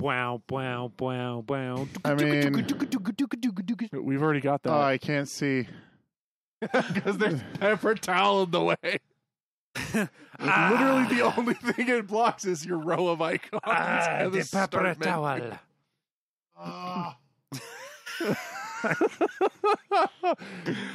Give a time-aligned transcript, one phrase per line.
[0.00, 1.88] Wow, wow, wow, wow.
[2.04, 2.66] I mean,
[3.92, 4.70] We've already got that.
[4.72, 5.66] oh, I can't see.
[6.94, 8.76] Because there's a paper towel in the way.
[10.38, 13.60] Literally, the only thing it blocks is your row of icons.
[13.64, 15.58] Ah, the the paper towel.
[16.56, 17.14] Oh.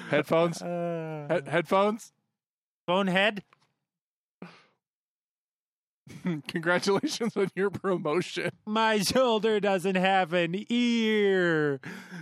[0.10, 0.62] headphones.
[0.62, 2.14] Uh, He- headphones.
[2.86, 3.44] phone head.
[6.48, 8.52] Congratulations on your promotion.
[8.66, 11.80] My shoulder doesn't have an ear.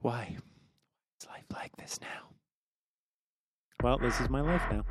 [0.00, 0.36] Why?
[1.20, 2.28] Is life like this now?
[3.82, 4.84] Well, this is my life now.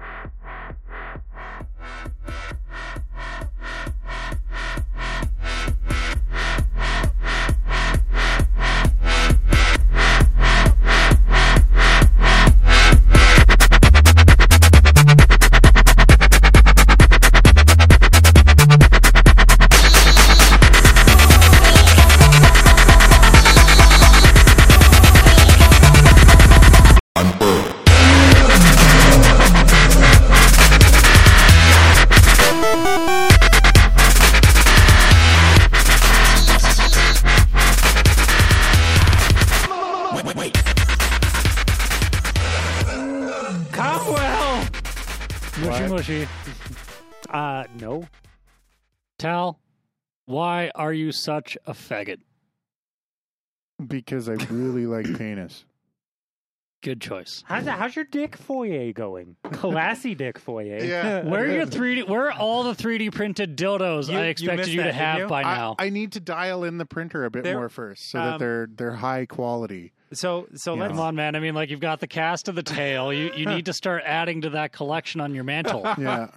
[46.00, 46.26] Mushy
[47.30, 48.08] Uh, no.
[49.18, 49.60] Tal,
[50.28, 52.20] why are you such a faggot?
[53.86, 55.66] because I really like penis.
[56.84, 57.44] Good choice.
[57.46, 59.36] How's, that, how's your dick foyer going?
[59.44, 60.78] Classy dick foyer.
[60.82, 61.22] Yeah.
[61.26, 62.08] Where are your 3D?
[62.08, 64.92] Where are all the 3D printed dildos You- I you expected missed you, that, to
[64.94, 65.28] didn't have you?
[65.28, 65.76] by I, now?
[65.80, 68.40] I need to dial in the printer a bit There- more first, so um, that
[68.40, 69.92] they're they're high quality.
[70.14, 70.82] So, so Yeah.
[70.82, 71.36] let's Come on, man.
[71.36, 73.14] I mean, like you've got the cast of the tale.
[73.14, 75.82] You you need to start adding to that collection on your mantle.
[76.00, 76.28] Yeah,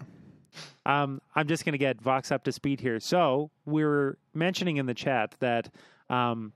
[0.85, 3.01] Um, I'm just going to get Vox up to speed here.
[3.01, 5.71] So we were mentioning in the chat that
[6.11, 6.53] um,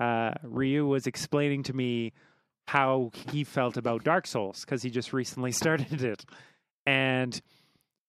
[0.00, 2.12] uh, Ryu was explaining to me
[2.66, 6.24] how he felt about Dark Souls because he just recently started it,
[6.84, 7.40] and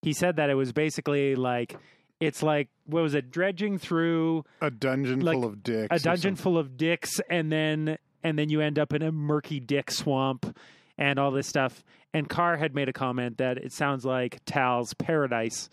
[0.01, 1.77] he said that it was basically like
[2.19, 5.87] it's like what was it dredging through a dungeon Like, full of dicks.
[5.91, 7.97] a dungeon full of dicks and then
[8.27, 10.57] and then you end up in a murky dick swamp
[10.97, 11.83] and all this stuff.
[12.13, 15.69] And Carr had made a comment that it sounds like Tal's paradise.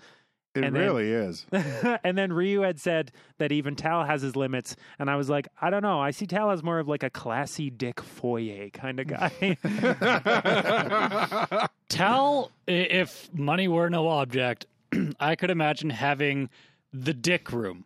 [0.54, 1.46] It and then- really is.
[1.52, 4.76] and then Ryu had said that even Tal has his limits.
[4.98, 6.00] And I was like I don't know.
[6.00, 9.58] I see Tal as more of like a classy dick foyer kind of guy.
[11.88, 14.66] Tal, if money were no object,
[15.20, 16.50] I could imagine having
[16.92, 17.84] the dick room.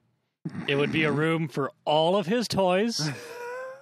[0.66, 3.10] It would be a room for all of his toys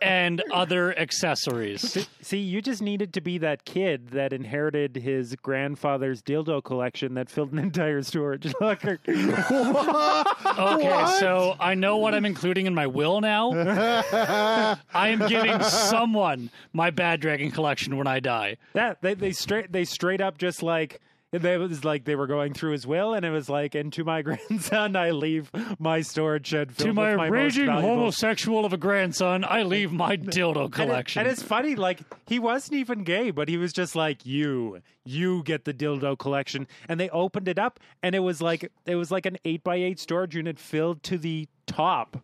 [0.01, 2.07] and other accessories.
[2.21, 7.29] see you just needed to be that kid that inherited his grandfather's dildo collection that
[7.31, 13.21] filled an entire storage locker Okay, so I know what I'm including in my will
[13.21, 13.53] now.
[13.53, 18.57] I am giving someone my Bad Dragon collection when I die.
[18.73, 21.01] That they they straight they straight up just like
[21.33, 24.05] they was like they were going through his will, and it was like, and to
[24.05, 28.77] my grandson, I leave my storage shed filled To my, my raging homosexual of a
[28.77, 31.21] grandson, I leave my dildo And, it- collection.
[31.21, 35.43] and it's funny, like he wasn't even gay, but he was just like, "You, you
[35.43, 39.11] get the dildo collection." And they opened it up, and it was like it was
[39.11, 42.17] like an eight by eight storage unit filled to the top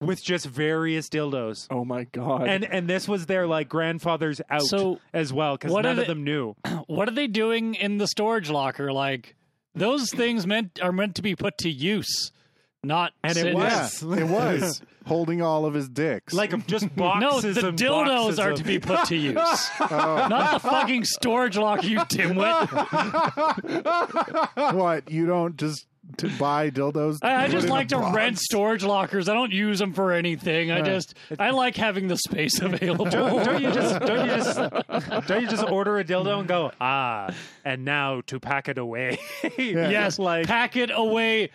[0.00, 1.66] with just various dildos.
[1.70, 2.48] Oh my god!
[2.48, 6.00] And and this was their like grandfather's out So, as well because what none are
[6.02, 6.54] of they- them knew.
[6.86, 8.92] what are they doing in the storage locker?
[8.92, 9.34] Like
[9.74, 12.32] those things meant are meant to be put to use,
[12.82, 14.02] not And it sit- was.
[14.02, 16.32] Yeah, it was holding all of his dicks.
[16.34, 17.20] Like just boxes.
[17.20, 20.52] No, boxes the and dildos boxes are of- to be put to use, Oh, not
[20.62, 21.86] the fucking storage locker.
[21.86, 22.66] You dimwit!
[24.74, 25.10] what?
[25.10, 25.86] You don't just
[26.20, 27.18] to buy dildos?
[27.22, 28.16] I, I just like to box?
[28.16, 29.28] rent storage lockers.
[29.28, 30.70] I don't use them for anything.
[30.70, 33.04] I just I like having the space available.
[33.06, 34.56] don't, don't you just don't you just
[35.26, 37.30] don't you just order a dildo and go ah
[37.64, 39.18] and now to pack it away
[39.58, 41.50] Yes, like pack it away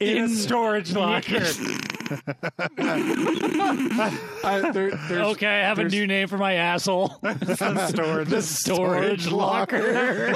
[0.00, 1.40] in, a storage locker
[2.78, 7.08] I, there, Okay, I have a new name for my asshole.
[7.88, 10.34] storage the storage locker.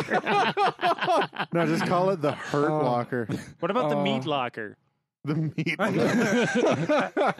[1.52, 2.78] No, just call it the hurt oh.
[2.78, 3.28] locker.
[3.60, 4.02] what about the Oh.
[4.02, 4.76] meat locker
[5.24, 5.76] The meat.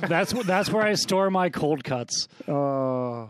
[0.00, 2.26] That's wh- that's where I store my cold cuts.
[2.48, 3.28] oh,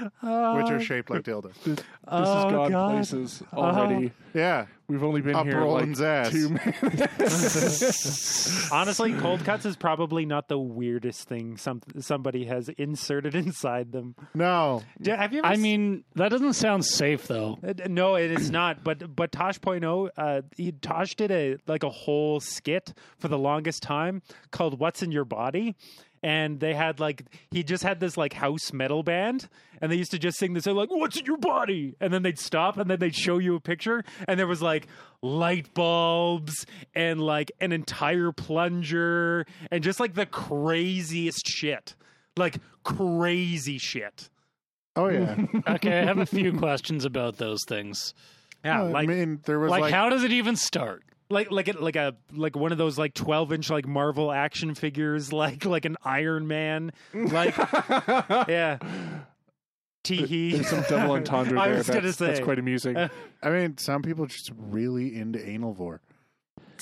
[0.00, 1.54] which are shaped like dildos.
[1.64, 2.92] This, this Oh, has gone God.
[2.94, 4.12] places already.
[4.34, 6.30] Yeah, We've only been up here like Roland's ass.
[6.30, 8.68] two minutes.
[8.72, 14.14] Honestly, cold cuts is probably not the weirdest thing some somebody has inserted inside them.
[14.34, 17.58] No, Yeah, Have you ever I s- mean, that doesn't sound safe though.
[17.66, 18.82] Uh, No, it is not.
[18.84, 23.82] But but Tosh.0, uh, he, Tosh did a like a whole skit for the longest
[23.82, 25.76] time called "What's in Your Body,"
[26.22, 29.48] and they had like he just had this like house metal band,
[29.80, 32.38] and they used to just sing this like "What's in your body," and then they'd
[32.38, 34.86] stop, and then they'd show you a picture, and there was like
[35.22, 41.94] light bulbs and like an entire plunger and just like the craziest shit,
[42.36, 44.28] like crazy shit.
[44.96, 45.36] oh yeah.
[45.68, 48.14] Okay, I have a few questions about those things.
[48.64, 51.04] Yeah, I like mean, there was Like, like, how does it even start?
[51.30, 54.74] Like like it, like a like one of those like 12 inch like marvel action
[54.74, 57.54] figures like like an iron man like
[58.48, 58.78] yeah
[60.04, 61.76] tee hee There's some double entendre I there.
[61.78, 62.44] was that's, gonna that's say.
[62.44, 62.96] quite amusing.
[62.96, 63.08] Uh,
[63.42, 66.00] I mean, some people are just really into anal vore.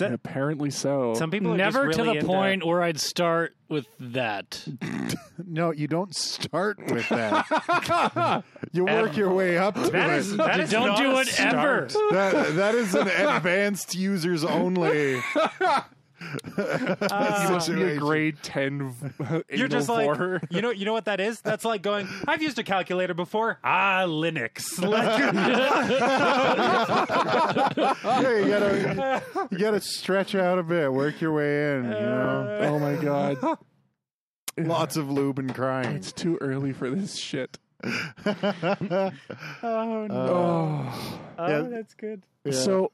[0.01, 1.15] And apparently so.
[1.15, 4.67] some people are Never just to really the into- point where I'd start with that.
[5.49, 8.43] No, you don't start with that.
[8.73, 10.17] you work your way up to that it.
[10.17, 11.89] is that is Don't not do a it ever.
[11.91, 12.13] start.
[12.13, 15.21] that, that is an advanced users only.
[16.21, 18.95] you uh, must be a grade 10
[19.51, 20.41] You're uh, just anal like vore.
[20.51, 23.59] you know you know what that is that's like going I've used a calculator before
[23.63, 25.19] ah Linux like
[27.77, 31.85] yeah, you gotta you gotta stretch out a bit, work your way in.
[31.85, 33.59] You know, uh, Oh my god.
[34.59, 35.97] lots of lube and crying.
[35.97, 37.59] It's too early for this shit.
[37.85, 37.93] oh
[39.63, 41.21] no Oh.
[41.39, 41.61] oh, yeah.
[41.63, 42.91] that's good So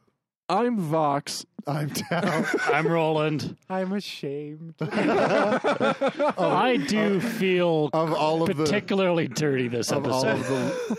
[0.49, 1.47] I'm Vox.
[1.67, 2.47] I'm down.
[2.67, 3.56] I'm Roland.
[3.71, 10.41] I'm ashamed I do feel Of all of the particularly dirty this of all episode.
[10.41, 10.99] of the,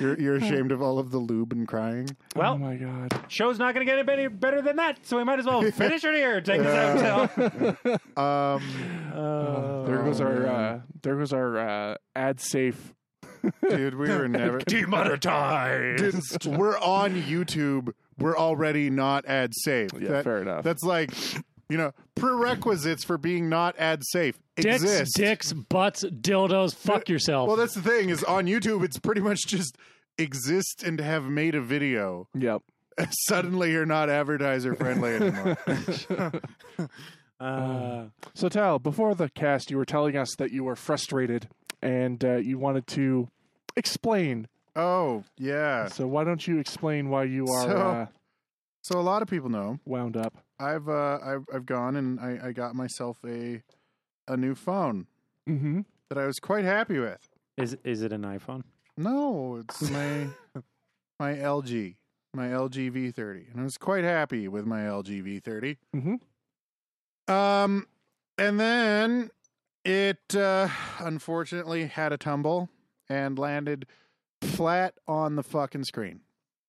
[0.00, 2.08] you're you're ashamed of all of the lube and crying.
[2.34, 3.12] well oh my god.
[3.28, 6.02] show's not going to get any better than that, so we might as well finish
[6.04, 6.40] it here.
[6.40, 7.34] Take us out.
[7.34, 8.22] Till.
[8.22, 8.62] Um,
[9.86, 12.94] There goes Oh, our uh, there goes our uh, ad safe.
[13.68, 14.58] dude, we were never.
[14.60, 16.46] Demonetized.
[16.46, 17.92] We're on YouTube.
[18.20, 19.90] We're already not ad safe.
[19.98, 20.62] Yeah, That- fair enough.
[20.64, 21.10] That's like,
[21.68, 25.16] you know, prerequisites for being not ad safe Dicks, exist.
[25.16, 26.74] dicks, butts, dildos.
[26.74, 27.48] Fuck yourself.
[27.48, 29.76] Well, that's the thing is on YouTube, it's pretty much just
[30.18, 32.28] exist and have made a video.
[32.34, 32.62] Yep.
[33.28, 35.56] Suddenly, you're not advertiser friendly anymore.
[37.40, 41.48] Uh, So Tal, before the cast, you were telling us that you were frustrated
[41.80, 43.28] and uh, you wanted to
[43.76, 44.46] explain.
[44.80, 45.88] Oh yeah.
[45.88, 48.06] So why don't you explain why you are So- uh,
[48.82, 50.34] So a lot of people know wound up?
[50.58, 53.62] I've uh, I've I've gone and I, I got myself a
[54.28, 55.06] a new phone
[55.48, 55.80] Mm-hmm.
[56.08, 57.28] that I was quite happy with.
[57.56, 58.62] is is it an iPhone?
[58.96, 60.26] No, it's my
[61.18, 61.96] my LG,
[62.34, 65.76] my LG V30, and I was quite happy with my LG V30.
[65.96, 66.14] Mm-hmm.
[67.34, 67.86] Um,
[68.38, 69.30] and then
[69.84, 70.68] it uh,
[70.98, 72.68] unfortunately had a tumble
[73.08, 73.86] and landed
[74.42, 76.20] flat on the fucking screen.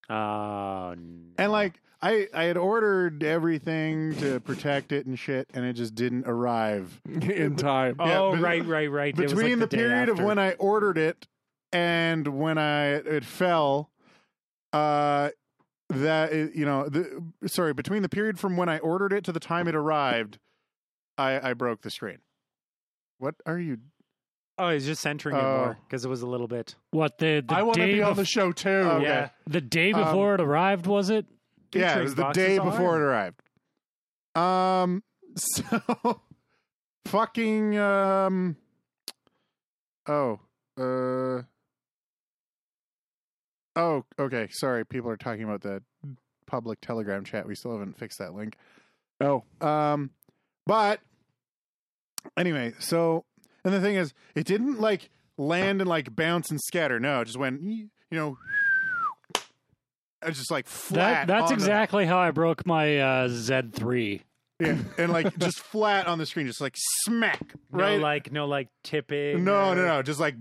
[0.10, 1.34] Oh, no.
[1.38, 5.96] And like I I had ordered everything to protect it and shit, and it just
[5.96, 7.00] didn't arrive.
[7.06, 7.96] In time.
[8.00, 9.16] oh, but- right, right, right.
[9.16, 11.28] Between like, the, day period of when I ordered it
[11.72, 13.92] and when I it fell,
[14.74, 15.30] uh,
[15.90, 19.32] that it- you know, the sorry, between the period from when I ordered it to
[19.32, 20.40] the time it arrived,
[21.18, 22.18] I I broke the screen.
[23.20, 23.78] What are you?
[24.62, 25.58] Oh, he's just centering it Oh.
[25.58, 26.76] more because it was a little bit.
[26.92, 28.70] what the, the I want to day be on bef- the show too.
[28.70, 29.04] Okay.
[29.04, 30.86] Yeah, the day Um, before it arrived?
[30.88, 31.26] Was it?
[31.74, 33.42] yeah, it was the day before it arrived.
[34.36, 35.04] Um,
[35.36, 36.22] so
[37.06, 38.56] fucking um.
[40.08, 40.40] Oh,
[40.78, 41.44] uh.
[43.76, 44.48] Oh, okay.
[44.52, 45.82] Sorry, people are talking about the
[46.48, 47.48] public Telegram chat.
[47.48, 48.58] We still haven't fixed that link.
[49.22, 50.10] Oh, Um,
[50.66, 51.00] but
[52.36, 53.24] anyway, so
[53.66, 57.00] and the thing is, it didn't like land and like bounce and scatter.
[57.00, 58.38] No, it just went, you know,
[60.24, 61.28] it's just like flat.
[61.28, 64.22] That, that's on the- exactly how I broke my uh, Z3.
[64.60, 67.98] yeah, and like just flat on the screen, just like smack right.
[67.98, 69.44] No, like no, like tipping.
[69.44, 70.36] no, or- no, no, just like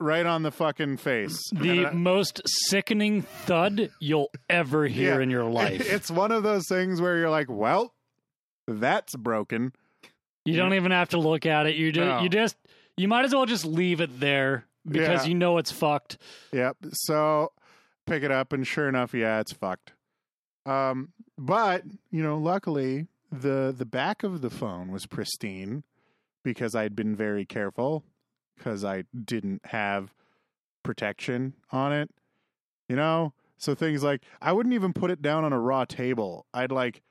[0.00, 1.38] right on the fucking face.
[1.52, 5.22] The I- most sickening thud you'll ever hear Yeah.
[5.22, 5.88] in your life.
[5.88, 7.94] It's one of those things where you're like, well,
[8.66, 9.72] that's broken.
[10.44, 11.76] You don't even have to look at it.
[11.76, 12.20] You just, No.
[12.20, 12.56] you just,
[12.96, 15.28] you might as well just leave it there because Yeah.
[15.30, 16.18] you know it's fucked.
[16.52, 16.76] Yep.
[16.92, 17.52] So
[18.06, 19.92] pick it up, and sure enough, yeah, it's fucked.
[20.66, 25.82] Um, but you know, luckily the the back of the phone was pristine
[26.42, 28.04] because I'd been very careful
[28.56, 30.14] because I didn't have
[30.82, 32.10] protection on it.
[32.88, 33.32] You know?
[33.56, 36.46] So things like I wouldn't even put it down on a raw table.
[36.52, 37.02] I'd like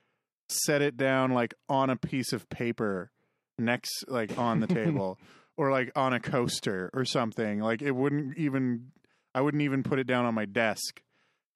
[0.48, 3.10] set it down like on a piece of paper
[3.58, 5.18] next like on the table
[5.56, 7.60] or like on a coaster or something.
[7.60, 8.92] Like it wouldn't even
[9.34, 11.02] I wouldn't even put it down on my desk.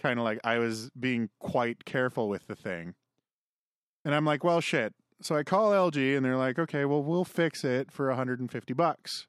[0.00, 2.94] Kind of like I was being quite careful with the thing.
[4.04, 4.94] And I'm like, well, shit.
[5.20, 9.26] So I call LG and they're like, okay, well, we'll fix it for 150 bucks.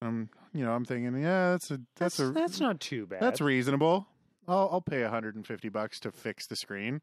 [0.00, 3.20] Um, you know, I'm thinking, yeah, that's a that's, That's a that's not too bad.
[3.20, 4.06] that's reasonable.
[4.46, 7.00] I'll I'll pay 150 bucks to fix the screen,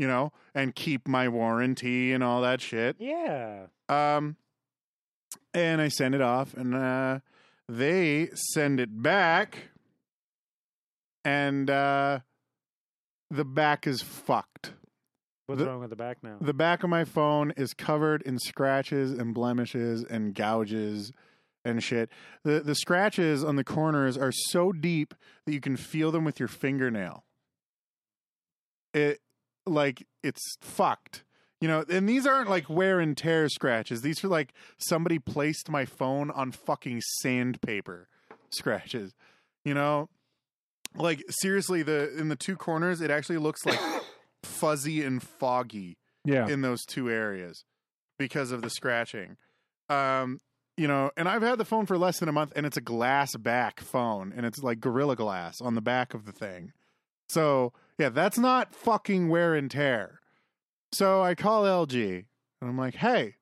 [0.00, 2.96] you know, and keep my warranty and all that shit.
[2.98, 3.66] yeah.
[3.88, 4.36] Um,
[5.52, 7.18] and I send it off, and uh,
[7.68, 9.56] they send it back,
[11.24, 12.20] and uh,
[13.30, 14.72] the back is fucked.
[15.46, 16.36] What's The- wrong with the back now?
[16.40, 21.12] The back of my phone is covered in scratches and blemishes and gouges
[21.64, 22.08] and shit.
[22.44, 25.14] The the scratches on the corners are so deep
[25.44, 27.24] that you can feel them with your fingernail.
[28.94, 29.20] It
[29.66, 31.24] like it's fucked.
[31.60, 34.00] You know, and these aren't like wear and tear scratches.
[34.00, 38.08] These are like somebody placed my phone on fucking sandpaper
[38.50, 39.12] scratches.
[39.64, 40.08] You know?
[40.96, 43.78] Like seriously, the in the two corners it actually looks like
[44.42, 46.48] fuzzy and foggy Yeah.
[46.48, 47.64] in those two areas
[48.18, 49.36] because of the scratching.
[49.88, 50.40] Um,
[50.76, 52.80] you know, and I've had the phone for less than a month and it's a
[52.80, 56.72] glass back phone and it's like gorilla glass on the back of the thing.
[57.32, 60.20] So, yeah, that's not fucking wear and tear.
[60.92, 62.24] So I call LG
[62.60, 63.36] and I'm like, "Hey,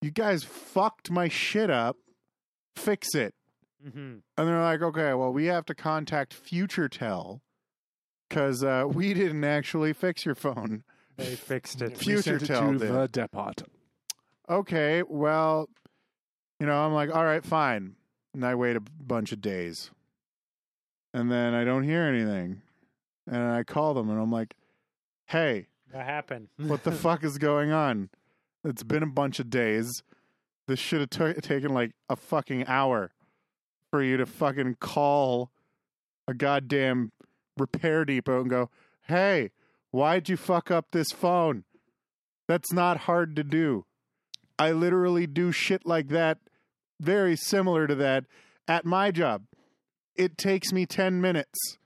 [0.00, 1.96] you guys fucked my shit up.
[2.76, 3.34] Fix it."
[3.82, 7.40] hmm And they're like, "Okay, well, we have to contact FutureTel
[8.30, 10.84] cuz uh, we didn't actually fix your phone."
[11.16, 11.98] They fixed it.
[12.06, 12.92] We sent it FutureTel to did.
[12.92, 13.52] the depot.
[14.48, 15.68] okay, well,
[16.60, 17.96] you know, I'm like, all right, fine.
[18.34, 19.90] And I wait a bunch of days.
[21.12, 22.62] And then I don't hear anything.
[23.26, 24.54] And I call them and I'm like,
[25.26, 26.48] hey, What happened?
[26.56, 28.10] what the fuck is going on?
[28.64, 30.02] It's been a bunch of days.
[30.68, 33.10] This should have ta taken like a fucking hour
[33.90, 35.50] for you to fucking call
[36.28, 37.12] a goddamn
[37.58, 38.70] repair depot and go,
[39.08, 39.50] hey,
[39.90, 41.64] why'd you fuck up this phone?
[42.48, 43.84] That's not hard to do.
[44.58, 46.38] I literally do shit like that,
[47.00, 48.24] very similar to that,
[48.68, 49.42] at my job.
[50.14, 51.78] It takes me 10 minutes.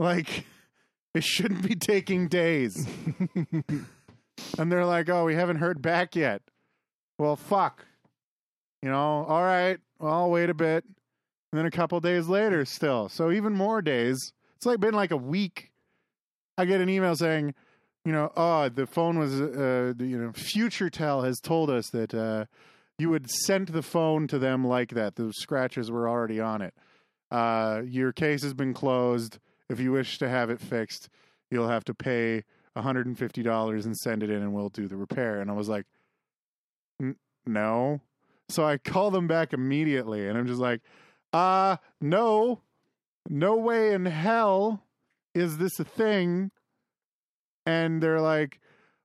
[0.00, 0.46] Like,
[1.14, 2.88] it shouldn't be taking days.
[4.58, 6.40] and they're like, oh, we haven't heard back yet.
[7.18, 7.84] Well, fuck.
[8.82, 10.84] You know, all right, well, I'll wait a bit.
[11.52, 13.10] And then a couple days later, still.
[13.10, 14.32] So even more days.
[14.56, 15.70] It's like been like a week.
[16.56, 17.54] I get an email saying,
[18.04, 22.46] you know, oh, the phone was, uh, you know, FutureTel has told us that uh,
[22.98, 25.16] you had sent the phone to them like that.
[25.16, 26.74] The scratches were already on it.
[27.30, 29.38] Uh, your case has been closed.
[29.70, 31.08] If you wish to have it fixed,
[31.48, 32.42] you'll have to pay
[32.76, 35.40] $150 and send it in, and we'll do the repair.
[35.40, 35.86] And I was like,
[37.00, 38.00] "N- no.
[38.48, 40.80] So I call them back immediately, and I'm just like,
[41.32, 42.62] uh, no,
[43.28, 44.82] no way in hell
[45.34, 46.50] is this a thing.
[47.64, 48.58] And they're like,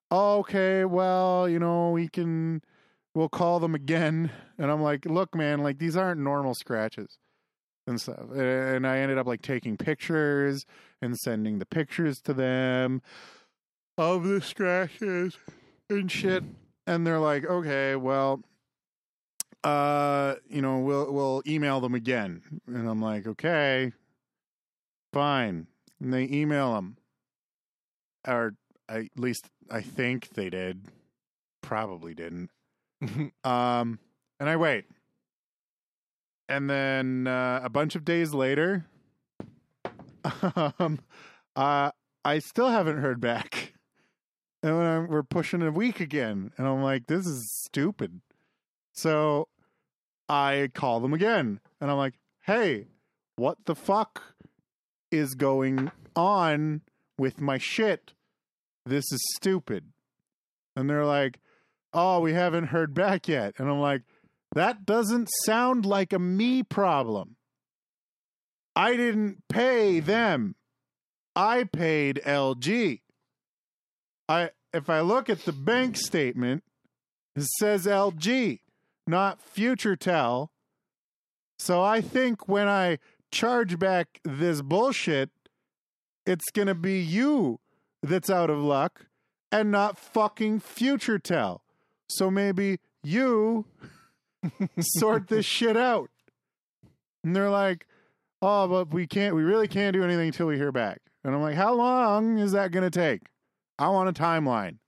[0.10, 2.64] oh, okay, well, you know, we can,
[3.14, 4.32] we'll call them again.
[4.58, 7.20] And I'm like, look, man, like these aren't normal scratches
[7.88, 8.32] and stuff.
[8.34, 10.66] And I ended up like taking pictures
[11.02, 13.02] and sending the pictures to them
[13.98, 15.38] of the scratches
[15.90, 16.44] and shit.
[16.88, 18.42] And they're like, okay, well,
[19.64, 22.42] uh, you know, we'll we'll email them again.
[22.68, 23.92] And I'm like, okay,
[25.12, 25.68] fine.
[26.00, 26.98] And they email them,
[28.28, 28.54] or
[28.88, 30.86] at least I think they did.
[31.62, 32.50] Probably didn't.
[33.44, 34.00] Um,
[34.40, 34.86] and I wait.
[36.48, 38.86] And then uh, a bunch of days later,
[40.56, 41.00] um,
[41.56, 41.92] uh,
[42.24, 43.74] I still haven't heard back.
[44.62, 48.22] And I'm, we're pushing a week again, and I'm like, this is stupid.
[48.94, 49.48] So
[50.28, 52.88] I call them again, and I'm like, hey,
[53.36, 54.36] what the fuck
[55.12, 56.82] is going on
[57.18, 58.14] with my shit?
[58.86, 59.92] This is stupid.
[60.76, 61.40] And they're like,
[61.94, 63.56] oh, we haven't heard back yet.
[63.58, 64.02] And I'm like,
[64.56, 67.36] that doesn't sound like a me problem.
[68.76, 70.56] I didn't pay them.
[71.36, 73.02] I paid LG.
[74.28, 76.64] I if I look at the bank statement,
[77.36, 78.60] it says LG,
[79.06, 80.50] not FutureTel.
[81.60, 83.00] So I think when I
[83.32, 85.30] charge back this bullshit,
[86.26, 87.60] it's going to be you
[88.02, 89.08] that's out of luck
[89.52, 91.60] and not fucking FutureTel.
[92.10, 93.66] So maybe you
[94.80, 96.10] sort this shit out.
[97.24, 97.88] And they're like,
[98.42, 101.00] oh, but we can't, we really can't do anything until we hear back.
[101.24, 103.24] And I'm like, how long is that going to take?
[103.80, 104.68] I want a timeline.
[104.70, 104.80] And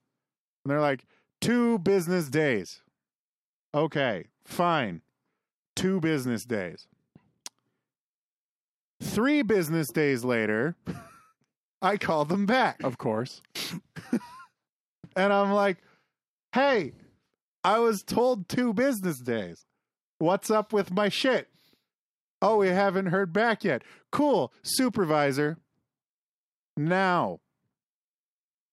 [0.66, 1.04] they're like,
[1.40, 2.82] two business days.
[3.74, 5.02] Okay, fine.
[5.74, 6.86] Two business days.
[9.00, 10.76] Three business days later,
[11.82, 12.82] I call them back.
[12.82, 13.42] Of course.
[15.18, 15.78] And I'm like,
[16.54, 16.92] hey,
[17.64, 19.66] I was told two business days.
[20.18, 21.48] What's up with my shit?
[22.40, 23.82] Oh, we haven't heard back yet.
[24.10, 24.52] Cool.
[24.62, 25.58] Supervisor.
[26.76, 27.40] Now.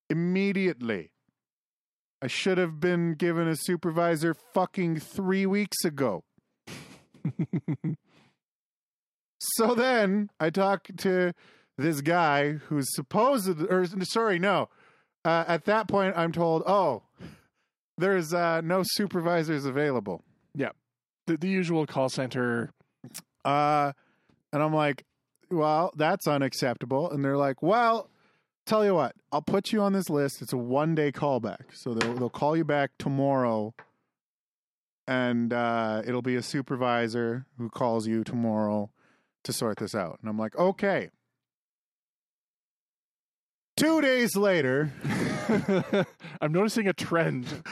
[0.10, 1.12] Immediately.
[2.22, 6.24] I should have been given a supervisor fucking three weeks ago.
[9.40, 11.34] so then I talk to
[11.78, 14.70] this guy who's supposed, or sorry, no.
[15.24, 17.04] Uh, at that point, I'm told, oh,
[17.98, 20.24] there's uh, no supervisors available.
[21.28, 22.72] The, the usual call center.
[23.44, 23.94] Uh,
[24.54, 25.04] and I'm like,
[25.52, 27.10] well, that's unacceptable.
[27.12, 28.10] And they're like, well,
[28.66, 30.42] tell you what, I'll put you on this list.
[30.42, 31.74] It's a one day callback.
[31.74, 33.74] So they'll, they'll call you back tomorrow.
[35.08, 38.90] And uh, it'll be a supervisor who calls you tomorrow
[39.44, 40.18] to sort this out.
[40.22, 41.10] And I'm like, okay.
[43.78, 44.92] Two days later,
[46.42, 47.64] I'm noticing a trend.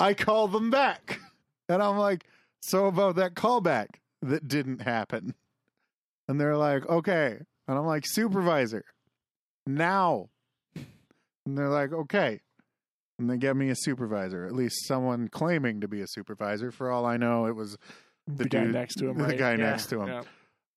[0.00, 1.20] I call them back.
[1.68, 2.24] And I'm like,
[2.60, 3.86] so about that callback
[4.22, 5.34] that didn't happen.
[6.28, 7.38] And they're like, okay.
[7.66, 8.84] And I'm like, supervisor,
[9.66, 10.28] now.
[10.74, 12.40] And they're like, okay.
[13.18, 16.70] And they get me a supervisor, at least someone claiming to be a supervisor.
[16.70, 17.76] For all I know, it was
[18.26, 19.38] The, The guy dude- next to him, the right?
[19.38, 20.08] guy Yeah, next to him.
[20.08, 20.22] yeah.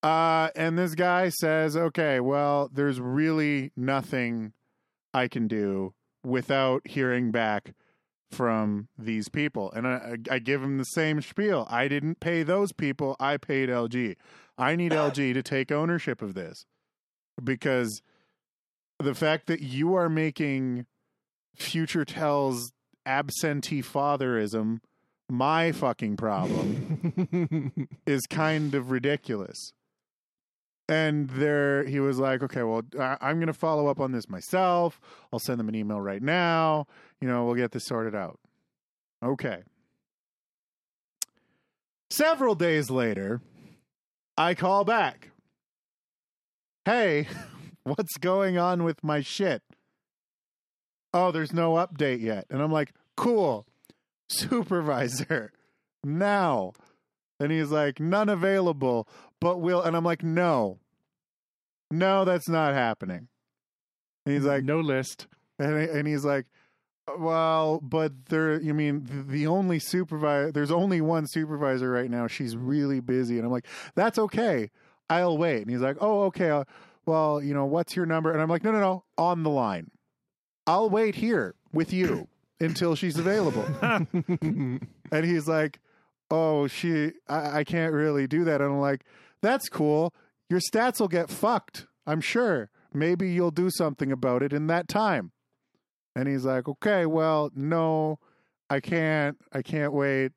[0.04, 4.52] Uh, and this guy says, okay, well, there's really nothing
[5.14, 7.74] I can do without hearing back
[8.32, 9.72] from these people.
[9.72, 11.68] And I, I give him the same spiel.
[11.70, 13.16] I didn't pay those people.
[13.20, 14.16] I paid LG.
[14.58, 16.66] I need LG to take ownership of this
[17.44, 18.02] because
[19.00, 20.86] the fact that you are making
[21.58, 22.72] FutureTel's
[23.06, 24.82] absentee fatherism
[25.32, 29.72] my fucking problem is kind of ridiculous.
[30.92, 34.28] And there, he was like, okay, well, I- I'm going to follow up on this
[34.28, 35.00] myself.
[35.32, 36.86] I'll send them an email right now.
[37.22, 38.40] You know, we'll get this sorted out.
[39.24, 39.64] Okay.
[42.10, 43.40] Several days later,
[44.38, 45.32] I call back.
[46.84, 47.30] Hey,
[47.86, 49.62] what's going on with my shit?
[51.14, 52.48] Oh, there's no update yet.
[52.50, 53.66] And I'm like, cool,
[54.28, 55.54] supervisor,
[56.04, 56.74] now.
[57.40, 59.08] And he's like, none available,
[59.40, 59.82] but we'll.
[59.82, 60.80] And I'm like, no,
[61.92, 63.28] no, that's not happening.
[64.26, 65.28] And he's like, no list.
[65.60, 66.46] and, and he's like,
[67.18, 72.28] well, but there, you mean the only supervisor, there's only one supervisor right now.
[72.28, 73.38] She's really busy.
[73.38, 74.70] And I'm like, that's okay.
[75.10, 75.62] I'll wait.
[75.64, 76.50] And he's like, oh, okay.
[76.50, 76.64] Uh,
[77.06, 78.32] well, you know, what's your number?
[78.32, 79.90] And I'm like, no, no, no, on the line.
[80.68, 82.28] I'll wait here with you
[82.60, 83.66] until she's available.
[83.82, 84.80] and
[85.12, 85.80] he's like,
[86.30, 89.04] "Oh, she, I, I can't really do that." And I'm like,
[89.42, 90.14] "That's cool.
[90.52, 91.88] Your stats will get fucked.
[92.06, 92.70] I'm sure.
[92.94, 95.32] Maybe you'll do something about it in that time."
[96.14, 98.20] And he's like, "Okay, well, no,
[98.70, 99.38] I can't.
[99.54, 100.34] I can't wait.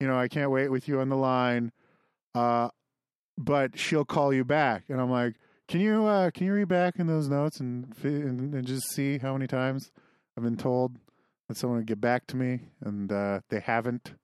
[0.00, 1.72] You know, I can't wait with you on the line.
[2.34, 2.70] Uh,
[3.36, 5.34] but she'll call you back." And I'm like,
[5.68, 9.18] "Can you, uh, can you read back in those notes and and, and just see
[9.18, 9.90] how many times
[10.38, 10.96] I've been told
[11.48, 14.14] that someone would get back to me and uh, they haven't?"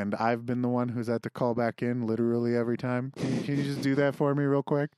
[0.00, 3.12] And I've been the one who's had to call back in literally every time.
[3.16, 4.90] Can you, can you just do that for me real quick?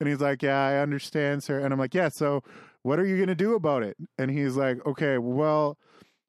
[0.00, 1.60] And he's like, Yeah, I understand, sir.
[1.60, 2.42] And I'm like, Yeah, so
[2.82, 3.96] what are you going to do about it?
[4.18, 5.78] And he's like, Okay, well,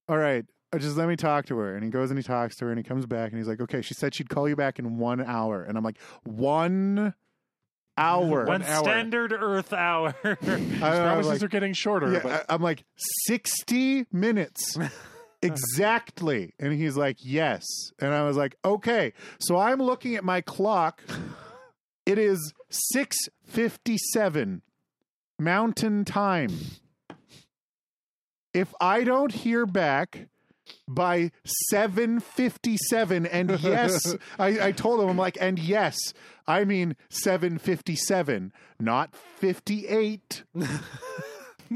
[0.08, 1.76] all right, uh, just let me talk to her.
[1.76, 3.62] And he goes and he talks to her and he comes back and he's like,
[3.62, 5.64] Okay, she said she'd call you back in one hour.
[5.64, 7.14] And I'm like, One
[7.98, 8.46] hour.
[8.48, 8.84] One hour.
[8.84, 10.16] standard Earth hour.
[10.24, 12.12] I- I Promises like, are getting shorter.
[12.14, 12.84] yeah, but I'm like,
[13.28, 14.78] 60 minutes.
[15.42, 15.54] Uh-huh.
[15.54, 16.54] exactly.
[16.60, 17.66] And he's like, yes.
[18.00, 19.14] And I was like, okay.
[19.40, 21.02] So I'm looking at my clock.
[22.06, 24.62] It is 657
[25.38, 26.52] mountain time.
[28.54, 30.28] If I don't hear back
[30.88, 31.32] by
[31.70, 35.98] 757 and yes I, I told him i'm like and yes
[36.48, 40.44] i mean 757 not 58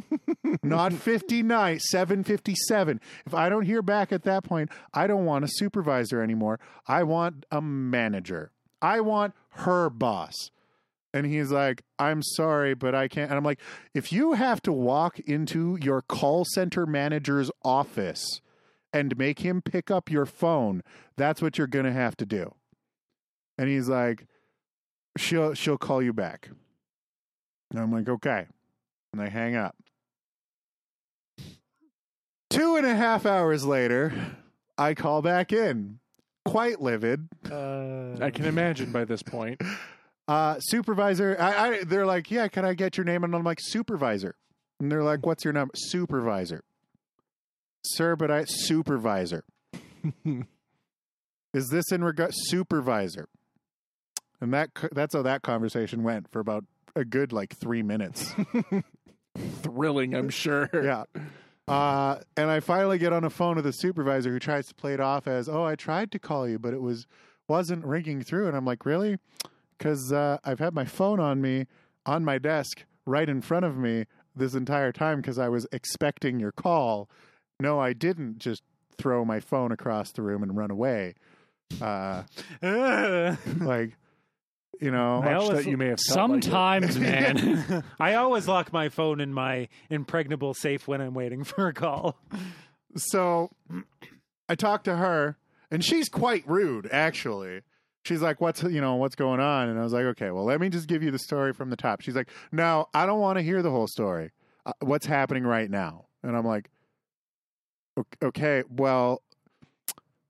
[0.64, 5.50] not 59 757 if i don't hear back at that point i don't want a
[5.50, 8.52] supervisor anymore i want a manager
[8.82, 10.34] i want her boss
[11.14, 13.60] and he's like i'm sorry but i can't and i'm like
[13.94, 18.42] if you have to walk into your call center manager's office
[18.92, 20.82] and make him pick up your phone
[21.18, 22.54] that's what you're going to have to do
[23.58, 24.26] and he's like
[25.18, 26.50] she'll she'll call you back.
[27.72, 28.48] And I'm like, okay.
[29.12, 29.76] And I hang up.
[32.54, 34.14] Two and a half hours later,
[34.78, 36.00] I call back in,
[36.46, 37.28] quite livid.
[37.52, 39.60] Uh, I can imagine by this point.
[40.28, 43.24] Uh, supervisor, I, I, they're like, yeah, can I get your name?
[43.24, 44.36] And I'm like, supervisor.
[44.80, 45.74] And they're like, what's your number?
[45.76, 46.64] Supervisor.
[47.86, 49.44] Sir, but I, supervisor.
[51.56, 53.30] Is this in regard, supervisor?
[54.40, 58.32] And that that's how that conversation went for about a good like three minutes.
[59.62, 60.70] Thrilling, I'm sure.
[60.74, 61.06] yeah.
[61.68, 64.94] Uh, and I finally get on the phone with the supervisor who tries to play
[64.94, 67.08] it off as, "Oh, I tried to call you, but it was
[67.48, 69.18] wasn't ringing through." And I'm like, "Really?"
[69.78, 71.68] Because uh, I've had my phone on me
[72.06, 76.40] on my desk right in front of me this entire time because I was expecting
[76.40, 77.10] your call.
[77.60, 78.64] No, I didn't just
[78.98, 81.16] throw my phone across the room and run away.
[81.82, 82.24] Uh,
[83.62, 83.96] like,
[84.84, 86.44] you know, I Much always- that you may have felt like it.
[86.44, 87.84] Sometimes, man.
[88.00, 92.18] I always lock my phone in my impregnable safe when I'm waiting for a call.
[92.96, 93.50] so
[94.50, 95.38] I talked to her,
[95.72, 97.62] and she's quite rude, actually.
[98.06, 100.60] She's like, "What's you know what's going on?" And I was like, "Okay, well, let
[100.60, 103.38] me just give you the story from the top." She's like, "No, I don't want
[103.38, 104.32] to hear the whole story.
[104.66, 106.70] Uh, what's happening right now?" And I'm like,
[107.98, 109.22] "Ok- "Okay, well,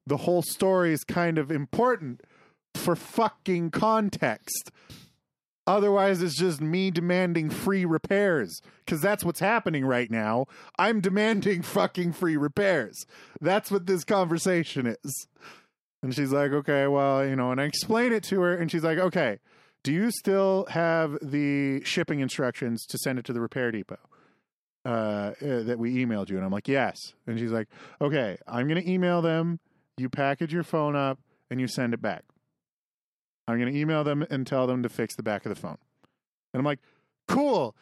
[0.05, 2.21] the whole story is kind of important
[2.75, 4.71] for fucking context."
[5.65, 10.45] Otherwise, it's just me demanding free repairs because that's what's happening right now.
[10.77, 13.05] I'm demanding fucking free repairs.
[13.39, 15.27] That's what this conversation is.
[16.01, 18.83] And she's like, okay, well, you know, and I explain it to her, and she's
[18.83, 19.39] like, okay,
[19.83, 23.99] do you still have the shipping instructions to send it to the repair depot
[24.85, 26.35] uh, uh, that we emailed you?
[26.35, 26.97] And I'm like, yes.
[27.25, 27.69] And she's like,
[28.01, 29.61] okay, I'm going to email them.
[29.97, 32.23] You package your phone up and you send it back.
[33.47, 35.77] I'm going to email them and tell them to fix the back of the phone.
[36.53, 36.79] And I'm like,
[37.27, 37.75] cool.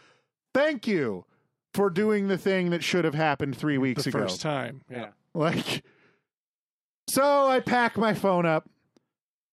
[0.53, 1.25] Thank you
[1.73, 4.19] for doing the thing that should have happened three weeks the ago.
[4.19, 4.81] first time.
[4.89, 5.09] Yeah.
[5.33, 5.83] Like,
[7.09, 8.69] so I pack my phone up,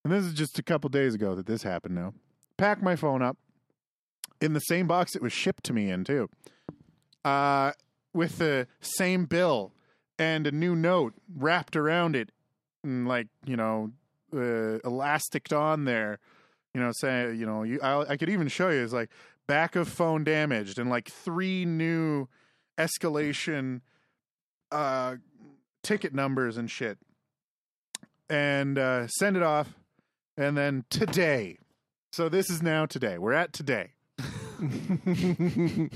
[0.04, 2.14] and this is just a couple days ago that this happened now.
[2.56, 3.36] Pack my phone up
[4.40, 6.28] in the same box it was shipped to me in, too,
[7.24, 7.72] uh,
[8.12, 9.72] with the same bill
[10.18, 12.32] and a new note wrapped around it,
[12.82, 13.92] and like, you know,
[14.34, 16.18] uh, elasticed on there,
[16.74, 19.10] you know, saying, you know, you, I, I could even show you, is like
[19.46, 22.28] back of phone damaged, and like three new
[22.78, 23.80] escalation
[24.70, 25.16] uh
[25.82, 26.98] ticket numbers and shit.
[28.28, 29.74] And uh send it off.
[30.36, 31.58] And then today.
[32.12, 33.18] So this is now today.
[33.18, 33.92] We're at today.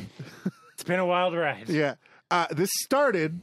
[0.74, 1.68] It's been a wild ride.
[1.68, 1.94] yeah.
[2.30, 3.40] Uh this started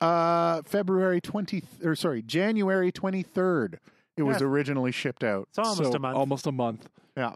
[0.00, 3.78] uh february 20 or sorry january 23rd
[4.16, 4.46] it was Yeah.
[4.46, 5.48] originally shipped out.
[5.50, 6.16] It's almost So, a month.
[6.16, 6.88] Almost a month.
[7.16, 7.34] yeah.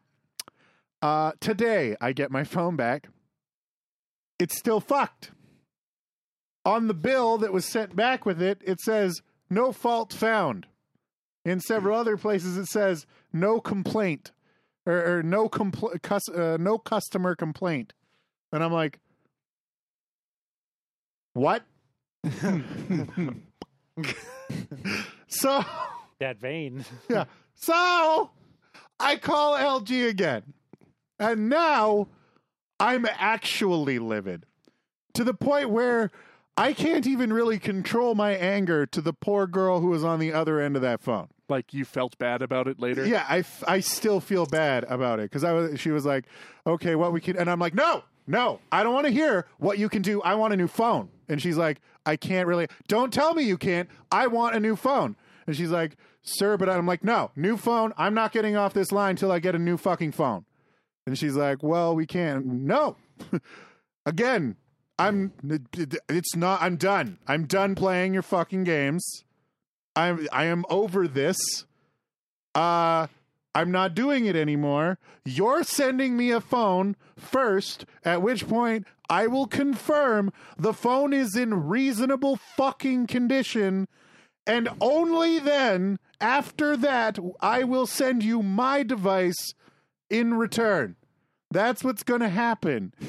[1.03, 3.09] Uh today i get my phone back.
[4.38, 5.31] It's still fucked.
[6.64, 10.67] On the bill that was sent back with it it says no fault found.
[11.45, 14.33] In several other places it says no complaint
[14.87, 17.93] or, or no compl- cus- uh, no customer complaint.
[18.53, 18.99] And i'm like
[21.35, 21.62] what?
[25.31, 25.62] So
[26.21, 26.85] that vein.
[27.09, 27.25] yeah.
[27.55, 28.31] So
[29.01, 30.55] I call LG again.
[31.19, 32.09] And now
[32.79, 34.47] I'm actually livid
[35.15, 36.11] to the point where
[36.57, 40.33] I can't even really control my anger to the poor girl who was on the
[40.33, 41.29] other end of that phone.
[41.49, 43.07] Like you felt bad about it later.
[43.07, 46.27] Yeah, I, f- I still feel bad about it because I was she was like,
[46.67, 49.79] okay, what we can, and I'm like, no, no, I don't want to hear what
[49.79, 50.21] you can do.
[50.23, 52.67] I want a new phone, and she's like, I can't really.
[52.87, 53.89] Don't tell me you can't.
[54.13, 55.17] I want a new phone,
[55.49, 57.93] and she's like, sir, but I'm like, no, new phone.
[57.97, 60.45] I'm not getting off this line till I get a new fucking phone,
[61.07, 62.47] and she's like, well, we can't.
[62.47, 62.97] No,
[64.07, 64.55] again,
[64.97, 65.33] I'm.
[66.09, 66.63] It's not.
[66.63, 67.19] I'm done.
[67.27, 69.25] I'm done playing your fucking games.
[69.97, 70.29] I'm.
[70.31, 71.37] I am over this
[72.55, 73.07] uh
[73.55, 74.99] I'm not doing it anymore.
[75.25, 81.35] You're sending me a phone first, at which point I will confirm the phone is
[81.35, 83.89] in reasonable fucking condition.
[84.49, 89.53] And only then, after that, I will send you my device
[90.09, 90.97] in return.
[91.51, 92.93] That's what's going to happen.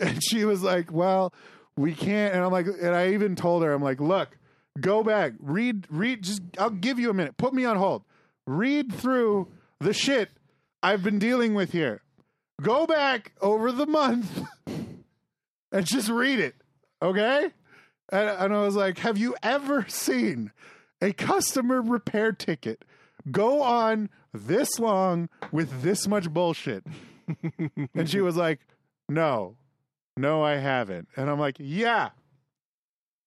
[0.00, 1.32] And she was like, Well,
[1.76, 2.34] we can't.
[2.34, 4.36] And I'm like, and I even told her, I'm like, Look,
[4.80, 7.36] go back, read, read, just, I'll give you a minute.
[7.36, 8.02] Put me on hold.
[8.44, 9.46] Read through
[9.78, 10.30] the shit
[10.82, 12.02] I've been dealing with here.
[12.60, 14.42] Go back over the month
[15.70, 16.56] and just read it.
[17.00, 17.52] Okay?
[18.10, 20.52] And, and I was like, Have you ever seen
[21.00, 22.84] a customer repair ticket
[23.30, 26.84] go on this long with this much bullshit?
[27.94, 28.60] and she was like,
[29.08, 29.56] no,
[30.16, 31.08] no, I haven't.
[31.16, 32.10] And I'm like, yeah,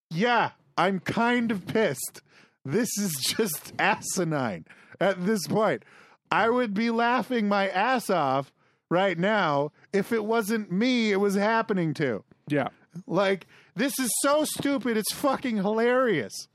[0.10, 2.22] yeah, I'm kind of pissed.
[2.66, 4.66] This is just asinine
[5.00, 5.84] at this point.
[6.32, 8.52] I would be laughing my ass off
[8.90, 12.24] right now if it wasn't me it was happening to.
[12.48, 12.70] Yeah.
[13.06, 16.48] Like, this is so stupid, it's fucking hilarious.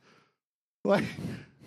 [0.85, 1.05] Like,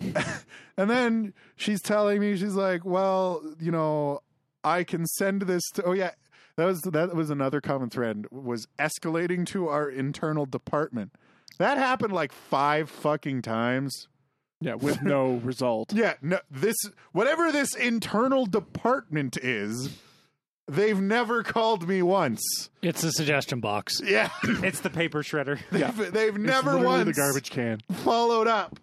[0.76, 4.20] and then she's telling me, she's like, well, you know,
[4.62, 6.10] I can send this to, oh, yeah.
[6.56, 11.12] That was that was another common thread was escalating to our internal department.
[11.58, 14.08] That happened like five fucking times.
[14.62, 15.92] Yeah, with no result.
[15.92, 16.76] Yeah, no, this
[17.12, 19.90] whatever this internal department is,
[20.68, 22.42] they've never called me once.
[22.82, 24.00] It's a suggestion box.
[24.04, 25.58] Yeah, It's the paper shredder.
[25.70, 27.80] they've, they've never literally once the garbage can.
[28.04, 28.78] followed up.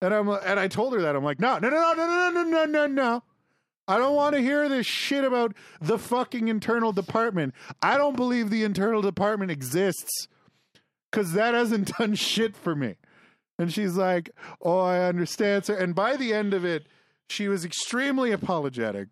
[0.00, 2.42] And I'm and I told her that I'm like, no, no, no, no, no, no,
[2.42, 3.22] no, no, no, no.
[3.88, 7.54] I don't want to hear this shit about the fucking internal department.
[7.82, 10.28] I don't believe the internal department exists
[11.10, 12.96] because that hasn't done shit for me.
[13.58, 15.76] And she's like, oh, I understand, sir.
[15.76, 16.86] And by the end of it,
[17.28, 19.08] she was extremely apologetic.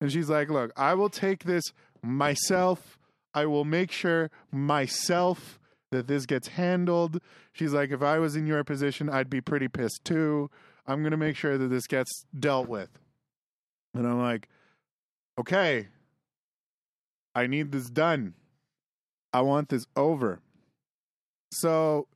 [0.00, 1.64] And she's like, look, I will take this
[2.02, 2.98] myself.
[3.34, 5.58] I will make sure myself
[5.90, 7.20] that this gets handled.
[7.52, 10.50] She's like, if I was in your position, I'd be pretty pissed too.
[10.86, 12.90] I'm going to make sure that this gets dealt with.
[13.94, 14.48] And I'm like,
[15.38, 15.88] okay,
[17.34, 18.34] I need this done.
[19.32, 20.40] I want this over.
[21.52, 22.08] So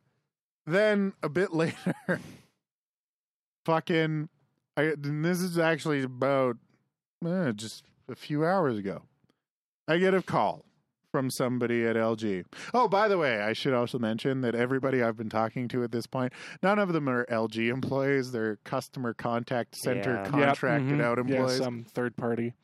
[0.67, 2.21] then a bit later,
[3.65, 4.29] fucking,
[4.77, 6.57] I, this is actually about
[7.27, 9.03] eh, just a few hours ago.
[9.87, 10.65] I get a call
[11.15, 12.45] from somebody at LG.
[12.73, 15.93] Oh, by the way, I should also mention that everybody I've been talking to at
[15.93, 18.33] this point, none of them are LG employees.
[18.33, 20.23] They're customer contact center Yeah.
[20.23, 21.01] Yep, contracted mhm.
[21.01, 21.59] out employees.
[21.59, 22.55] Yeah, some third party.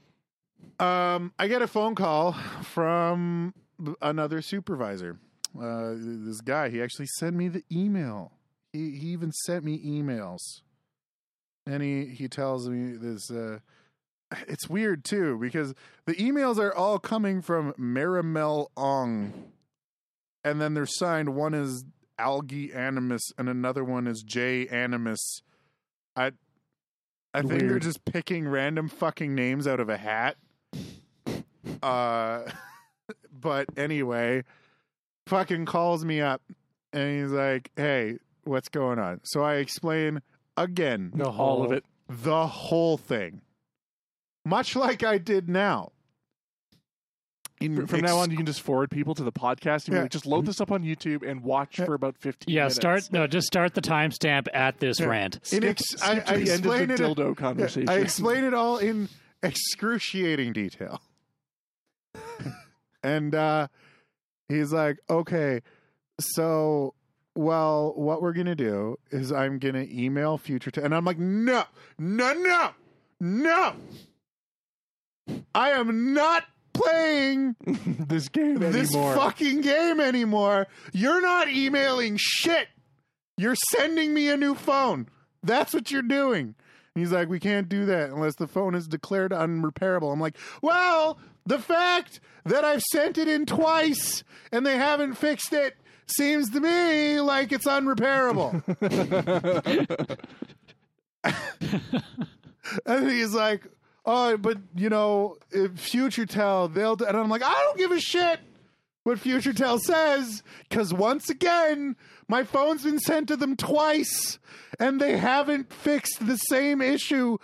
[0.81, 3.55] Um, I get a phone call from
[4.03, 5.21] another supervisor.
[5.57, 8.33] Uh, this guy, he actually sent me the email.
[8.73, 10.63] He he even sent me emails,
[11.67, 13.31] and he he tells me this.
[13.31, 13.59] Uh,
[14.49, 15.75] it's weird too because
[16.07, 19.51] the emails are all coming from Marimel Ong,
[20.45, 21.35] and then they're signed.
[21.35, 21.85] One is
[22.19, 25.43] Algae Animus, and another one is J Animus.
[26.17, 26.33] I
[27.33, 30.37] I think they're just picking random fucking names out of a hat.
[31.83, 32.51] Uh,
[33.33, 34.43] but anyway,
[35.27, 36.43] fucking calls me up
[36.93, 40.21] and he's like, "Hey, what's going on?" So I explain
[40.57, 41.85] again The All of it.
[42.09, 43.41] the whole thing,
[44.45, 45.93] much like I did now.
[47.61, 49.85] In From now on, you can just forward people to the podcast.
[49.85, 50.03] And be Yeah.
[50.03, 51.85] like, just load this up on YouTube and watch Yeah.
[51.85, 52.77] for about 15 Yeah, minutes.
[52.77, 55.07] start no, just start the timestamp at this Yeah.
[55.07, 55.35] rant.
[55.37, 57.17] in Skip, ex- skip I, to I the end explain of the it.
[57.19, 57.89] dildo conversation.
[57.91, 59.11] I explain it all in
[59.43, 61.03] excruciating detail.
[63.03, 63.69] and uh,
[64.49, 65.61] he's like, okay,
[66.19, 66.95] so,
[67.35, 70.71] well, what we're going to do is I'm going to email Future.
[70.71, 71.65] Te- and I'm like, no,
[71.99, 72.71] no, no,
[73.21, 73.75] no.
[75.55, 77.57] I am not playing
[78.09, 79.15] this game anymore this anymore.
[79.15, 80.67] fucking game anymore.
[80.93, 82.69] You're not emailing shit.
[83.37, 85.09] You're sending me a new phone.
[85.43, 86.55] That's what you're doing.
[86.95, 90.13] And he's like, we can't do that unless the phone is declared unrepairable.
[90.13, 95.53] I'm like, well, the fact that I've sent it in twice and they haven't fixed
[95.53, 98.63] it seems to me like it's unrepairable.
[102.87, 103.67] and he's like,
[104.11, 106.97] oh, but you know, if FutureTel, they'll.
[106.97, 108.41] Do, and I'm like, I don't give a shit
[109.03, 111.97] what FutureTel says, because once again,
[112.29, 114.39] my phone's been sent to them twice,
[114.79, 117.39] and they haven't fixed the same issue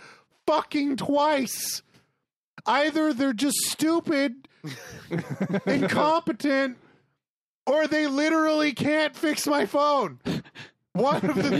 [0.47, 1.83] fucking twice.
[2.67, 4.49] Either they're just stupid,
[5.67, 6.77] incompetent,
[7.67, 10.21] or they literally can't fix my phone.
[10.97, 11.59] One of the three.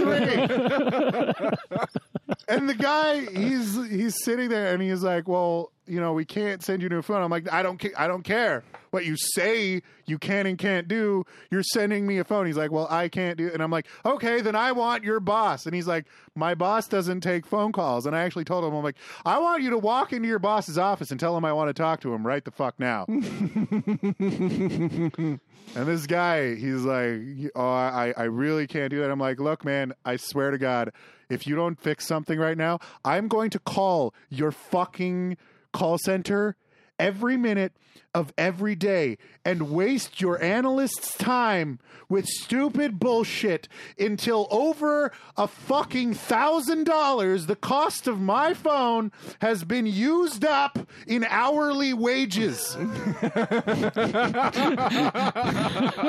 [2.49, 6.63] and the guy, he's he's sitting there and he's like, "Well, you know, we can't
[6.63, 9.17] send you to a phone." I'm like, "I don't, ca- I don't care what you
[9.17, 11.25] say you can and can't do.
[11.51, 14.41] You're sending me a phone." He's like, "Well, I can't do," and I'm like, "Okay,
[14.41, 18.17] then I want your boss." And he's like, "My boss doesn't take phone calls." And
[18.17, 21.11] I actually told him, "I'm like, I want you to walk into your boss's office
[21.11, 23.07] and tell him I want to talk to him right the fuck now."
[25.75, 29.65] And this guy, he's like, "Oh, I, I really can't do that." I'm like, "Look,
[29.65, 30.93] man, I swear to God,
[31.29, 35.37] if you don't fix something right now, I'm going to call your fucking
[35.73, 36.57] call center
[36.99, 37.73] every minute
[38.15, 41.79] of every day and waste your analyst's time
[42.09, 49.65] with stupid bullshit until over a fucking thousand dollars the cost of my phone has
[49.65, 52.75] been used up in hourly wages.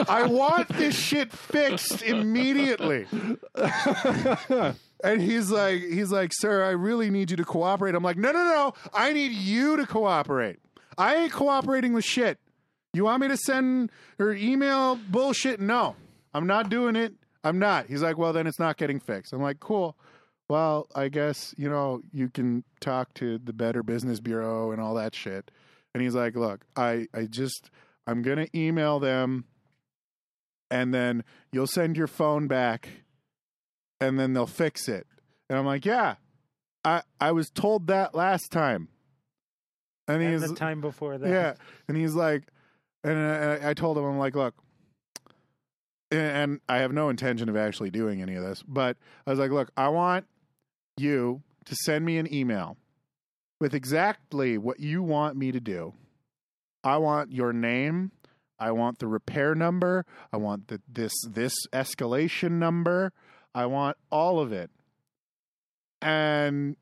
[0.10, 3.06] I want this shit fixed immediately.
[5.04, 7.94] And he's like, he's like, sir, I really need you to cooperate.
[7.94, 10.58] I'm like, no, no, no, I need you to cooperate.
[10.98, 12.40] I ain't cooperating with shit.
[12.94, 15.60] You want me to send or email bullshit?
[15.60, 15.96] No,
[16.34, 17.14] I'm not doing it.
[17.44, 17.88] I'm not.
[17.88, 19.34] He's like, well, then it's not getting fixed.
[19.34, 19.96] I'm like, cool.
[20.50, 24.96] Well, I guess, you know, you can talk to the Better Business Bureau and all
[24.96, 25.52] that shit.
[25.94, 27.70] And he's like, look, I, I just,
[28.06, 29.46] I'm going to email them
[30.72, 32.90] and then you'll send your phone back
[34.00, 35.06] and then they'll fix it.
[35.50, 36.16] And I'm like, yeah,
[36.84, 38.90] I, I was told that last time.
[40.08, 41.30] And And he's, the time before that.
[41.30, 41.54] yeah.
[41.88, 42.44] And he's like,
[43.04, 44.56] and I, I told him, I'm like, look,
[46.12, 49.40] and- and I have no intention of actually doing any of this, but I was
[49.40, 50.26] like, look, I want
[50.98, 52.78] you to send me an email
[53.60, 55.94] with exactly what you want me to do.
[56.84, 58.12] I want your name.
[58.60, 60.06] I want the repair number.
[60.32, 63.12] I want the, this this escalation number.
[63.54, 64.72] I want all of it.
[66.02, 66.78] And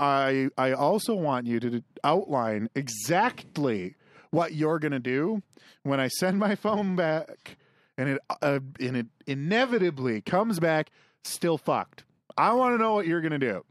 [0.00, 3.96] I I also want you to outline exactly
[4.30, 5.42] what you're going to do
[5.82, 7.58] when I send my phone back
[7.98, 10.90] and it uh, and it inevitably comes back
[11.22, 12.04] still fucked.
[12.36, 13.64] I want to know what you're going to do.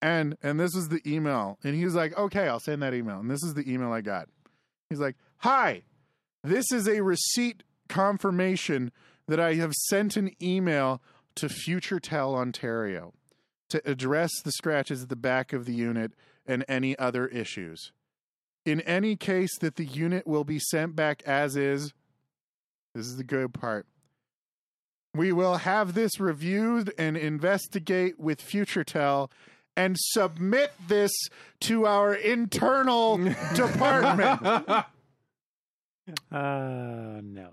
[0.00, 1.58] And and this is the email.
[1.64, 4.28] And he's like, "Okay, I'll send that email." And this is the email I got.
[4.88, 5.82] He's like, "Hi.
[6.42, 8.92] This is a receipt confirmation
[9.26, 11.02] that I have sent an email
[11.34, 13.12] to FutureTel Ontario
[13.70, 16.12] to address the scratches at the back of the unit
[16.46, 17.92] and any other issues.
[18.66, 21.92] In any case that the unit will be sent back as is,
[22.94, 23.86] this is the good part.
[25.14, 29.30] We will have this reviewed and investigate with FutureTel
[29.76, 31.12] and submit this
[31.60, 33.16] to our internal
[33.54, 34.86] department.
[36.32, 37.50] Uh, no.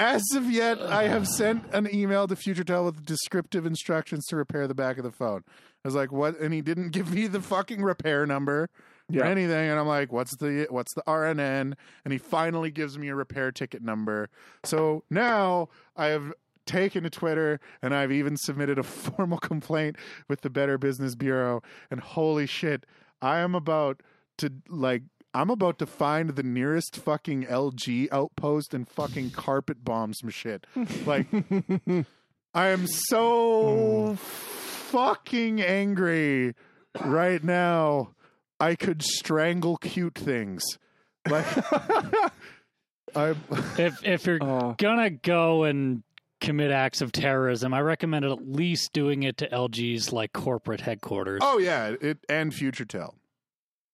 [0.00, 4.66] As of yet, I have sent an email to FutureTel with descriptive instructions to repair
[4.66, 5.44] the back of the phone.
[5.46, 8.70] I was like, "What?" And he didn't give me the fucking repair number
[9.14, 9.70] or anything.
[9.70, 13.52] And I'm like, "What's the what's the RNN?" And he finally gives me a repair
[13.52, 14.30] ticket number.
[14.64, 16.32] So now I have
[16.64, 19.96] taken to Twitter and I've even submitted a formal complaint
[20.28, 21.62] with the Better Business Bureau.
[21.90, 22.86] And holy shit,
[23.20, 24.02] I am about
[24.38, 30.12] to like I'm about to find the nearest fucking LG outpost and fucking carpet bomb
[30.14, 30.66] some shit.
[31.06, 31.26] Like
[32.52, 36.54] I am so fucking angry
[37.04, 38.10] right now.
[38.58, 40.62] I could strangle cute things.
[41.28, 41.46] Like
[43.14, 43.34] I
[43.78, 46.02] If if you're Uh, gonna go and
[46.40, 51.40] commit acts of terrorism, I recommend at least doing it to LG's like corporate headquarters.
[51.42, 53.14] Oh yeah, it and FutureTel.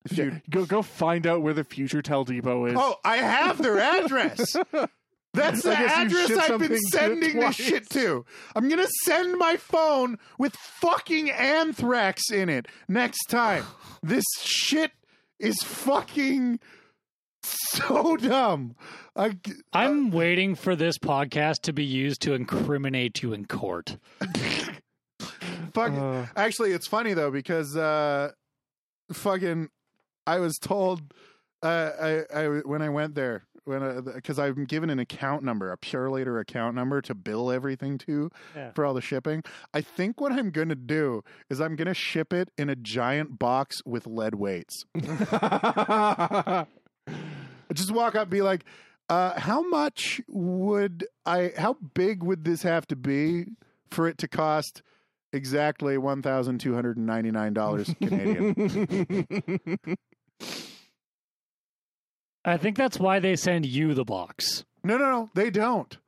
[0.06, 2.74] If you yeah, go go find out where the FutureTel Depot is.
[2.76, 4.56] Oh, I have their address.
[5.34, 8.24] That's the I address I've been something to it sending this shit to.
[8.54, 13.64] I'm gonna send my phone with fucking anthrax in it next time.
[14.02, 14.92] This shit
[15.40, 16.60] is fucking
[17.42, 18.76] so dumb.
[19.16, 19.36] I,
[19.72, 23.96] I'm waiting for this podcast to be used to incriminate you in court.
[25.76, 25.92] fuck.
[25.92, 28.32] Uh, Actually, it's funny though because uh,
[29.12, 29.70] fucking,
[30.26, 31.02] I was told
[31.62, 35.76] uh, I, I when I went there when because I'm given an account number, a
[35.78, 38.70] Purolator account number to bill everything to Yeah.
[38.72, 39.42] for all the shipping.
[39.74, 43.78] I think what I'm gonna do is I'm gonna ship it in a giant box
[43.84, 44.84] with lead weights.
[47.74, 48.64] Just walk up, and be like,
[49.08, 51.52] uh, "How much would I?
[51.56, 53.46] How big would this have to be
[53.90, 54.82] for it to cost?"
[55.32, 58.56] Exactly one thousand two hundred and ninety nine dollars Canadian.
[62.46, 64.64] I think that's why they send you the box.
[64.84, 65.98] No, no, no, they don't.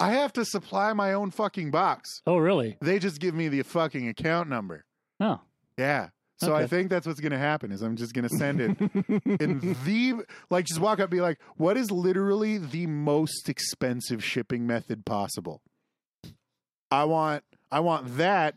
[0.00, 2.20] I have to supply my own fucking box.
[2.26, 2.76] Oh, really?
[2.80, 4.84] They just give me the fucking account number.
[5.20, 5.40] Oh,
[5.76, 6.08] Yeah.
[6.40, 8.78] So I think that's what's going to happen is I'm just going to send it
[9.40, 14.22] in the like just walk up and be like, "What is literally the most expensive
[14.22, 15.62] shipping method possible?"
[16.92, 18.54] I want I want that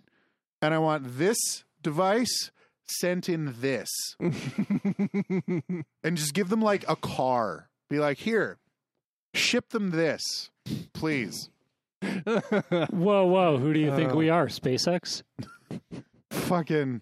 [0.62, 2.52] and I want this device
[3.00, 3.90] sent in this.
[4.20, 7.70] and just give them like a car.
[7.90, 8.58] Be like, "Here.
[9.34, 10.50] Ship them this,
[10.94, 11.50] please."
[12.02, 13.58] whoa, whoa!
[13.58, 14.16] Who do you think Uh.
[14.16, 14.48] we are?
[14.48, 15.24] SpaceX?
[16.32, 17.02] Fucking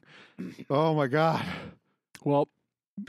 [0.69, 1.45] Oh my god.
[2.23, 2.47] well,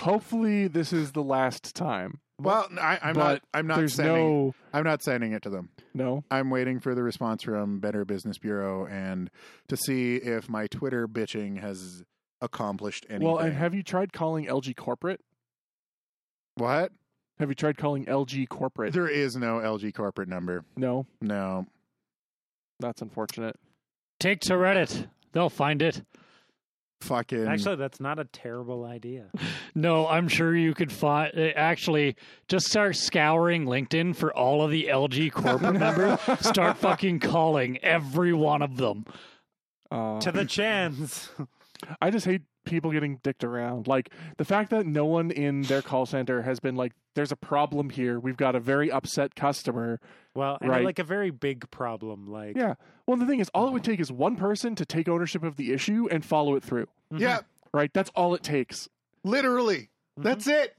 [0.00, 2.20] Hopefully, this is the last time.
[2.40, 3.42] Well, I, I'm But not.
[3.52, 4.14] I'm not sending.
[4.14, 5.70] no I'm not sending it to them.
[5.94, 6.22] no.
[6.30, 9.30] I'm waiting for the response from Better Business Bureau and
[9.68, 12.04] to see if my Twitter bitching has
[12.40, 13.26] accomplished anything.
[13.26, 15.20] Well, and have you tried calling LG corporate?
[16.56, 16.92] what?
[17.38, 18.92] Have you tried calling LG corporate?
[18.92, 20.62] There is no LG corporate number.
[20.76, 21.66] No, No.
[22.80, 23.56] that's unfortunate.
[24.18, 25.08] Take to Reddit.
[25.32, 26.02] They'll find it.
[27.00, 27.46] Fucking.
[27.46, 29.30] Actually, that's not a terrible idea.
[29.72, 31.32] No, I'm sure you could find.
[31.54, 32.16] Actually,
[32.48, 36.18] just start scouring LinkedIn for all of the LG corporate members.
[36.40, 39.06] Start fucking calling every one of them.
[39.92, 41.30] Uh, to the chans.
[42.00, 43.86] I just hate people getting dicked around.
[43.88, 47.36] Like the fact that no one in their call center has been like, "There's a
[47.36, 48.18] problem here.
[48.20, 49.98] We've got a very upset customer."
[50.34, 50.84] Well, and Right.
[50.84, 52.26] like a very big problem.
[52.28, 52.74] Like, Yeah.
[53.06, 55.56] Well, the thing is, all it would take is one person to take ownership of
[55.56, 56.86] the issue and follow it through.
[57.12, 57.20] Mhm.
[57.20, 57.40] yeah,
[57.74, 57.90] Right.
[57.92, 58.88] That's all it takes.
[59.24, 59.88] literally.
[60.18, 60.22] Mhm.
[60.22, 60.76] That's it.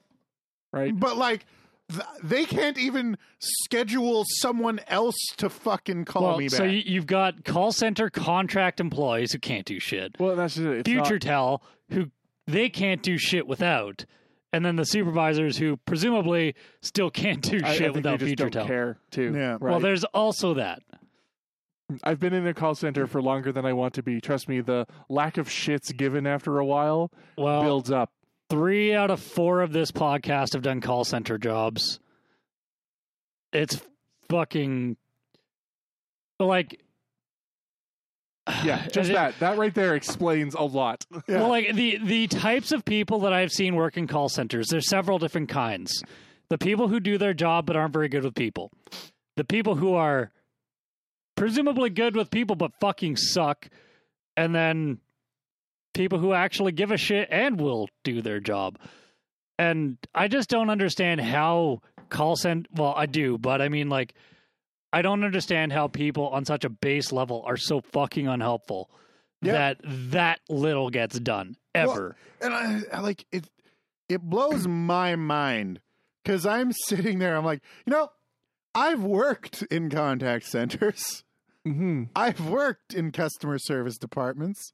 [0.74, 0.98] Right.
[0.98, 1.46] But like,
[1.92, 6.58] th- they can't even schedule someone else to fucking call well, me back.
[6.58, 10.16] so you, you've got call center contract employees who can't do shit.
[10.20, 10.88] Well, that's just it.
[10.88, 11.60] It's not- FutureTel
[11.92, 12.12] who
[12.48, 14.06] they can't do shit without,
[14.54, 18.26] and then the supervisors who presumably still can't do I, I shit think without they
[18.26, 18.68] just Future don't Tel.
[18.68, 19.34] care too.
[19.36, 19.52] Yeah.
[19.52, 19.62] Right.
[19.62, 20.82] Well, there's also that.
[22.04, 24.22] I've been in a call center for longer than I want to be.
[24.22, 28.12] Trust me, the lack of shits given after a while Well, builds up.
[28.52, 32.00] Three out of four of this podcast have done call center jobs.
[33.54, 33.82] It's
[34.30, 34.98] fucking
[36.40, 36.82] like
[38.64, 39.40] Yeah, just it- that.
[39.40, 41.06] That right there explains a lot.
[41.12, 41.22] Yeah.
[41.40, 44.90] Well, like the the types of people that I've seen work in call centers, there's
[44.90, 46.04] several different kinds.
[46.50, 48.72] The people who do their job but aren't very good with people.
[49.38, 50.32] The people who are
[51.38, 53.70] presumably good with people but fucking suck.
[54.36, 55.00] And then
[55.94, 58.78] people who actually give a shit and will do their job.
[59.60, 64.14] And I just don't understand how call center well, I do, but I mean like
[64.94, 68.90] I don't understand how people on such a base level are so fucking unhelpful
[69.42, 69.54] Yeah.
[69.54, 69.78] that
[70.12, 72.16] that little gets done ever.
[72.42, 73.46] and I, I like it.
[74.10, 75.80] It blows my mind
[76.24, 77.38] because I'm sitting there.
[77.38, 78.10] I'm like, you know,
[78.76, 81.24] I've worked in contact centers.
[81.66, 84.74] hmm I've worked in customer service departments.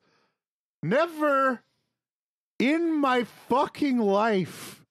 [0.83, 1.61] Never
[2.59, 4.83] in my fucking life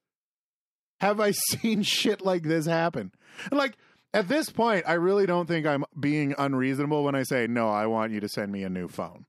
[1.01, 3.13] have I seen shit like this happen.
[3.51, 3.77] And like
[4.15, 7.87] at this point, I really don't think I'm being unreasonable when I say, no, I
[7.87, 9.27] want you to send me a new phone.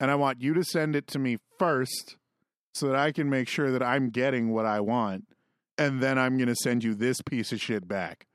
[0.00, 2.16] And I want you to send it to me first
[2.74, 5.24] so that I can make sure that I'm getting what I want.
[5.78, 8.26] And then I'm going to send you this piece of shit back.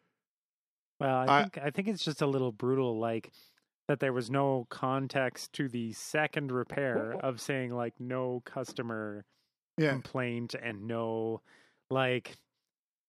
[0.99, 3.32] Well, I, I- think I think it's just a little brutal, like
[3.88, 9.25] that there was no context to the second repair of saying like no customer
[9.77, 9.91] Yeah.
[9.91, 11.41] complaint and no
[11.89, 12.38] like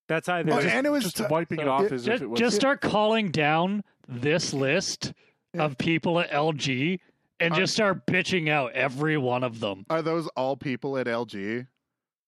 [0.09, 2.17] that's either Oh, just, and it was Just t- wiping it off it- as just,
[2.17, 2.39] if it was.
[2.39, 5.13] just start calling down this list
[5.55, 5.65] Yeah.
[5.65, 6.99] of people at LG
[7.39, 9.87] and Uh, just start bitching out every one of them.
[9.91, 11.67] are those all people at LG?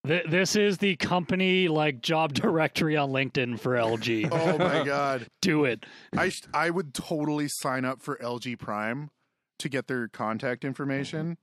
[0.06, 4.28] Th- this is the company like job directory on LinkedIn for LG.
[4.32, 5.26] Oh my god.
[5.40, 5.84] Do it.
[6.16, 9.10] I sh- I would totally sign up for LG Prime
[9.60, 11.38] to get their contact information.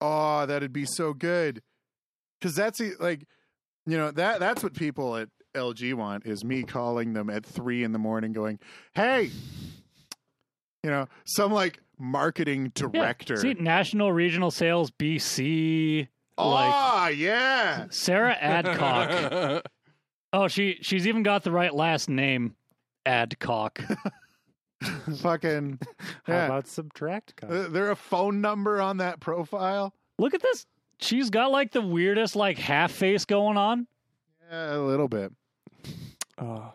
[0.00, 1.62] Oh, that'd be so good.
[2.40, 3.26] Cuz that's like
[3.86, 7.82] you know, that that's what people at LG want is me calling them at 3
[7.82, 8.58] in the morning going,
[8.94, 9.30] "Hey,
[10.82, 12.88] you know, some like marketing Yeah.
[12.90, 13.36] director.
[13.36, 16.08] See, National Regional Sales BC.
[16.38, 17.86] Oh, yeah.
[17.90, 19.62] Sarah Adcock.
[20.32, 22.54] oh, she she's even got the right last name.
[23.04, 23.80] Adcock.
[25.20, 25.78] Fucking
[26.24, 26.44] how yeah.
[26.46, 27.52] about subtract cost?
[27.52, 29.94] Uh, there a phone number on that profile?
[30.18, 30.66] Look at this.
[30.98, 33.86] She's got like the weirdest like half face going on.
[34.50, 35.32] Yeah, a little bit.
[36.36, 36.70] Uh,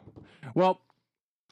[0.55, 0.81] well,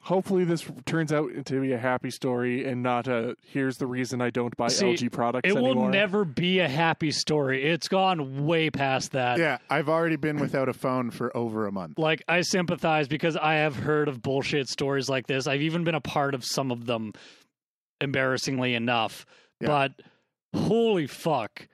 [0.02, 4.20] hopefully this turns out to be a happy story and not a here's the reason
[4.20, 5.74] I don't buy See, LG products It anymore.
[5.84, 7.64] will never be a happy story.
[7.64, 9.38] It's gone way past that.
[9.38, 11.98] Yeah, I've already been without a phone for over a month.
[11.98, 15.46] Like I sympathize because I have heard of bullshit stories like this.
[15.46, 17.12] I've even been a part of some of them
[18.00, 19.26] embarrassingly enough.
[19.60, 19.68] Yeah.
[19.68, 19.92] But
[20.54, 21.68] holy fuck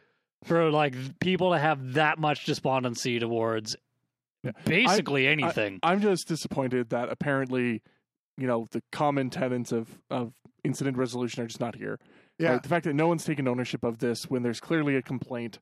[0.45, 3.77] for like people to have that much despondency towards
[4.43, 4.51] Yeah.
[4.65, 5.79] basically anything.
[5.83, 7.83] I'm just disappointed that apparently,
[8.39, 10.33] you know, the common tenets of, of
[10.65, 11.99] incident resolution are just not here.
[12.39, 12.63] Yeah, Right?
[12.63, 15.59] The fact that no one's taken ownership of this when there's clearly a complaint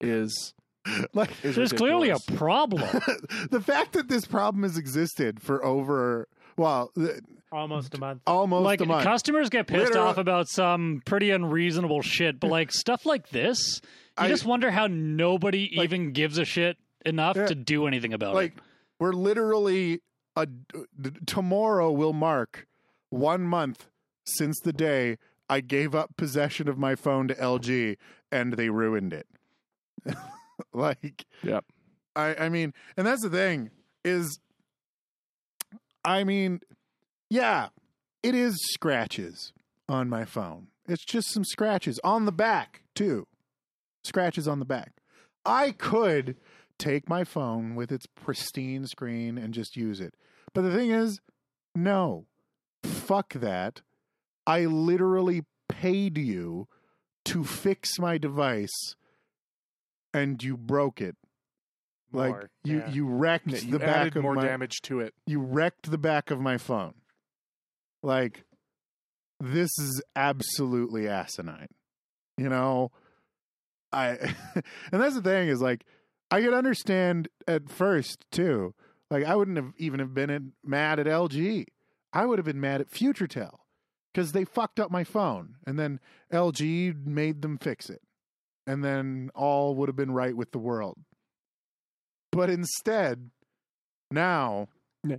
[0.00, 0.54] is
[1.14, 2.82] like is There's clearly a problem.
[3.50, 7.20] the fact that this problem has existed for over well, th-
[7.52, 8.22] Almost a month.
[8.26, 9.04] almost like a month.
[9.04, 13.80] customers get pissed Literal- off about some pretty unreasonable shit, but like stuff like this,
[14.18, 17.46] you I- just wonder how nobody Like- even gives a shit enough Yeah.
[17.46, 18.62] to do anything about like it.
[18.98, 20.00] we're literally
[20.36, 20.46] a
[21.26, 22.66] tomorrow will mark
[23.10, 23.88] one month
[24.24, 25.18] since the day
[25.48, 27.96] I gave up possession of my phone to LG
[28.30, 29.26] and they ruined it.
[30.72, 31.64] like, Yep.
[32.14, 33.70] I I mean, and that's the thing
[34.04, 34.38] is,
[36.04, 36.60] I mean,
[37.30, 37.68] yeah,
[38.22, 39.52] it is scratches
[39.88, 40.68] on my phone.
[40.88, 43.26] It's just some scratches on the back too,
[44.04, 44.92] scratches on the back.
[45.44, 46.36] I could
[46.78, 50.14] take my phone with its pristine screen and just use it.
[50.56, 51.20] But the thing is,
[51.74, 52.24] no.
[52.82, 53.82] Fuck that.
[54.46, 56.66] I literally paid you
[57.26, 58.94] to fix my device
[60.14, 61.16] and you broke it.
[62.10, 62.90] Like you yeah.
[62.90, 65.12] you wrecked Yeah, you the back added of more my damage to it.
[65.26, 66.94] you wrecked the back of my phone.
[68.02, 68.44] Like
[69.38, 71.68] this is absolutely asinine.
[72.38, 72.92] You know,
[73.92, 74.08] I
[74.54, 75.84] and that's the thing is like
[76.30, 78.74] I could understand at first too.
[79.10, 81.66] Like I wouldn't have even have been mad at LG.
[82.12, 83.56] I would have been mad at FutureTel
[84.12, 86.00] because they fucked up my phone, and then
[86.32, 88.02] LG made them fix it,
[88.66, 90.98] and then all would have been right with the world.
[92.32, 93.30] But instead,
[94.10, 94.68] now,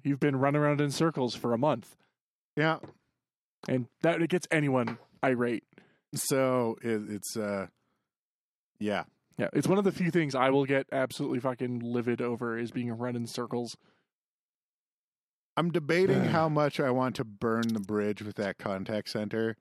[0.03, 1.95] You've been running around in circles for a month,
[2.55, 2.77] yeah.
[3.67, 5.63] and that it gets anyone irate.
[6.13, 7.67] So it, it's uh,
[8.79, 9.03] yeah.
[9.37, 12.71] Yeah, it's one of the few things I will get absolutely fucking livid over is
[12.71, 13.77] being run in circles.
[15.55, 19.57] I'm debating how much I want to burn the bridge with that contact center.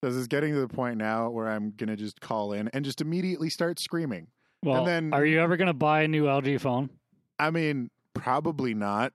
[0.00, 3.00] Because it's getting to the point now where I'm gonna just call in and just
[3.00, 4.28] immediately start screaming.
[4.62, 6.90] Well, then- are you ever going to buy a new LG phone?
[7.38, 9.12] I mean, probably not.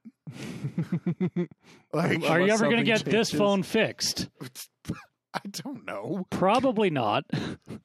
[1.91, 4.29] Like, Are you ever going to something get this phone fixed?
[5.33, 6.25] I don't know.
[6.29, 7.25] Probably not.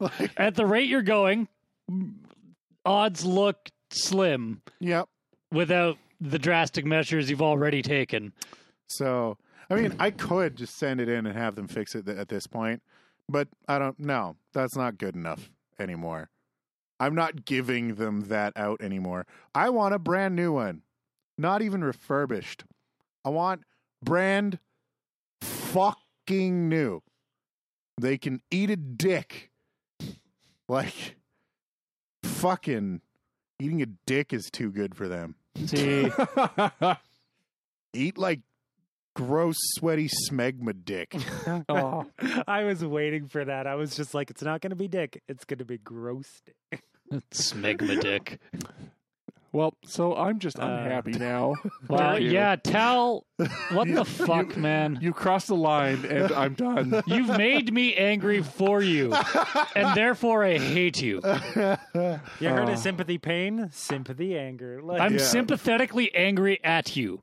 [0.00, 1.48] Like, At the rate you're going,
[2.84, 5.08] odds look slim yep.
[5.52, 8.32] without the drastic measures you've already taken.
[8.88, 9.36] So,
[9.70, 12.46] I mean, I could just send it in and have them fix it at this
[12.46, 12.82] point,
[13.28, 14.36] but I don't know.
[14.52, 16.30] That's not good enough anymore.
[17.00, 19.26] I'm not giving them that out anymore.
[19.54, 20.82] I want a brand new one,
[21.36, 22.64] not even refurbished.
[23.24, 23.62] I want
[24.02, 24.58] brand
[25.42, 27.02] fucking new.
[28.00, 29.50] They can eat a dick.
[30.68, 31.17] Like,
[32.38, 33.00] fucking
[33.60, 35.34] eating a dick is too good for them.
[35.66, 36.10] See,
[37.94, 38.40] Eat like
[39.16, 41.16] gross, sweaty smegma dick.
[41.68, 42.06] oh,
[42.46, 43.66] I was waiting for that.
[43.66, 45.22] I was just like, it's not going to be dick.
[45.28, 46.82] It's going to be gross dick.
[47.32, 48.40] smegma dick.
[49.52, 51.54] Well, so I'm just Uh, unhappy now.
[51.88, 52.30] Well, you.
[52.30, 53.24] yeah, tell
[53.72, 54.98] what the fuck, you- man.
[55.00, 57.02] You crossed the line, and I'm done.
[57.06, 59.12] You've made me angry for you,
[59.74, 61.20] and therefore I hate you.
[61.24, 62.72] You heard Uh.
[62.72, 64.80] of sympathy, pain, sympathy, anger.
[64.82, 65.18] Like, I'm Yeah.
[65.24, 67.22] sympathetically angry at you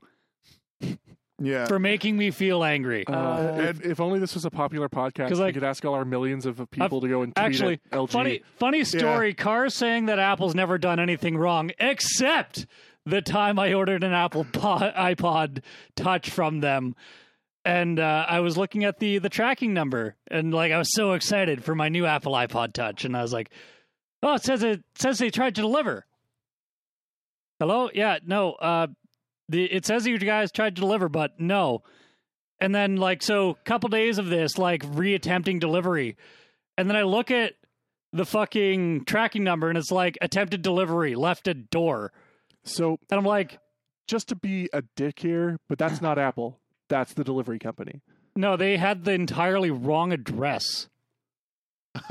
[1.40, 1.66] yeah.
[1.66, 3.06] for making me feel angry.
[3.06, 6.04] Uh, if, if only this was a popular podcast, 'Cause, we could ask all our
[6.04, 8.10] millions of people to go and tweet Actually, at LG.
[8.10, 9.34] funny, funny story.
[9.34, 12.66] Carr's saying that Apple's never done anything wrong, except
[13.04, 15.62] the time I ordered an Apple po- iPod
[15.94, 16.94] Touch from them,
[17.64, 21.12] and uh, I was looking at the the tracking number, and like I was so
[21.12, 23.50] excited for my new Apple iPod Touch, and I was like,
[24.22, 26.04] "Oh, it says it says they tried to deliver."
[27.58, 28.86] Hello, yeah, no, uh,
[29.48, 31.82] the it says you guys tried to deliver, but no.
[32.60, 36.16] And then like so, couple days of this like reattempting delivery,
[36.78, 37.54] and then I look at
[38.12, 42.12] the fucking tracking number and it's like attempted delivery left a door.
[42.64, 43.58] So, And I'm like,
[44.06, 46.58] just to be a dick here, but that's not Apple.
[46.88, 48.00] That's the delivery company.
[48.34, 50.88] no, they had the entirely wrong address.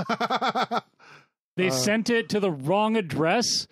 [1.58, 1.72] They Uh.
[1.72, 3.66] sent it to the wrong address,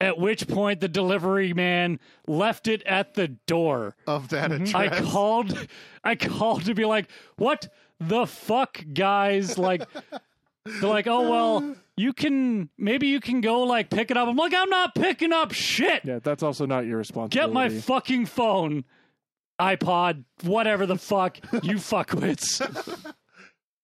[0.00, 3.94] at which point the delivery man left it at the door.
[4.06, 4.64] of that mm-hmm.
[4.64, 4.74] address.
[4.74, 5.68] I called
[6.04, 7.68] I called to be like, "What
[7.98, 9.82] the fuck, guys?" Like
[10.64, 14.36] they're like, "Oh well, you can maybe you can go like pick it up." I'm
[14.36, 16.04] like, "I'm not picking up shit.
[16.04, 17.48] Yeah, that's also not your responsibility.
[17.48, 18.84] Get my fucking phone,
[19.60, 23.14] iPod, whatever the fuck, you fuckwits."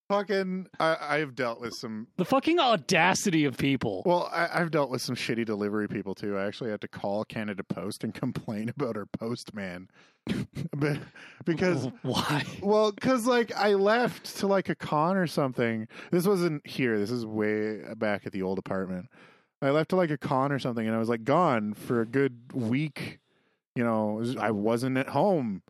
[0.08, 0.68] fucking.
[0.78, 2.08] I, I've dealt with some.
[2.16, 4.02] The fucking audacity of people.
[4.06, 6.36] Well, I, I've dealt with some shitty delivery people too.
[6.36, 9.88] I actually had to call Canada Post and complain about our postman,
[10.76, 10.98] but
[11.44, 12.44] because Why?
[12.60, 15.88] Well, because like I left to like a con or something.
[16.10, 16.98] This wasn't here.
[16.98, 19.08] This is way back at the old apartment.
[19.60, 22.06] I left to like a con or something, and I was like gone for a
[22.06, 23.20] good week.
[23.74, 25.62] You know, I wasn't at home,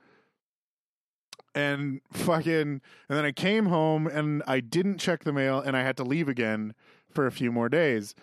[1.54, 5.82] and fucking and then I came home and I didn't check the mail and I
[5.82, 6.74] had to leave again
[7.10, 8.14] for a few more days.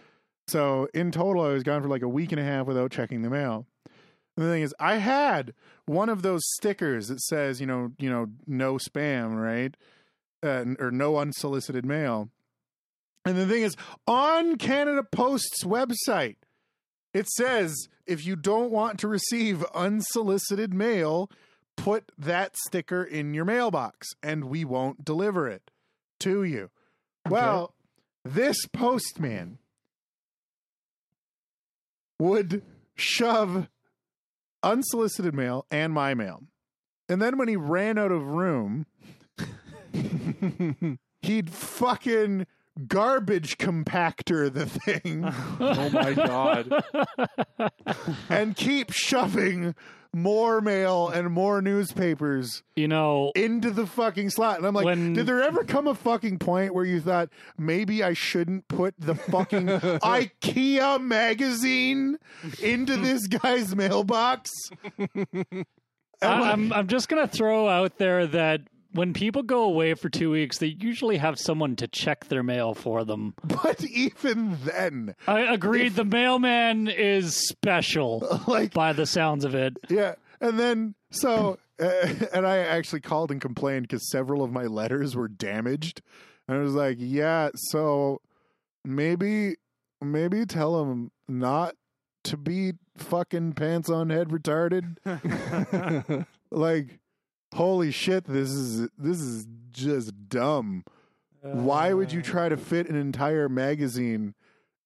[0.48, 3.22] So in total I was gone for like a week and a half without checking
[3.22, 3.66] the mail.
[4.36, 5.54] And the thing is I had
[5.86, 9.76] one of those stickers that says, you know, you know, no spam, right?
[10.42, 12.30] Uh, or no unsolicited mail.
[13.26, 13.76] And the thing is
[14.08, 16.38] on Canada Post's website
[17.14, 21.30] it says if you don't want to receive unsolicited mail,
[21.84, 25.72] put that sticker in your mailbox and we won't deliver it
[26.20, 26.70] to you.
[27.28, 27.74] Well,
[28.24, 29.60] this postman
[32.20, 32.64] would
[32.96, 33.70] shove
[34.62, 36.44] unsolicited mail and my mail.
[37.08, 38.86] And then when he ran out of room,
[41.22, 42.46] he'd fucking
[42.88, 45.24] garbage compactor the thing
[45.60, 46.72] oh my god.
[48.30, 49.76] and keep shoving
[50.12, 54.58] more mail and more newspapers You know, into the fucking slot.
[54.58, 58.04] And I'm like, When- did there ever come a fucking point where you thought maybe
[58.04, 62.18] I shouldn't put the fucking IKEA magazine
[62.60, 64.52] into this guy's mailbox?
[66.22, 68.62] I, I'm I'm just gonna throw out there that
[68.92, 72.74] when people go away for two weeks, they usually have someone to check their mail
[72.74, 73.34] for them.
[73.44, 75.96] But even then, I agreed.
[75.96, 79.78] the mailman is special, like, by the sounds of it.
[79.90, 80.16] yeah.
[80.42, 85.16] And then, so, uh, and I actually called and complained because several of my letters
[85.16, 86.02] were damaged.
[86.48, 88.22] And I was like, yeah, so
[88.86, 89.56] maybe,
[90.02, 91.76] maybe tell him not
[92.24, 94.96] to be fucking pants on head retarded.
[96.52, 97.00] like,
[97.54, 100.84] holy shit, this is, this is just dumb.
[101.42, 104.34] Why would you uh, try to fit an entire magazine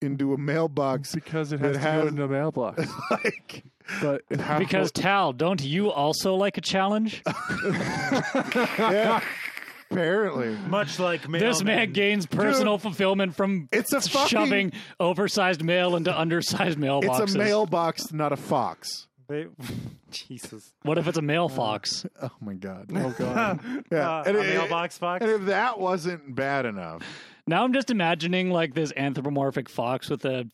[0.01, 1.13] into a mailbox?
[1.15, 2.87] because it That has to has- go in the mailbox.
[3.11, 3.63] like,
[4.01, 7.23] But it has Because Tal, don't you also like a challenge?
[7.65, 9.21] yeah,
[9.89, 10.55] apparently.
[10.67, 16.17] Much like this man gains personal fulfillment from It's a fucking- shoving oversized mail into
[16.17, 17.23] undersized mailboxes.
[17.23, 19.07] It's a mailbox, not a fox.
[19.27, 19.47] They,
[20.11, 20.73] Jesus.
[20.83, 22.05] What if it's a mail fox?
[22.21, 22.89] Oh my god.
[22.95, 23.59] oh god.
[23.91, 24.09] Yeah.
[24.19, 25.23] Uh, and, a it- mailbox box.
[25.23, 27.01] and if that wasn't bad enough,
[27.47, 30.45] Now I'm just imagining like this anthropomorphic fox with a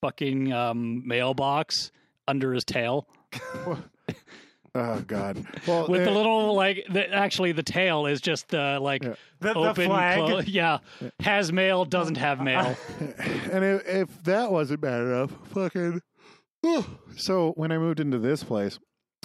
[0.00, 1.90] fucking um, mailbox
[2.28, 3.06] under his tail.
[4.74, 5.44] oh god.
[5.66, 9.14] Well, with uh, the little like the, actually the tail is just the like Yeah.
[9.40, 10.18] The- the open flag.
[10.18, 10.78] clo- yeah
[11.20, 12.76] has mail doesn't have mail
[13.50, 16.00] and if, if that wasn't bad enough, fucking.
[17.16, 18.78] So when I moved into this place,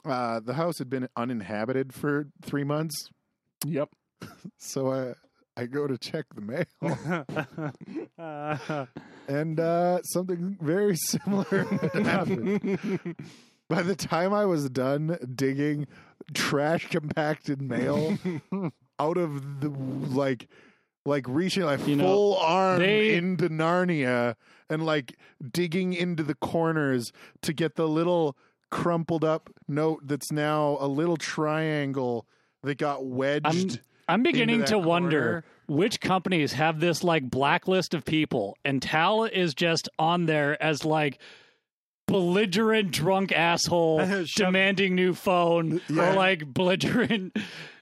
[0.06, 2.96] uh, the house had been uninhabited for three months.
[3.66, 3.90] Yep.
[4.58, 5.14] So I
[5.56, 6.66] I go to check the mail,
[8.18, 8.86] Uh,
[9.28, 11.64] and uh, something very similar
[12.04, 13.16] happened.
[13.70, 15.88] By the time I was done digging
[16.34, 18.18] trash compacted mail
[19.00, 20.48] out of the like
[21.06, 24.36] like reaching like You know, full arm they- into Narnia
[24.70, 25.18] and like
[25.52, 27.12] digging into the corners
[27.42, 28.38] to get the little
[28.70, 32.28] crumpled up note that's now a little triangle
[32.64, 33.80] that got wedged.
[34.10, 39.24] i'm beginning that to wonder which companies have this like blacklist of people and tal
[39.24, 41.20] is just on there as like
[42.08, 46.12] belligerent drunk asshole demanding new phone Yeah.
[46.12, 47.38] or like belligerent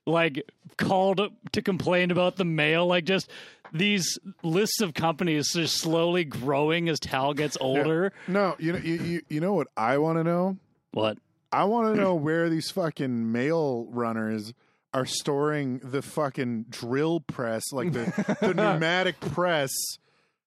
[0.06, 0.44] like
[0.78, 1.22] called
[1.54, 3.30] to complain about the mail like just
[3.72, 8.94] these lists of companies just slowly growing as tal gets older no, you know you,
[8.96, 10.58] you, you know what I want to know?
[10.92, 11.18] what
[11.52, 14.54] I want to know where these fucking mail runners
[14.94, 19.72] are storing the fucking drill press, like the, the pneumatic press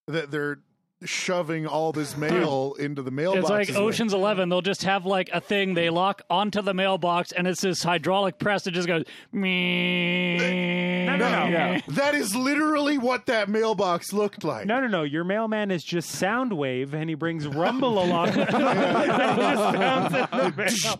[0.06, 0.58] that they're
[1.04, 2.22] shoving all this hmm.
[2.22, 3.68] mail into the mailbox.
[3.68, 4.48] It's like Ocean's Eleven.
[4.48, 8.38] They'll just have like a thing they lock onto the mailbox, and it's this hydraulic
[8.38, 9.04] press that just goes.
[9.32, 11.06] Me.
[11.06, 11.46] No, no, no.
[11.46, 11.80] Yeah.
[11.88, 14.66] That is literally what that mailbox looked like.
[14.66, 15.02] no, no, no.
[15.04, 18.28] Your mailman is just Soundwave, and he brings Rumble along.
[18.30, 20.98] and he just pounds it in the mail.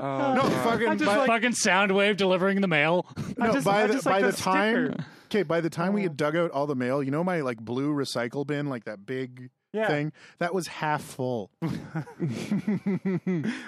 [0.00, 0.64] Oh, No, God.
[0.64, 3.06] fucking I just by, like- Fucking Soundwave delivering the mail.
[3.36, 5.04] no, just- by I the just by like the the time sticker.
[5.34, 7.58] Okay, by the time we had dug out all the mail, you know my like
[7.60, 9.88] blue recycle bin, like that big Yeah.
[9.88, 11.50] thing, that was half full.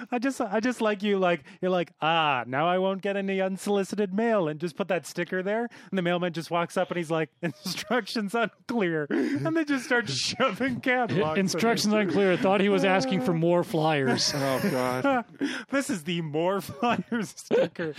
[0.09, 1.19] I just, I just like you.
[1.19, 5.05] Like you're like, ah, now I won't get any unsolicited mail, and just put that
[5.05, 5.67] sticker there.
[5.91, 10.07] And the mailman just walks up and he's like, instructions unclear, and they just start
[10.09, 11.37] shoving catalogs.
[11.39, 12.31] Instructions unclear.
[12.33, 14.31] I thought he was asking for more flyers.
[14.33, 15.25] Oh god.
[15.69, 17.93] this is the more flyers sticker.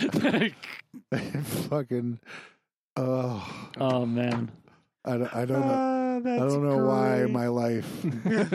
[1.43, 2.19] fucking
[2.97, 4.51] oh oh man.
[5.05, 5.73] I, don't- I don't know.
[5.73, 7.87] Ah, Oh, that's I don't know why my life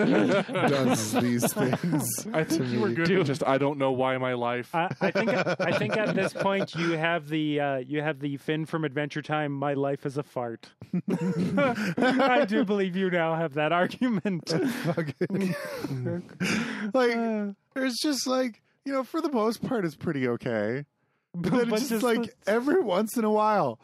[0.09, 2.26] does these things.
[2.35, 3.09] I think you were good.
[3.11, 4.74] with Just I don't know why my life.
[4.74, 8.37] I, I think I think at this point you have the uh, you have the
[8.37, 9.51] Finn from Adventure Time.
[9.53, 10.68] My life is a fart.
[11.11, 14.51] I do believe you now have that argument.
[14.51, 15.55] Fucking-
[16.93, 20.85] like, there's just like, you know, for the most part, it's pretty okay.
[21.35, 23.80] But But it's just just like the- every once in a while,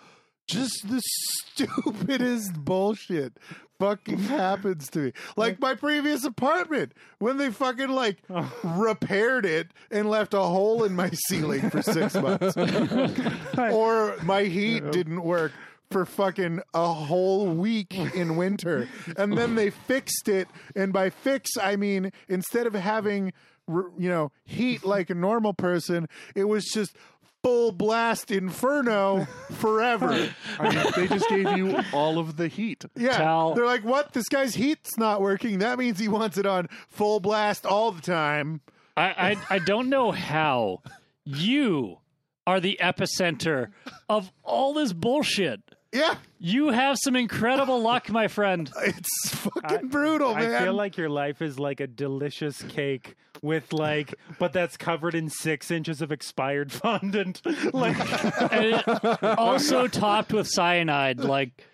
[0.50, 3.38] just the stupidest bullshit
[3.78, 5.12] fucking happens to me.
[5.36, 8.18] Like my previous apartment when they fucking like
[8.64, 12.56] repaired it and left a hole in my ceiling for six months.
[13.58, 15.52] or my heat didn't work
[15.90, 18.88] for fucking a whole week in winter.
[19.16, 20.48] And then they fixed it.
[20.76, 23.32] And by fix, I mean, instead of having,
[23.66, 26.96] r- you know, heat like a normal person, it was just
[27.42, 30.28] full blast inferno forever.
[30.58, 32.84] I mean, they just gave you all of the heat.
[32.96, 33.16] Yeah.
[33.16, 34.12] Tal- They're like, what?
[34.12, 35.60] This guy's heat's not working.
[35.60, 38.60] That means he wants it on full blast all the time.
[38.96, 40.82] I, I I don't know how
[41.24, 41.98] you
[42.46, 43.68] are the epicenter
[44.08, 45.60] of all this bullshit.
[45.92, 46.14] Yeah.
[46.38, 48.70] You have some incredible luck, my friend.
[48.82, 50.54] It's fucking brutal, man.
[50.54, 55.14] I feel like your life is like a delicious cake with like, but that's covered
[55.14, 57.42] in six inches of expired fondant.
[57.74, 57.96] Like,
[58.52, 61.64] And it- also topped with cyanide, like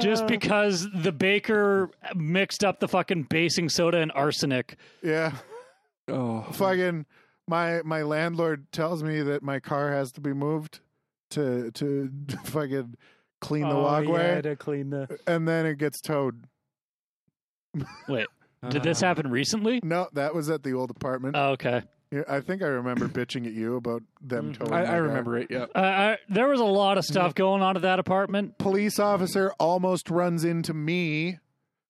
[0.00, 4.76] just because the baker mixed up the fucking basing soda and arsenic.
[5.02, 5.32] yeah.
[6.08, 7.04] Oh, fucking
[7.48, 10.80] my my landlord tells me that my car has to be moved
[11.30, 12.10] to to
[12.44, 12.94] fucking
[13.46, 15.18] clean the oh, walkway yeah, to clean the.
[15.26, 16.44] and then it gets towed.
[18.08, 18.26] Wait,
[18.70, 19.80] did this happen recently?
[19.82, 21.36] No, that was at the old apartment.
[21.36, 21.82] Oh, okay.
[22.10, 24.58] Yeah, I think I remember bitching at you about them Mhm.
[24.58, 24.72] towing.
[24.72, 25.48] I, I remember it.
[25.50, 25.66] Yeah.
[25.74, 28.58] Uh, I, there was a lot of stuff going on at that apartment.
[28.58, 31.38] Police officer almost runs into me,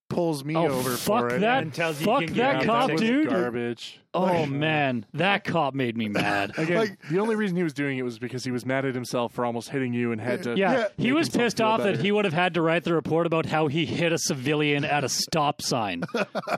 [0.09, 1.39] pulls me Oh, over fuck for it.
[1.41, 1.63] that!
[1.63, 3.29] And tells you fuck you can that get out cop, that dude!
[3.29, 3.99] Garbage.
[4.13, 6.51] Oh man, that cop made me mad.
[6.57, 8.95] Again, Like- the only reason he was doing it was because he was mad at
[8.95, 10.55] himself for almost hitting you and had to.
[10.57, 10.87] Yeah, Yeah.
[10.97, 13.45] he was pissed feel off that he would have had to write the report about
[13.45, 16.03] how he hit a civilian at a stop sign.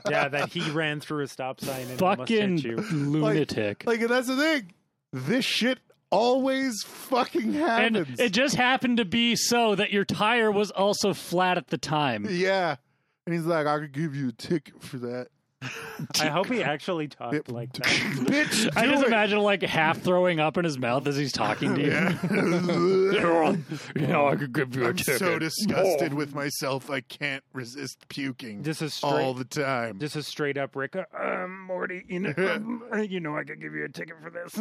[0.08, 2.76] Yeah, that he ran through a stop sign and almost Fucking hit you.
[2.76, 3.84] lunatic.
[3.86, 4.72] Like that's the thing.
[5.12, 5.78] This shit
[6.10, 7.86] always fucking happens.
[7.86, 8.20] and happens.
[8.20, 12.26] it just happened to be so that your tire was also flat at the time.
[12.30, 12.76] yeah.
[13.26, 15.28] And he's like, I could give you a ticket for that.
[16.18, 17.84] I hope he actually talked like that.
[17.84, 19.08] Bitch, I just it.
[19.08, 21.90] imagine like half throwing up in his mouth as he's talking to you.
[21.90, 23.56] Yeah.
[23.94, 25.18] you know, I could give you a I'm ticket.
[25.18, 29.98] so disgusted with myself, I can't resist puking This is straight, all the time.
[29.98, 30.96] This is straight up Rick.
[30.96, 34.30] uh, Um, Morty, you know, um, you know, I could give you a ticket for
[34.30, 34.56] this.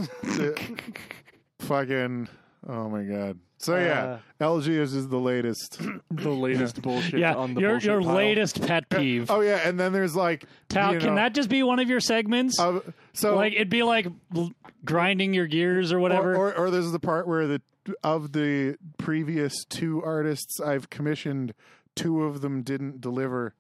[1.60, 2.28] Fucking,
[2.68, 3.40] oh my god.
[3.62, 5.80] So yeah, LG is, is the latest.
[6.12, 8.16] The latest bullshit Yeah, on the your bullshit your pile.
[8.16, 9.30] latest pet peeve.
[9.30, 12.00] oh yeah, and then there's like, Tal, you can that just be one of your
[12.00, 12.58] segments?
[12.60, 12.80] uh,
[13.14, 14.52] so like it'd be like l-
[14.86, 16.36] grinding your gears or or, whatever.
[16.36, 17.62] or or there's the part where the
[18.04, 21.54] of the previous two artists I've commissioned,
[21.96, 23.56] two of them didn't deliver.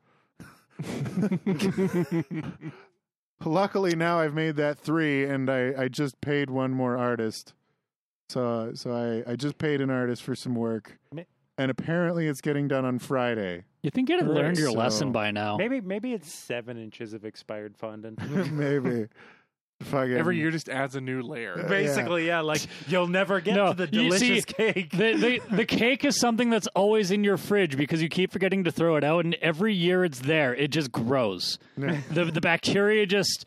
[3.45, 7.53] Luckily now I've made that three, and I, I just paid one more artist.
[8.29, 8.91] So so
[9.27, 10.97] I, I just paid an artist for some work,
[11.57, 13.63] and apparently it's getting done on Friday.
[13.81, 15.57] you think you'd have learned your So- lesson by now?
[15.57, 18.19] maybe, maybe it's seven inches of expired fondant.
[18.51, 19.07] Maybe.
[19.81, 21.57] Fucking Every year just adds a new layer.
[21.57, 22.41] Uh, Basically, yeah.
[22.41, 24.91] Like you'll never get No, to the you delicious see, cake.
[24.91, 28.65] the, the the cake is something that's always in your fridge because you keep forgetting
[28.65, 30.53] to throw it out, and every year it's there.
[30.53, 31.59] It just grows.
[31.77, 33.45] the The bacteria just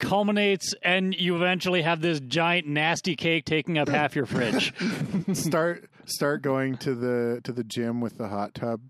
[0.00, 4.74] culminates, and you eventually have this giant nasty cake taking up half your fridge.
[5.32, 8.80] start start going to the to the gym with the hot tub.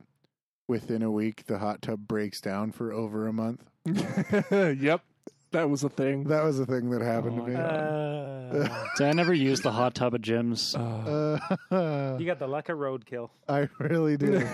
[0.69, 3.65] Within a week, the hot tub breaks down for over a month.
[3.85, 5.03] yep,
[5.51, 6.25] that was a thing.
[6.25, 7.57] That was a thing that happened Oh to me.
[7.57, 10.77] Uh, so I never used the hot tub at gyms.
[10.77, 13.31] Uh, you got the luck of roadkill.
[13.49, 14.47] I really do.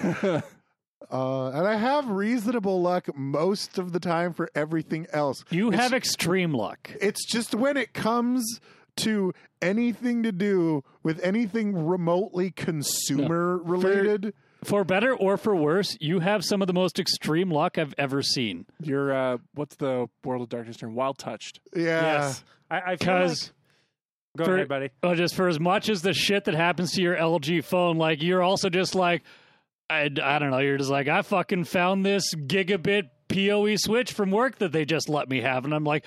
[1.11, 5.44] Uh, and I have reasonable luck most of the time for everything else.
[5.51, 6.90] You It's- have extreme luck.
[7.01, 8.61] It's just when it comes
[8.99, 14.32] to anything to do with anything remotely consumer related.
[14.64, 18.22] For better or for worse, you have some of the most extreme luck I've ever
[18.22, 18.64] seen.
[18.82, 20.94] You're uh, what's the World of Darkness term?
[20.94, 21.61] Wild touched.
[21.74, 21.82] Yeah.
[21.84, 22.99] yes, I, I feel like.
[22.99, 23.53] Because
[24.36, 24.90] Go for- ahead, buddy.
[25.03, 28.22] oh, just for as much as the shit that happens to your LG phone, like
[28.22, 29.22] you're also just like,
[29.89, 34.30] I, I don't know, you're just like, I fucking found this gigabit PoE switch from
[34.30, 35.64] work that they just let me have.
[35.64, 36.05] And I'm like,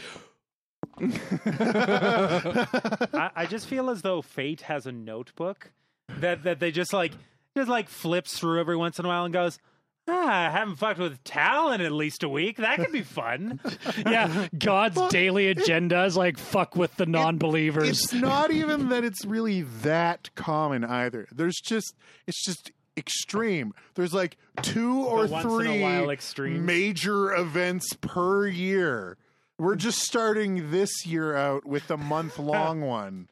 [1.01, 5.71] I, I just feel as though fate has a notebook
[6.19, 7.13] that that they just like
[7.55, 9.59] just like flips through every once in a while and goes,
[10.07, 12.57] Ah, I haven't fucked with Tal in at least a week.
[12.57, 13.59] That could be fun.
[14.05, 17.89] Yeah, God's daily agenda is like fuck with the non-believers.
[17.89, 21.27] It's not even that it's really that common either.
[21.31, 21.95] There's just
[22.27, 23.73] it's just extreme.
[23.95, 29.17] There's like two or once in a three major events per year.
[29.57, 33.29] We're just starting this year out with the month long one.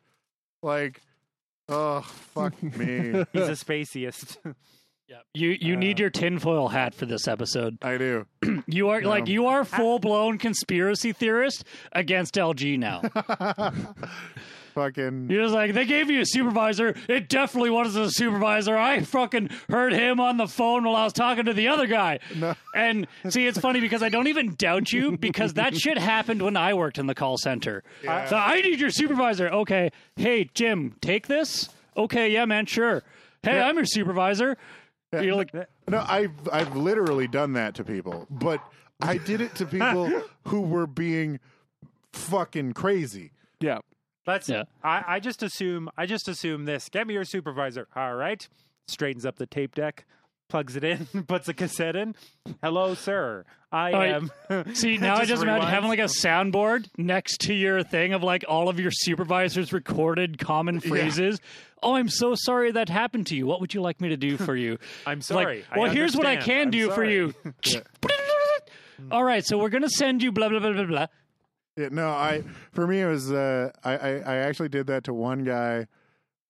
[0.64, 1.02] Like,
[1.70, 3.24] oh fuck me.
[3.34, 4.38] He's a spaceist.
[5.10, 5.20] Yeah.
[5.34, 7.78] You you Uh, need your tinfoil hat for this episode.
[7.82, 8.26] I do.
[8.68, 11.64] You are like you are full blown conspiracy theorist
[11.94, 13.04] against LG now.
[14.78, 16.96] Fucking You're just like they gave you a supervisor.
[17.10, 18.78] It definitely wasn't a supervisor.
[18.78, 22.20] I fucking heard him on the phone while I was talking to the other guy.
[22.36, 22.54] No.
[22.76, 26.56] And see, it's funny because I don't even doubt you because that shit happened when
[26.56, 27.84] I worked in the call center.
[28.04, 28.28] Yeah.
[28.28, 29.48] So I need your supervisor.
[29.50, 31.70] Okay, hey Jim, take this.
[31.98, 33.02] Okay, yeah, man, sure.
[33.42, 34.58] Hey, I'm your supervisor.
[35.12, 35.56] You're like,
[35.88, 38.62] No, I've I've literally done that to people, but
[39.02, 41.40] I did it to people who were being
[42.14, 43.32] fucking crazy.
[43.60, 43.80] Yeah.
[44.28, 44.50] Let's.
[44.50, 44.64] Yeah.
[44.84, 45.90] I, I just assume.
[45.98, 46.90] I just assume this.
[46.90, 47.88] Get me your supervisor.
[47.96, 48.48] All right.
[48.90, 50.06] Straightens up the tape deck,
[50.50, 52.14] plugs it in, puts a cassette in.
[52.62, 53.46] Hello, sir.
[53.72, 54.02] I Oh,
[54.50, 54.74] am.
[54.76, 58.46] See, now I just imagine having like a soundboard next to your thing of like
[58.48, 61.40] all of your supervisors recorded common phrases.
[61.84, 63.46] Oh, I'm so sorry that happened to you.
[63.46, 64.78] What would you like me to do for you?
[65.06, 65.66] I'm sorry.
[65.70, 67.34] Like, well, here's what I can I'm do for you.
[69.12, 71.08] all right, so we're gonna send you blah blah blah blah blah.
[71.78, 75.14] Yeah, no, I for me it was uh, I, I I actually did that to
[75.14, 75.88] one guy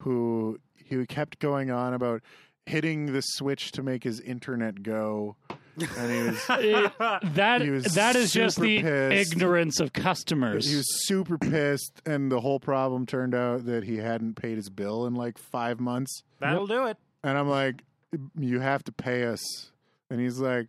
[0.02, 2.22] who he kept going on about
[2.66, 5.36] hitting the switch to make his internet go,
[5.78, 9.34] and he was It- that He was that is just the pissed.
[9.34, 10.70] ignorance of customers.
[10.70, 14.70] he was super pissed, and the whole problem turned out that he hadn't paid his
[14.70, 16.98] bill in like five months, That'll do it.
[17.24, 17.84] and I'm like,
[18.40, 19.72] you have to pay us,
[20.10, 20.68] and he's like.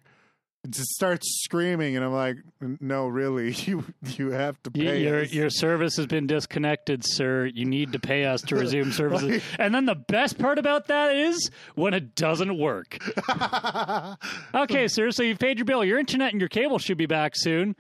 [0.69, 2.37] Just starts screaming, and I'm like,
[2.81, 7.47] "No, really, you you have to pay your us." your service has been disconnected, sir.
[7.47, 9.31] You need to pay us to resume services.
[9.31, 12.99] Like- and then the best part about that is when it doesn't work.
[14.55, 15.11] Okay, sir.
[15.11, 15.85] So you've paid your bill.
[15.85, 17.77] Your internet and your cable should be back soon.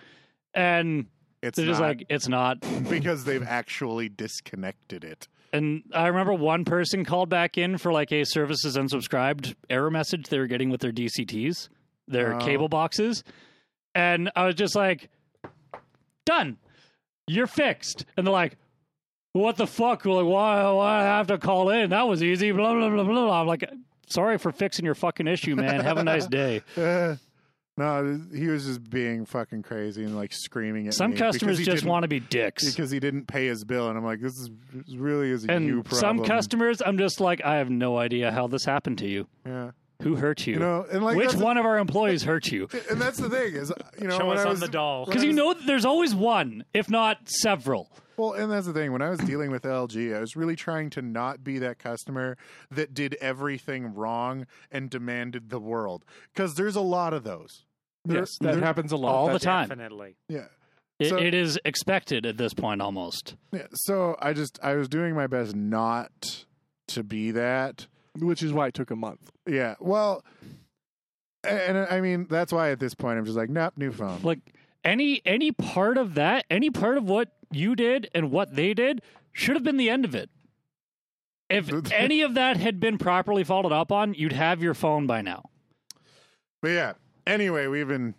[0.55, 1.07] And
[1.43, 2.61] it's they're just like, it's not.
[2.89, 5.29] because they've actually disconnected it.
[5.53, 10.29] And I remember one person called back in for like a services unsubscribed error message
[10.29, 11.68] they were getting with their DCTs,
[12.09, 12.39] their Oh.
[12.39, 13.23] cable boxes.
[13.95, 15.09] And I was just like,
[16.27, 16.57] done.
[17.27, 18.05] You're fixed.
[18.17, 18.57] And they're like,
[19.33, 20.05] what the fuck?
[20.05, 21.91] Like, why, why I have to call in?
[21.91, 22.51] That was easy.
[22.53, 23.41] Blah, blah, blah, blah, blah.
[23.41, 23.69] I'm like,
[24.09, 25.81] sorry for fixing your fucking issue, man.
[25.81, 26.63] Have a nice day.
[26.77, 27.17] Uh,
[27.77, 32.03] no, he was just being fucking crazy and like screaming at Some customers just want
[32.03, 32.65] to be dicks.
[32.69, 35.47] because he didn't pay his bill, and I'm like, this is this really is a
[35.47, 36.01] you And problem.
[36.01, 39.29] some customers, I'm just like, I have no idea how this happened to you.
[39.47, 39.71] yeah,
[40.03, 40.55] Who hurt you?
[40.55, 42.69] you know, and like Which that's one of our employees hurt you?
[42.91, 45.01] And that's the thing is, you know, Show when us I on was the doll.
[45.01, 47.91] when Because you was- know that there's always one, if not several.
[48.17, 48.93] Well, and that's the thing.
[48.93, 52.37] When I was dealing with LG, I was really trying to not be that customer
[52.71, 56.05] that did everything wrong and demanded the world.
[56.35, 57.65] Because there's a lot of those.
[58.05, 59.13] There- Yes, that there- happens a lot.
[59.15, 59.69] All the That's- time.
[59.69, 60.17] Definitely.
[60.29, 60.47] Yeah.
[61.01, 63.35] It, So- it is expected at this point almost.
[63.53, 63.67] Yeah.
[63.73, 66.45] So I just I was doing my best not
[66.89, 67.87] to be that.
[68.19, 69.31] Which is why it took a month.
[69.47, 69.75] Yeah.
[69.81, 70.25] Well,
[71.45, 74.21] and I mean that's why at this point I'm just like, nope, new phone.
[74.23, 74.41] Like
[74.85, 79.03] any any part of that, any part of what you did and what they did
[79.33, 80.31] should have been the end of it.
[81.49, 85.23] If any of that had been properly followed up on, you'd have your phone by
[85.23, 85.45] now.
[86.61, 86.93] But yeah.
[87.27, 88.15] Anyway, we've been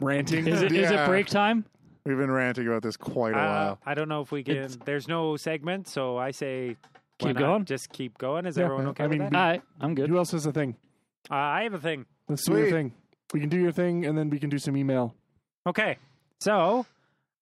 [0.00, 0.46] Ranting.
[0.46, 1.04] Is it is Yeah.
[1.04, 1.64] it break time?
[2.04, 3.78] we've been ranting about this quite a Uh, while.
[3.86, 4.56] I don't know if we can.
[4.56, 6.76] It's- There's no segment, so I say
[7.22, 7.64] why Keep not going?
[7.64, 8.46] Just keep going.
[8.46, 9.34] Is Yeah, everyone okay I with mean, that?
[9.36, 10.08] All right, I'm good.
[10.08, 10.76] Who else has a thing?
[11.30, 12.06] Uh, I have a thing.
[12.28, 12.70] Let's do your Sweet.
[12.72, 12.92] thing.
[13.32, 15.14] We can do your thing, and then we can do some email.
[15.66, 15.96] Okay,
[16.40, 16.84] so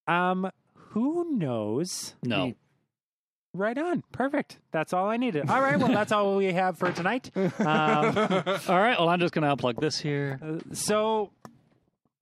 [0.07, 2.15] um, who knows?
[2.23, 2.55] No.
[3.53, 4.05] Right on.
[4.13, 4.59] Perfect.
[4.71, 5.51] That's all I needed.
[5.51, 5.77] All right.
[5.77, 7.31] Well, that's all we have for tonight.
[7.35, 10.39] Um, All right, well I'm just gonna unplug this here.
[10.41, 11.33] uh, so,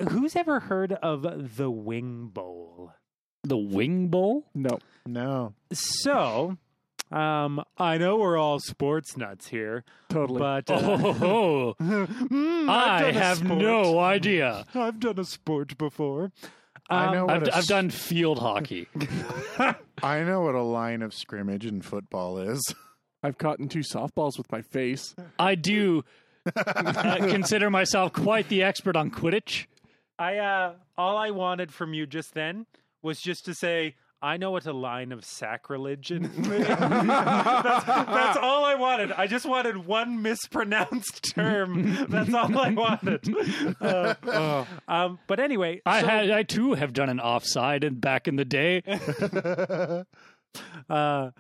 [0.09, 2.93] who's ever heard of the Wing Bowl?
[3.45, 4.45] The wing bowl?
[4.55, 4.79] No.
[5.07, 5.53] no.
[5.73, 6.57] So,
[7.11, 10.39] um, I know we're all sports nuts here, Totally.
[10.39, 13.59] but uh, Oh, mm, I've I done a have sport.
[13.59, 14.65] no idea.
[14.75, 16.33] I've done a sport before.
[16.91, 18.89] I know Um, what I've, a I've done field hockey.
[20.03, 22.75] I know what a line of scrimmage in football is.
[23.23, 25.15] I've caught in two softballs with my face.
[25.39, 26.05] I do
[26.57, 29.67] uh, consider myself quite the expert on Quidditch.
[30.19, 32.67] I uh all I wanted from you just then
[33.03, 36.29] was just to say I know what a line of sacrilege is.
[36.37, 39.13] that's, that's all I wanted.
[39.13, 42.07] I just wanted one mispronounced term.
[42.09, 43.77] That's all I wanted.
[43.81, 48.27] Uh, um, but anyway, I so- had I too have done an offside and back
[48.27, 48.83] in the day.
[50.89, 51.31] Uh,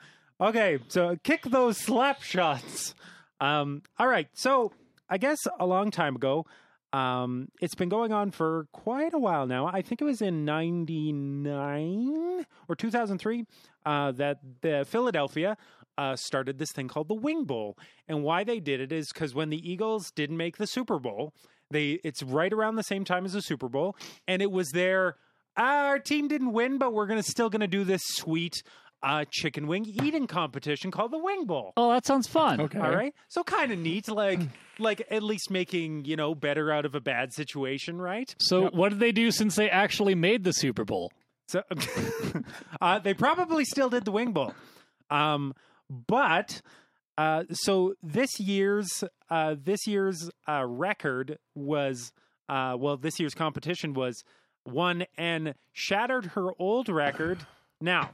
[0.40, 2.94] okay, so kick those slap shots.
[3.40, 4.72] Um, all right, so
[5.08, 6.46] I guess a long time ago,
[6.92, 9.66] um, it's been going on for quite a while now.
[9.66, 13.44] I think it was in '99 or 2003
[13.84, 15.56] uh, that the Philadelphia
[15.98, 17.76] uh, started this thing called the Wing Bowl,
[18.06, 21.34] and why they did it is because when the Eagles didn't make the Super Bowl,
[21.70, 25.16] they it's right around the same time as the Super Bowl, and it was their
[25.56, 28.62] our team didn't win, but we're gonna still gonna do this sweet
[29.02, 31.72] uh, chicken wing eating competition called the Wing Bowl.
[31.76, 32.60] Oh, that sounds fun.
[32.60, 32.78] Okay.
[32.78, 34.40] All right, so kind of neat, like
[34.78, 38.34] like at least making you know better out of a bad situation, right?
[38.38, 41.12] So, what did they do since they actually made the Super Bowl?
[41.48, 41.62] So
[42.80, 44.54] uh, they probably still did the Wing Bowl,
[45.10, 45.54] um,
[45.88, 46.60] but
[47.16, 52.12] uh, so this year's uh, this year's uh, record was
[52.48, 54.22] uh, well, this year's competition was
[54.64, 57.46] one and shattered her old record.
[57.80, 58.10] Now,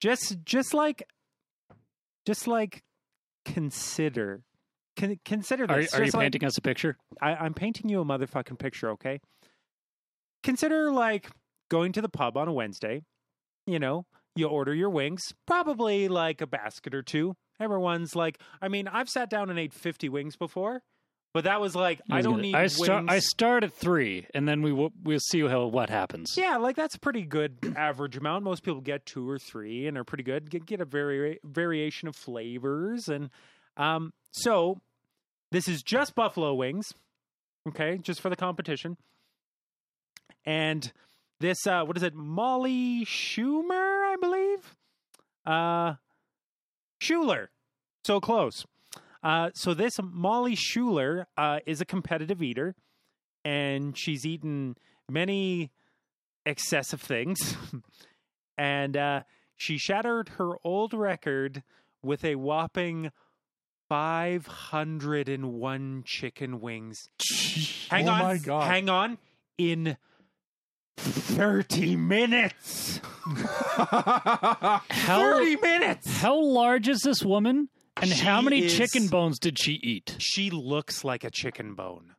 [0.00, 1.02] just just like
[2.26, 2.82] just like
[3.44, 4.42] consider.
[4.96, 5.94] Con- consider this.
[5.94, 6.96] are you like- painting us a picture?
[7.20, 9.20] I, I'm painting you a motherfucking picture, okay?
[10.42, 11.30] Consider like
[11.70, 13.02] going to the pub on a Wednesday.
[13.66, 17.34] You know, you order your wings, probably like a basket or two.
[17.60, 20.82] Everyone's like, I mean, I've sat down and ate 50 wings before,
[21.32, 23.04] but that was like, I, was don't gonna- need I start.
[23.08, 26.34] I start at three, and then we w- we'll see how what happens.
[26.36, 28.44] yeah, like that's a pretty good average amount.
[28.44, 30.50] Most people get two or three and are pretty good.
[30.50, 33.08] Get, get a vari- variation of flavors.
[33.08, 33.30] And
[33.76, 34.80] um, so
[35.52, 36.94] this is just buffalo wings,
[37.68, 38.96] okay, just for the competition.
[40.44, 40.90] And
[41.38, 42.14] this, uh, what is it?
[42.14, 44.74] Molly Schumer, I believe?
[45.46, 45.94] Uh,
[47.00, 47.50] Schuler.
[48.04, 48.64] So close.
[49.22, 52.74] Uh, so this Molly Schuler uh, is a competitive eater,
[53.44, 54.76] and she's eaten
[55.10, 55.70] many
[56.46, 57.56] excessive things.
[58.58, 59.22] and uh,
[59.56, 61.62] she shattered her old record
[62.02, 63.10] with a whopping
[63.88, 67.08] 501 chicken wings.
[67.90, 68.22] Hang oh on.
[68.22, 68.70] my god!
[68.70, 69.18] Hang on.
[69.58, 69.96] In
[70.96, 73.00] 30 minutes.
[73.26, 76.20] How 30 minutes.
[76.20, 77.68] how large is this woman,
[78.00, 80.16] and how many is- chicken bones did she eat?
[80.18, 82.14] She looks like a chicken bone.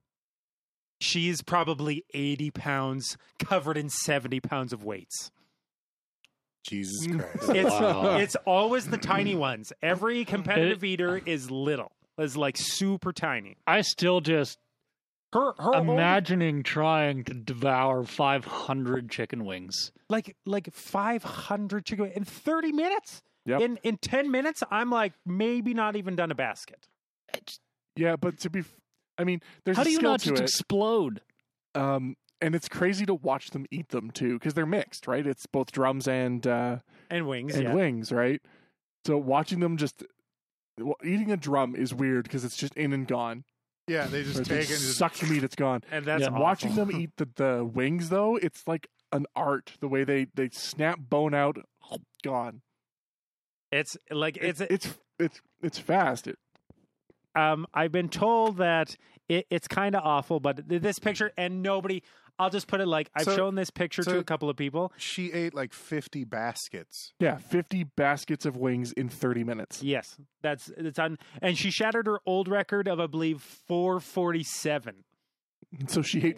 [1.00, 5.32] She's probably 80 pounds, covered in 70 pounds of weights.
[6.68, 7.20] Jesus mm.
[7.20, 7.50] Christ.
[7.56, 8.18] It's Wow.
[8.18, 9.74] it's always the tiny ones.
[9.82, 13.58] Every competitive eater is little, is like super tiny.
[13.66, 14.60] I still just
[15.34, 19.92] Her her old- imagining trying to devour 500 chicken wings.
[20.08, 23.24] like like 500 chicken in 30 minutes.
[23.46, 23.62] Yep.
[23.62, 26.88] In in 10 minutes, I'm like maybe not even done a basket.
[27.96, 28.76] yeah, but to be, f-
[29.18, 30.44] I mean, there's How a do you skill not just it.
[30.44, 31.22] explode?
[31.76, 35.26] Um, and it's crazy to watch them eat them too, because they're mixed, right?
[35.26, 36.78] It's both drums and uh,
[37.10, 37.74] And wings, and yeah.
[37.74, 38.42] wings, right?
[39.06, 40.04] So watching them just
[40.80, 43.44] well, eating a drum is weird because it's just in and gone.
[43.88, 45.82] Yeah, they just Or they take it and just suck the meat, it's gone.
[45.92, 46.28] And that's Yeah.
[46.28, 46.42] awful.
[46.42, 49.74] Watching them eat the, the wings though, it's like an art.
[49.80, 51.58] The way they they snap bone out,
[52.24, 52.62] gone.
[53.72, 54.88] It's like it's it's
[55.20, 56.28] it's it's fast.
[56.28, 56.38] It,
[57.36, 58.96] um I've been told that
[59.30, 62.04] it, it's kind of awful, but this picture and nobody.
[62.40, 64.92] I'll just put it like I've So- shown this picture to a couple of people.
[64.98, 67.14] she ate like 50 baskets.
[67.20, 69.84] yeah, fifty baskets of wings in thirty minutes.
[69.84, 74.44] Yes, that's it's on, and she shattered her old record of I believe four forty
[74.44, 75.04] seven.
[75.88, 76.38] So she ate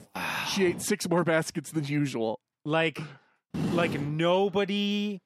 [0.50, 2.40] she ate six more baskets than usual.
[2.66, 3.00] Like,
[3.72, 5.22] like nobody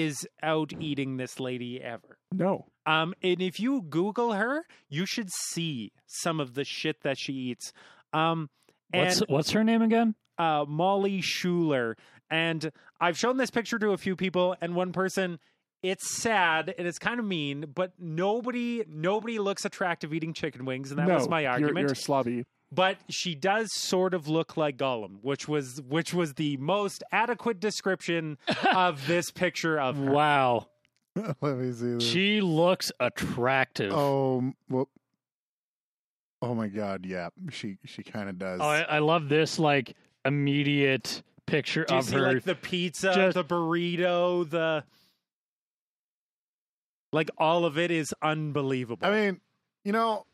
[0.00, 2.18] is out eating this lady ever.
[2.32, 7.18] No, Um, and if you Google her, you should see some of the shit that
[7.18, 7.72] she eats.
[8.12, 8.48] Um,
[8.92, 10.14] What's and what's her name again?
[10.38, 11.96] uh, Molly Schuler,
[12.30, 12.70] and
[13.00, 15.38] I've shown this picture to a few people, and one person.
[15.82, 20.90] It's sad and it's kind of mean, but nobody nobody looks attractive eating chicken wings,
[20.90, 21.88] and that no, was my you're- argument.
[21.88, 22.44] You're, slobby.
[22.72, 27.60] But she does sort of look like Gollum, which was which was the most adequate
[27.60, 28.38] description
[28.74, 30.10] of this picture of her.
[30.10, 30.66] Wow,
[31.40, 32.04] Let me see this.
[32.04, 33.92] she looks attractive.
[33.92, 34.88] oh, well.
[36.42, 37.30] Oh my god, yeah.
[37.50, 38.60] She she kind of does.
[38.60, 42.32] Oh, I, I love this like immediate picture Do you of see her.
[42.34, 44.84] like the pizza, just- the burrito, the
[47.12, 49.06] like all of it is unbelievable.
[49.06, 49.40] I mean,
[49.84, 50.26] you know,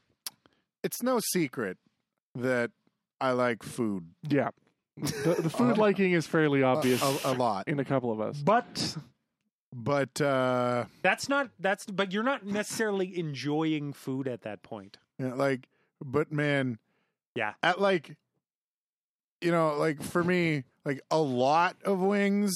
[0.82, 1.76] it's no secret
[2.34, 2.70] that
[3.20, 4.06] I like food.
[4.28, 4.50] Yeah,
[4.96, 7.68] The, the food liking is fairly obvious a, a lot.
[7.68, 8.38] in a couple of us.
[8.38, 8.96] But
[9.74, 14.98] But uh, that's not that's but you're not necessarily enjoying food at that point.
[15.18, 15.68] you know, like,
[16.04, 16.78] but man,
[17.34, 17.54] Yeah.
[17.62, 18.16] at like,
[19.40, 22.52] you know, like for me, like a lot of wings.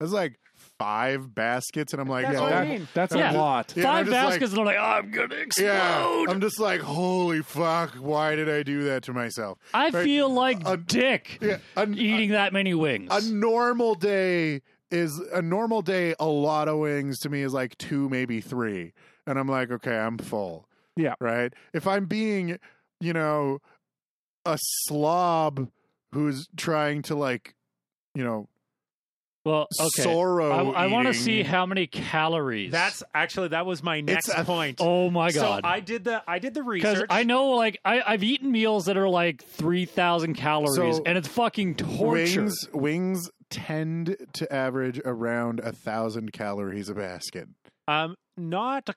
[0.00, 0.38] It's like
[0.78, 2.88] five baskets, and I'm like, That's yeah, what I mean.
[2.94, 3.32] That's Yeah.
[3.32, 3.72] a lot.
[3.76, 5.66] Yeah, Five just like- baskets, and I'm like, I'm gonna explode.
[5.66, 7.94] Yeah, I'm just like, holy fuck!
[7.94, 9.58] Why did I do that to myself?
[9.72, 10.04] I Right.
[10.04, 13.08] feel like A- dick Yeah, a, eating that many wings.
[13.10, 16.14] a normal day is a normal day.
[16.20, 18.92] A lot of wings to me is like two, maybe three,
[19.26, 20.68] and I'm like, okay, I'm full.
[20.96, 21.14] Yeah.
[21.20, 21.52] right.
[21.74, 22.58] If I'm being,
[23.00, 23.58] you know,
[24.46, 24.56] a
[24.86, 25.68] slob
[26.12, 27.54] who's trying to like,
[28.14, 28.48] you know,
[29.46, 30.02] well, okay.
[30.02, 30.50] sorrow.
[30.72, 32.72] I, I want to eating, see how many calories.
[32.72, 34.78] That's actually that was my next a- point.
[34.80, 35.62] oh my god!
[35.62, 35.68] so.
[35.68, 37.06] I did the I did the because research.
[37.10, 41.16] I know, like, I, I've eaten meals that are like three thousand calories, So, and
[41.16, 42.42] it's fucking torture.
[42.42, 42.68] wings.
[42.72, 47.48] Wings tend to average around a thousand calories a basket.
[47.88, 48.90] um not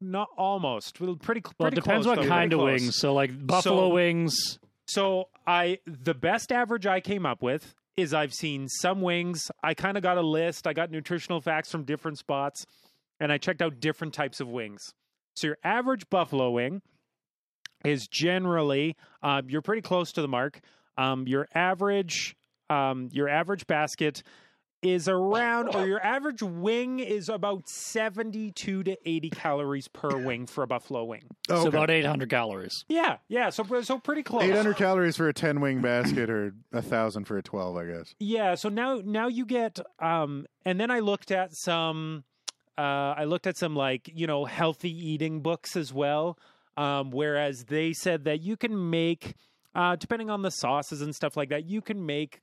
[0.00, 2.70] not almost well, pretty cl- well, it pretty depends close, what though, kind of pretty
[2.78, 2.80] close.
[2.82, 2.96] wings.
[2.96, 4.58] So, like buffalo So- wings.
[4.88, 9.50] So I the best average I came up with is I've seen some wings.
[9.62, 10.66] I kind of got a list.
[10.66, 12.64] I got nutritional facts from different spots,
[13.18, 14.92] and I checked out different types of wings.
[15.34, 16.82] So your average buffalo wing
[17.84, 20.60] is generally um, you're pretty close to the mark.
[20.98, 22.36] Um, your average
[22.68, 24.22] um, your average basket
[24.82, 30.62] is around, or your average wing is about seventy-two to eighty calories per wing for
[30.62, 31.24] a buffalo wing.
[31.48, 32.84] So about eight hundred calories.
[32.88, 33.50] Yeah, yeah.
[33.50, 34.42] So so pretty close.
[34.42, 37.86] Eight hundred calories for a ten wing basket, or a thousand for a twelve, I
[37.86, 38.14] guess.
[38.18, 42.24] Yeah, so now now you get um and then I looked at some
[42.78, 42.80] uh
[43.16, 46.38] I looked at some like, you know, healthy eating books as well.
[46.76, 49.34] Um whereas they said that you can make
[49.74, 52.40] uh depending on the sauces and stuff like that, you can make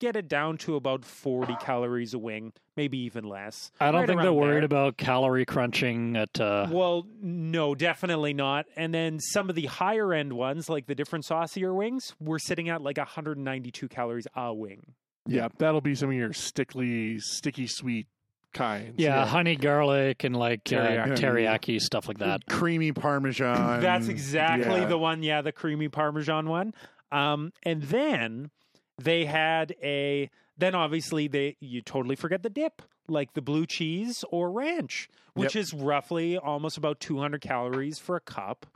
[0.00, 3.70] get it down to about 40 calories a wing, maybe even less.
[3.78, 4.64] I don't Right think they're worried there.
[4.64, 6.40] about calorie crunching at.
[6.40, 8.66] Uh, Well, no, definitely not.
[8.76, 12.68] And then some of the higher end ones, like the different saucier wings, were sitting
[12.68, 14.94] at like 192 calories a wing.
[15.26, 18.06] Yeah, that'll be some of your stickly, sticky sweet
[18.52, 18.94] kinds.
[18.96, 21.16] yeah, honey garlic and like Teriyaki.
[21.16, 22.46] teriyaki, teriyaki stuff like that.
[22.46, 23.80] Creamy Parmesan.
[23.80, 24.86] That's exactly yeah.
[24.86, 25.22] the one.
[25.22, 26.74] Yeah, the creamy Parmesan one.
[27.12, 28.50] Um, and then
[29.02, 30.30] they had a.
[30.58, 35.56] Then obviously they you totally forget the dip, like the blue cheese or ranch, which
[35.56, 38.66] is roughly almost about 200 calories for a cup.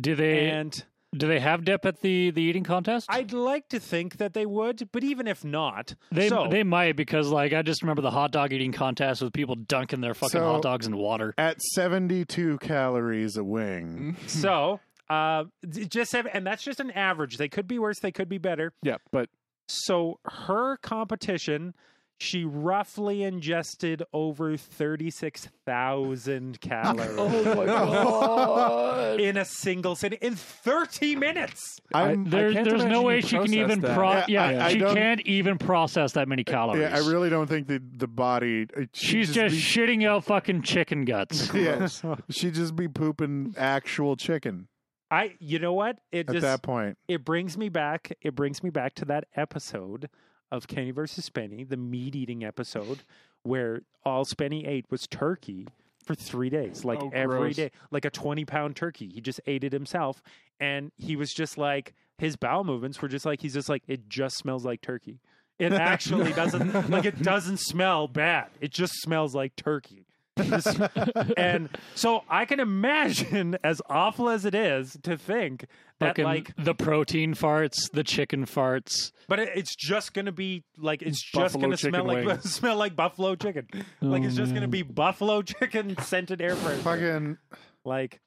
[0.00, 0.84] Do they And
[1.16, 3.06] do they have dip at the the eating contest?
[3.10, 6.96] I'd like to think that they would, but even if not, They so, they might
[6.96, 10.40] because like I just remember the hot dog eating contest with people dunking their fucking
[10.40, 11.34] So- hot dogs in water.
[11.38, 14.16] At seventy-two calories a wing.
[14.26, 14.80] so
[15.10, 15.44] uh,
[15.88, 17.36] just have, and that's just an average.
[17.36, 18.00] They could be worse.
[18.00, 18.72] They could be better.
[18.82, 19.28] Yeah, but
[19.68, 21.74] So her competition,
[22.18, 29.20] she roughly ingested over thirty six thousand calories my god!
[29.20, 31.78] in a single sitting in thirty minutes.
[31.92, 33.94] I'm, There, can't there's no way she can even that.
[33.96, 36.82] pro- Yeah, yeah, I- I she don't- can't even process that many calories.
[36.82, 38.66] yeah, I really don't think the the body.
[38.76, 41.50] it- she'd She's just be- shitting out fucking chicken guts.
[41.54, 41.88] yeah,
[42.30, 44.68] she'd just be pooping actual chicken
[45.14, 45.98] I, you know what?
[46.12, 46.98] It at just that point.
[47.08, 48.12] it brings me back.
[48.22, 50.08] It brings me back to that episode
[50.50, 53.02] of Kenny versus Spenny, the meat eating episode,
[53.42, 55.66] where all Spenny ate was turkey
[56.04, 57.56] for three days, like Oh, every gross.
[57.56, 59.08] day, like a twenty pound turkey.
[59.08, 60.22] He just ate it himself,
[60.60, 64.08] and he was just like his bowel movements were just like he's just like it
[64.08, 65.20] just smells like turkey.
[65.58, 68.48] It actually doesn't like it doesn't smell bad.
[68.60, 70.06] It just smells like turkey.
[70.42, 70.80] Just-
[71.36, 75.66] and so I can imagine, as awful as it is, to think
[76.00, 79.12] that Fucking like the protein farts, the chicken farts.
[79.28, 82.52] but it, it's just gonna be like it's just Buffalo gonna smell chicken like wings.
[82.52, 83.68] smell like buffalo chicken.
[84.00, 84.94] Like it's just gonna be mm.
[84.94, 86.78] buffalo chicken scented air freshener.
[86.78, 87.38] Fucking,
[87.84, 88.20] Like,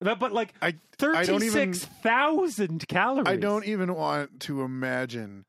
[0.00, 3.28] but, but like I I don't even six thousand calories.
[3.28, 5.44] I don't even want to imagine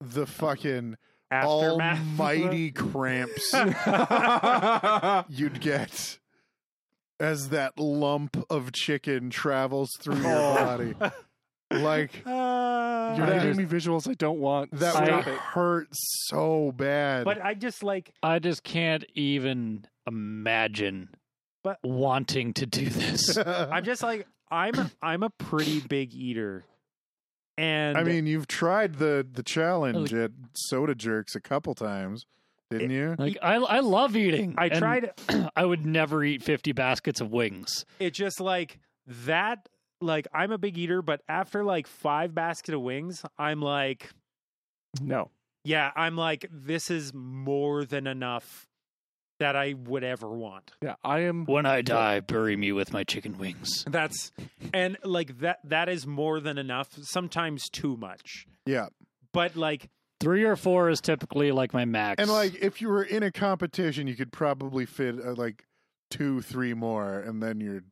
[0.00, 0.96] the fucking
[1.34, 1.98] aftermath.
[2.20, 3.52] almighty cramps
[5.28, 6.18] you'd get
[7.20, 10.54] as that lump of chicken travels through your Oh.
[10.54, 10.94] body.
[11.70, 14.70] Like Uh, You're giving me visuals I don't want.
[14.78, 17.24] that I- would hurt so bad.
[17.24, 21.08] but I just like I just can't even imagine
[21.62, 23.36] But- wanting to do this.
[23.38, 26.64] I'm just like I'm I'm a pretty big eater,
[27.58, 32.26] and I mean, you've tried the the challenge at Soda Jerks a couple times,
[32.70, 33.14] didn't you?
[33.18, 34.54] Like I, I love eating.
[34.58, 35.10] I and tried
[35.56, 37.84] I would never eat fifty baskets of wings.
[37.98, 39.68] it just like that
[40.00, 44.10] like i'm a big eater but after like five basket of wings i'm like
[45.00, 45.30] No.
[45.64, 48.66] yeah, I'm like, this is more than enough
[49.44, 50.72] that I would ever want.
[50.80, 51.44] Yeah, I am.
[51.44, 53.84] When I die, bury me with my chicken wings.
[53.86, 54.32] That's
[54.72, 58.46] and like that that is more than enough, sometimes too much.
[58.64, 58.86] Yeah.
[59.32, 59.90] But like
[60.20, 62.22] Three or four is typically like my max.
[62.22, 65.66] And like, if you were in a competition, you could probably fit uh, like
[66.10, 67.82] two, three more, and then you're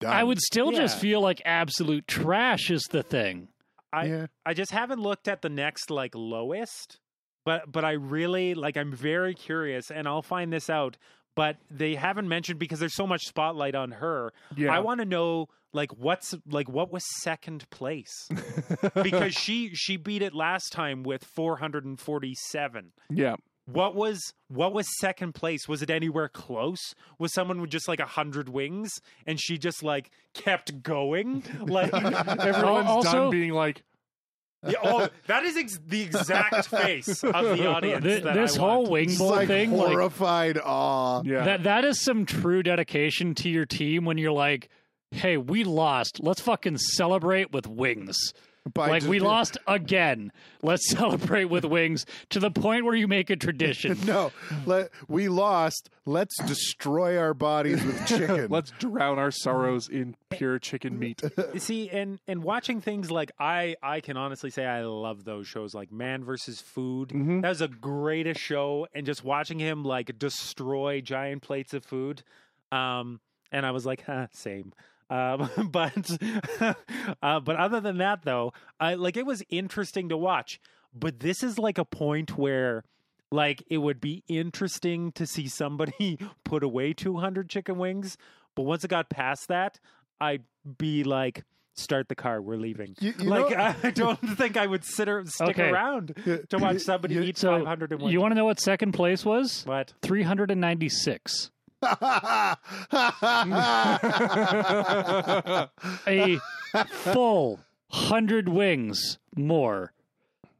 [0.00, 0.12] done.
[0.12, 3.46] I would still just feel like absolute trash is the thing.
[3.92, 4.26] I yeah.
[4.44, 6.98] I just haven't looked at the next like lowest,
[7.44, 10.96] but but I really like I'm very curious and I'll find this out.
[11.36, 14.32] But they haven't mentioned because there's so much spotlight on her.
[14.56, 14.74] Yeah.
[14.74, 18.28] I want to know like what's like what was second place
[19.02, 22.92] because she she beat it last time with 447.
[23.10, 23.36] yeah.
[23.66, 25.68] What was what was second place?
[25.68, 26.80] Was it anywhere close?
[27.20, 28.90] Was someone with just like a hundred wings
[29.26, 31.44] and she just like kept going?
[31.60, 33.84] Like Everyone's also- done being like,
[34.66, 38.04] Yeah, oh, that is ex- the exact face of the audience.
[38.04, 38.90] Th- that this I whole want.
[38.92, 41.22] wing It's bowl like thing, like horrified awe.
[41.24, 41.44] yeah.
[41.44, 44.68] that that is some true dedication to your team when you're like,
[45.12, 46.20] hey, we lost.
[46.22, 48.34] Let's fucking celebrate with wings.
[48.74, 50.32] By like just- we lost again.
[50.62, 53.98] Let's celebrate with wings to the point where you make a tradition.
[54.06, 54.32] No,
[54.66, 55.88] let we lost.
[56.04, 58.48] Let's destroy our bodies with chicken.
[58.50, 61.22] Let's drown our sorrows in pure chicken meat.
[61.58, 65.74] See, and and watching things like I I can honestly say I love those shows
[65.74, 67.10] like Man versus Food.
[67.10, 67.42] Mhm.
[67.42, 72.22] That was a greatest show, and just watching him like destroy giant plates of food.
[72.72, 73.20] Um,
[73.52, 74.72] and I was like, huh, same.
[75.10, 76.08] Um, but
[77.22, 80.60] uh, but other than that, though, I like it was interesting to watch.
[80.94, 82.84] But this is like a point where,
[83.30, 88.16] like, it would be interesting to see somebody put away two hundred chicken wings.
[88.54, 89.78] But once it got past that,
[90.20, 90.42] I'd
[90.78, 94.66] be like, "Start the car, we're leaving." You- you like, know- I don't think I
[94.66, 95.70] would sit or stick Okay.
[95.70, 96.14] around
[96.50, 98.12] to watch somebody You- eat So five hundred and one.
[98.12, 99.62] you want to know what second place was?
[99.64, 99.92] what?
[100.02, 101.50] 396.
[106.06, 109.92] A full 100 wings more.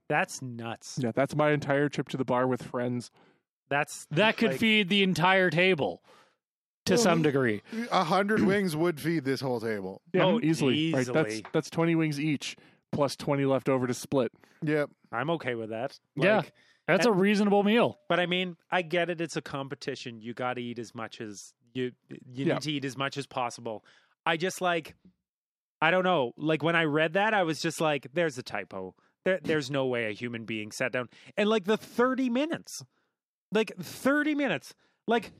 [0.08, 0.98] That's nuts.
[1.00, 3.10] yeah, that's my entire trip to the bar with friends.
[3.68, 6.02] That's That could like, feed the entire table
[6.86, 7.62] to some degree.
[7.92, 10.02] A hundred wings would feed this whole table.
[10.12, 10.92] Yeah, Oh, easily.
[10.92, 11.46] Right, that's easily.
[11.52, 12.56] that's twenty wings each,
[12.90, 14.32] plus twenty left over to split.
[14.64, 14.90] Yep.
[15.12, 15.96] I'm okay with that.
[16.16, 16.42] Yeah.
[16.96, 17.98] That's a reasonable meal.
[18.08, 19.20] But I mean, I get it.
[19.20, 20.20] It's a competition.
[20.20, 21.92] You got to eat as much as you
[22.32, 22.54] you Yeah.
[22.54, 23.84] need to eat as much as possible.
[24.26, 24.94] I just like,
[25.80, 26.32] I don't know.
[26.36, 28.94] Like when I read that, I was just like, "There's a typo.
[29.24, 32.84] There, there's no way a human being sat down and like the 30 minutes,
[33.52, 34.74] like 30 minutes,
[35.06, 35.32] like."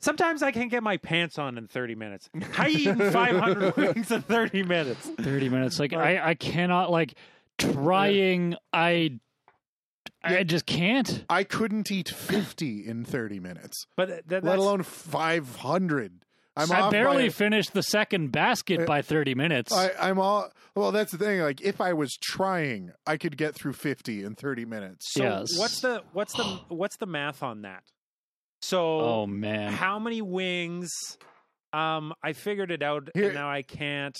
[0.00, 2.28] Sometimes I can't get my pants on in 30 minutes.
[2.52, 5.08] How you eating 500 wings in 30 minutes?
[5.18, 5.80] 30 minutes.
[5.80, 7.14] Like, I, I cannot, like,
[7.56, 9.18] trying, I.
[10.24, 11.24] I just can't.
[11.28, 16.20] I couldn't eat fifty in thirty minutes, But th- th- let alone five hundred.
[16.56, 19.72] I'm I barely by- finished the second basket Uh, by 30 minutes.
[19.72, 20.92] I, I'm all well.
[20.92, 21.40] That's the thing.
[21.40, 25.06] Like, if I was trying, I could get through fifty in thirty minutes.
[25.12, 25.58] So Yes.
[25.58, 27.82] what's the what's the what's the math on that?
[28.62, 29.72] So oh, man.
[29.72, 30.90] how many wings?
[31.72, 34.16] Um, I figured it out, Here- and now I can't.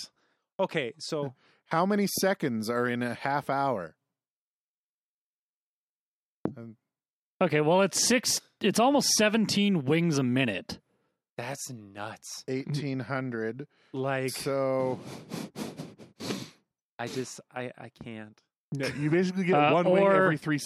[0.59, 1.33] Okay, so
[1.67, 3.95] How many seconds are in a half hour?
[7.41, 10.79] Okay, well, it's six, it's almost 17 wings a minute.
[11.37, 12.43] that's nuts.
[12.47, 13.67] Eighteen hundred.
[13.91, 14.99] Like So
[16.97, 18.39] I just I I can't.
[18.71, 20.59] Yeah, you basically get Uh, one wing or- every three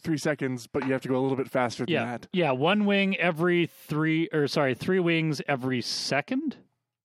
[0.00, 2.04] three seconds, but you have to go a little bit faster than Yeah.
[2.04, 2.28] that.
[2.32, 6.56] Yeah, one wing every three, or sorry, three wings every second?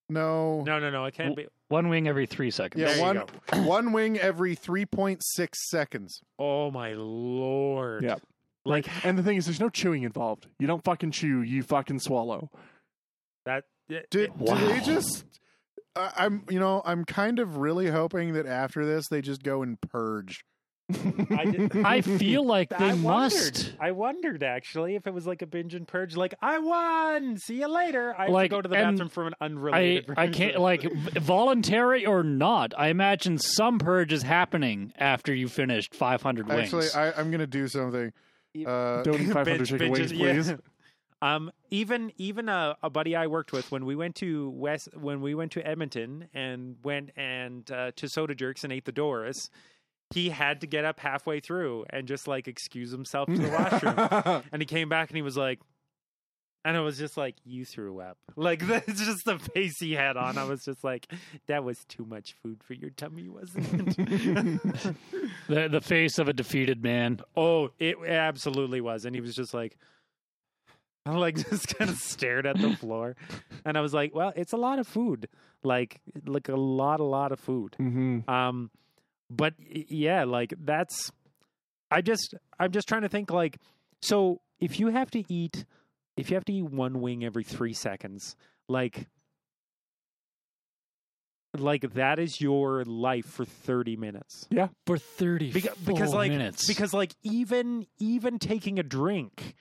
[0.09, 0.61] No.
[0.61, 1.05] No, no, no.
[1.05, 1.47] It can't be.
[1.69, 2.81] One wing every three seconds.
[2.81, 3.01] Yeah, There you
[3.51, 6.21] one one wing every three point six seconds.
[6.39, 8.03] Oh my lord.
[8.03, 8.21] Yep.
[8.65, 10.47] Like And the thing is, there's no chewing involved.
[10.59, 11.41] You don't fucking chew.
[11.41, 12.49] You fucking swallow.
[13.45, 13.63] that.
[13.89, 15.25] it- Did, it- do they just?
[15.95, 19.61] I I'm you know I'm kind of really hoping that after this they just go
[19.63, 20.43] and purge.
[20.89, 23.35] I did- I feel like they I must.
[23.35, 23.77] wondered.
[23.79, 26.15] I wondered actually if it was like a binge and purge.
[26.15, 27.37] Like I won.
[27.37, 28.15] See you later.
[28.17, 30.13] I have Like, to go to the bathroom from an I, unrelated.
[30.15, 32.73] I I can't like voluntary or not.
[32.77, 36.73] I imagine some purge is happening after you finished 500 wings.
[36.73, 38.13] Actually, I, I'm gonna do something.
[38.65, 40.33] Uh, Don't eat 500 Binge- chicken wings, binges, yeah.
[40.33, 40.53] please.
[41.19, 45.19] Um, even even a, a buddy I worked with when we went to West when
[45.19, 49.49] we went to Edmonton and went and uh, to Soda Jerks and ate the Doris,
[50.11, 54.43] he had to get up halfway through and just like excuse himself to the washroom.
[54.51, 55.59] and he came back and he was like,
[56.63, 58.17] And I was just like, you threw up.
[58.39, 60.37] Like that's just the face he had on.
[60.37, 61.11] I was just like,
[61.47, 64.95] that was too much food for your tummy, wasn't it?
[65.47, 67.19] The the face of a defeated man.
[67.35, 69.05] oh, it absolutely was.
[69.05, 69.77] And he was just like,
[71.07, 73.15] I like just kind of stared at the floor.
[73.65, 75.29] And I was like, well, it's a lot of food.
[75.63, 77.75] Like like a lot, a lot of food.
[77.79, 78.29] Mm-hmm.
[78.29, 78.69] Um,
[79.29, 81.11] but yeah, like that's.
[81.89, 83.57] I just I'm just trying to think like
[84.01, 85.65] so if you have to eat
[86.17, 88.35] if you have to eat one wing every three seconds,
[88.67, 89.07] like
[91.57, 94.47] like that is your life for thirty minutes.
[94.49, 94.67] Yeah.
[94.85, 96.67] For 30 Because, because like minutes.
[96.67, 99.55] because like even even taking a drink,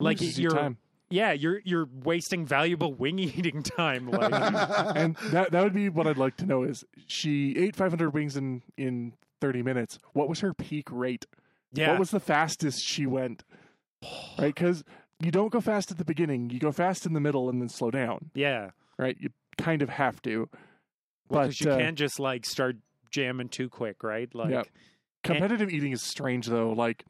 [0.00, 0.78] like your you're time.
[1.14, 4.10] Yeah you're you're wasting valuable wing eating time.
[4.10, 4.32] Like
[4.96, 8.36] and that that would be what I'd like to know is she ate 500 wings
[8.36, 9.98] in in 30 minutes.
[10.12, 11.26] What was her peak rate?
[11.72, 13.44] yeah, What was the fastest she went?
[14.38, 14.84] Right, because
[15.20, 16.50] you don't go fast at the beginning.
[16.50, 18.30] You go fast in the middle and then slow down.
[18.34, 18.70] yeah.
[18.98, 20.48] Right, you kind of have to.
[21.28, 22.76] Well, But 'cause you uh, can't just like start
[23.10, 24.32] jamming too quick, right?
[24.34, 24.62] Like Yeah.
[25.22, 26.70] competitive eating is strange though.
[26.72, 27.04] Like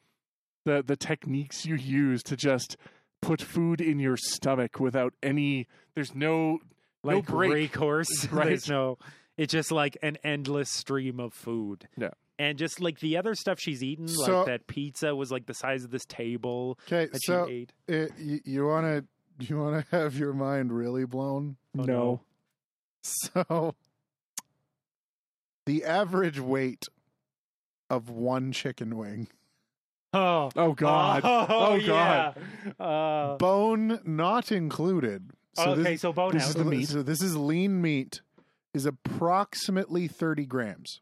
[0.64, 2.76] the the techniques you use to just
[3.24, 5.66] put food in your stomach without any.
[5.94, 6.58] There's no
[7.02, 7.52] no like break.
[7.52, 8.08] recourse.
[8.30, 8.46] Right.
[8.48, 8.98] There's no.
[9.36, 11.88] It's just like an endless stream of food.
[11.96, 12.10] Yeah.
[12.38, 15.54] And just like the other stuff she's eaten, So- like that pizza was like the
[15.54, 17.72] size of this table Okay, that so she ate.
[17.88, 21.56] Eh, it, you, you want to you want to have your mind really blown?
[21.78, 21.84] Oh, no.
[21.84, 22.20] no.
[23.02, 23.74] So
[25.66, 26.84] the average weight
[27.90, 29.28] of one chicken wing,
[30.14, 30.50] Oh.
[30.56, 31.22] Oh God.
[31.24, 32.32] Oh, Oh, yeah.
[32.78, 35.30] Uh, bone not included.
[35.54, 36.50] So okay, this, so bone this house.
[36.50, 36.88] is the meat.
[36.88, 38.20] So this is lean meat.
[38.72, 41.00] Is approximately thirty grams.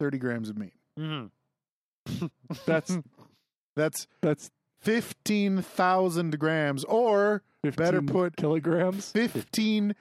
[0.00, 0.72] Thirty grams of meat.
[0.98, 1.30] Mhm.
[2.66, 2.98] That's
[3.76, 4.50] That's that's
[4.80, 9.10] fifteen thousand grams, or 15 Better put- kilograms.
[9.12, 9.94] fifteen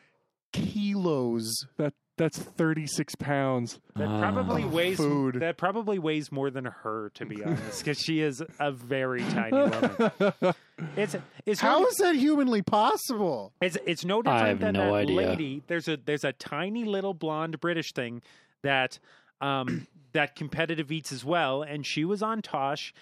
[0.51, 1.67] kilos.
[1.77, 3.79] That that's 36 pounds.
[3.95, 4.19] That Ah.
[4.31, 5.35] probably weighs Food.
[5.39, 9.57] that probably weighs more than her, to be honest, because she is a very tiny
[9.57, 10.53] woman.
[10.97, 11.15] It's
[11.45, 13.53] it's no How di- is that humanly possible?
[13.61, 15.15] It's it's no I different have than no that idea.
[15.15, 15.63] lady.
[15.67, 18.21] There's a there's a tiny little blonde British thing
[18.63, 18.97] that
[19.39, 22.93] um that competitive eats as well, and she was on Tosh,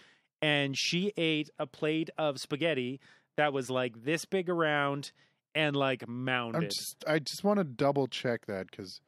[0.41, 2.99] and she ate a plate of spaghetti
[3.37, 5.11] that was like this big around
[5.55, 6.71] and like I'm mounded.
[6.71, 9.01] just I just want to double check that because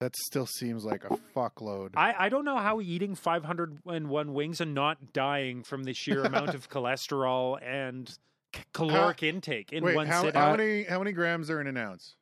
[0.00, 1.90] that still seems like a fuckload.
[1.96, 6.54] I, I don't know how eating 501 wings and not dying from the sheer amount
[6.54, 8.08] of cholesterol and
[8.54, 10.40] c- caloric intake in Wait, one how, sitting.
[10.40, 12.16] how uh, many how many grams are in an ounce?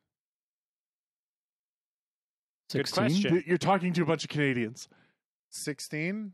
[2.71, 3.03] Good 16?
[3.21, 3.43] question.
[3.45, 4.87] You're talking to a bunch of Canadians.
[5.49, 6.33] Sixteen.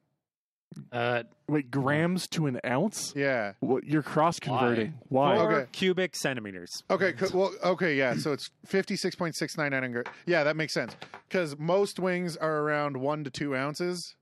[0.91, 3.13] Uh, Wait, grams to an ounce?
[3.15, 3.53] Yeah.
[3.59, 4.93] What you're cross converting?
[5.09, 5.35] Why?
[5.35, 5.69] Four Okay.
[5.71, 6.69] cubic centimeters.
[6.89, 7.13] Okay.
[7.13, 7.51] co- Well.
[7.63, 7.95] Okay.
[7.95, 8.15] Yeah.
[8.15, 10.03] So it's fifty six point six nine nine.
[10.25, 10.95] Yeah, that makes sense
[11.27, 14.15] because most wings are around one to two ounces.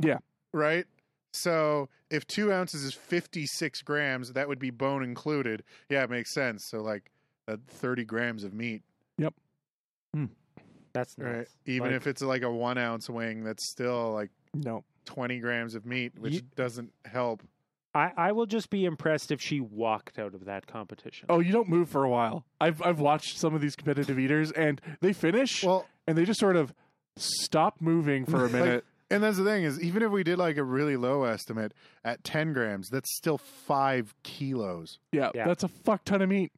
[0.00, 0.18] Yeah.
[0.52, 0.86] Right.
[1.32, 5.62] So if two ounces is fifty six grams, that would be bone included.
[5.88, 6.66] Yeah, it makes sense.
[6.68, 7.10] So like
[7.48, 8.82] uh, thirty grams of meat.
[9.18, 9.34] Yep.
[10.12, 10.24] Hmm.
[10.92, 11.36] That's nuts.
[11.36, 11.48] Right.
[11.66, 14.84] Even Like- if it's like a one ounce wing, that's still like No.
[15.04, 17.42] Twenty grams of meat, which You- doesn't help.
[17.94, 21.26] I, I will just be impressed if she walked out of that competition.
[21.28, 22.46] Oh, you don't move for a while.
[22.60, 26.40] I've I've watched some of these competitive eaters, and they finish, Well, and they just
[26.40, 26.72] sort of
[27.16, 28.84] stop moving for a Like, minute.
[29.10, 32.24] And that's the thing is, even if we did like a really low estimate at
[32.24, 34.98] 10 grams, that's still five kilos.
[35.12, 35.44] yeah, yeah.
[35.46, 36.50] that's a fuck ton of meat,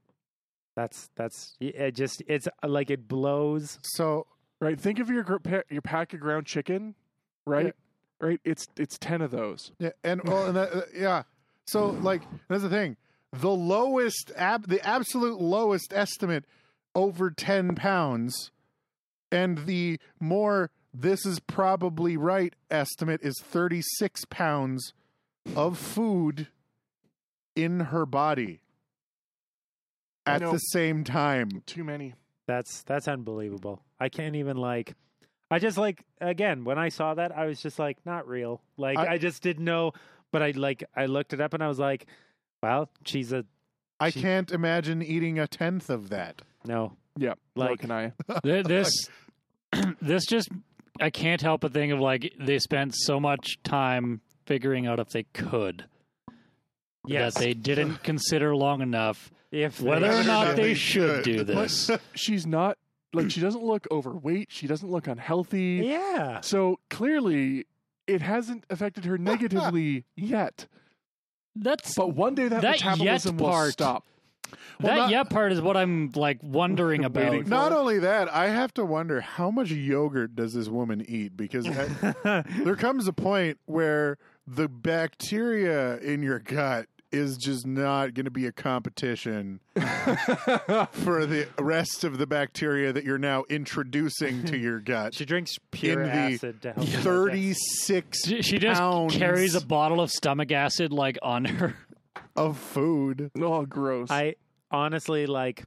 [0.76, 1.96] That's that's it.
[1.96, 3.80] Just it's like it blows.
[3.82, 4.28] So,
[4.60, 4.80] right?
[4.80, 5.26] Think of your
[5.68, 6.94] your pack of ground chicken,
[7.44, 7.74] right?
[8.20, 8.40] Right.
[8.44, 9.72] It's it's ten of those.
[9.78, 11.22] yeah, and well, and that, uh, yeah.
[11.66, 12.96] So, like, that's the thing.
[13.32, 16.44] The lowest, ab- the absolute lowest estimate
[16.94, 18.50] over 10 pounds,
[19.32, 24.92] and the more this is probably right estimate is 36 pounds
[25.56, 26.48] of food
[27.56, 28.60] in her body
[30.26, 30.52] at know.
[30.52, 31.62] the same time.
[31.66, 32.14] Too many.
[32.46, 33.82] That's that's unbelievable.
[33.98, 34.94] I can't even like.
[35.50, 38.60] I just like again when I saw that I was just like not real.
[38.76, 39.92] Like I, I- just didn't know.
[40.32, 42.06] But I like I looked it up and I was like,
[42.62, 43.44] well, she's a
[44.00, 46.42] I She- can't imagine eating a tenth of that.
[46.64, 46.96] no.
[47.16, 47.34] Yeah.
[47.54, 48.12] Like- Like, can I?
[48.42, 48.90] th- this
[50.02, 50.48] this just
[51.00, 55.10] I can't help but think of like they spent so much time figuring out if
[55.10, 55.84] they could
[57.06, 57.34] Yes.
[57.34, 61.24] that they didn't consider long enough if whether or not or not they they should
[61.24, 61.36] should.
[61.36, 61.90] do this.
[62.14, 62.78] She's not
[63.14, 64.48] like she doesn't look overweight.
[64.50, 65.82] She doesn't look unhealthy.
[65.84, 66.40] yeah.
[66.40, 67.66] So clearly,
[68.06, 70.66] it hasn't affected her negatively yet.
[71.56, 74.04] That's But one day that, That metabolism yet will part- stop.
[74.80, 77.30] that not- yep part is what I'm like wondering about.
[77.30, 81.04] Waiting for- Not only that, I have to wonder how much yogurt does this woman
[81.08, 87.66] eat because I- there comes a point where the bacteria in your gut is just
[87.66, 93.44] not going to be a competition for the rest of the bacteria that you're now
[93.48, 95.14] introducing to your gut.
[95.14, 96.86] She drinks pure In the acid to help.
[96.86, 101.76] 36 She she just pounds carries a bottle of stomach acid like on her.
[102.36, 103.30] of food.
[103.40, 104.10] Oh, gross.
[104.10, 104.34] I
[104.70, 105.64] honestly like.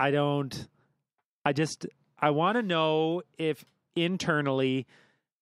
[0.00, 0.68] I don't.
[1.44, 1.86] I just.
[2.20, 3.64] I want to know if
[3.96, 4.86] internally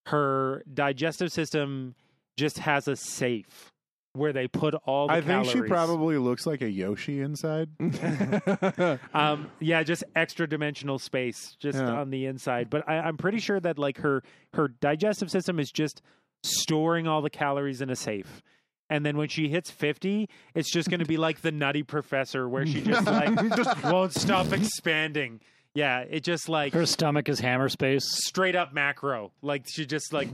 [0.07, 1.95] her digestive system
[2.37, 3.73] just has a safe
[4.17, 5.25] where they put all the calories.
[5.25, 5.71] I think she calories.
[5.71, 7.69] probably looks like a Yoshi inside.
[9.15, 11.91] um yeah just extra dimensional space just Yeah.
[11.91, 14.23] on the inside but I, i'm pretty sure that like her
[14.55, 16.03] her digestive system is just
[16.43, 18.43] storing all the calories in a safe
[18.89, 22.49] and then when she hits 50 it's just going to be like the nutty professor
[22.49, 25.41] where she just like just won't stop expanding
[25.75, 28.05] yeah it just like Her stomach is hammer space.
[28.27, 30.29] straight up macro like she just like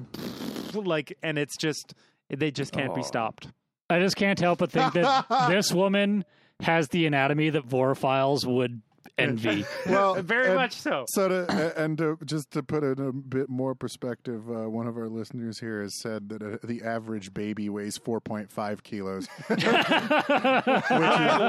[0.74, 1.94] like and it's just
[2.30, 3.04] they just can't be Oh.
[3.04, 3.48] stopped
[3.90, 6.24] I just can't help but think that this woman
[6.60, 8.80] has the anatomy that vorophiles would
[9.18, 9.64] envy.
[9.86, 13.12] Well, very and- much so So to and to, just to put it in a
[13.12, 17.34] bit more perspective, uh, one of our listeners here has said that uh, the average
[17.34, 19.54] baby weighs 4.5 kilos, i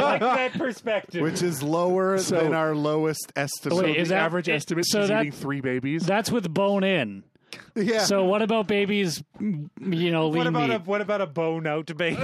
[0.01, 3.77] like that perspective which is lower So- than our lowest estimate.
[3.85, 6.05] Wait, is the that- average it- estimate so she's that- eating three babies?
[6.05, 7.23] That's with bone in.
[7.75, 8.03] Yeah.
[8.05, 9.23] So what about babies?
[9.39, 9.69] You
[10.11, 10.75] know, lean What about meat?
[10.75, 12.15] a what about a bone out baby?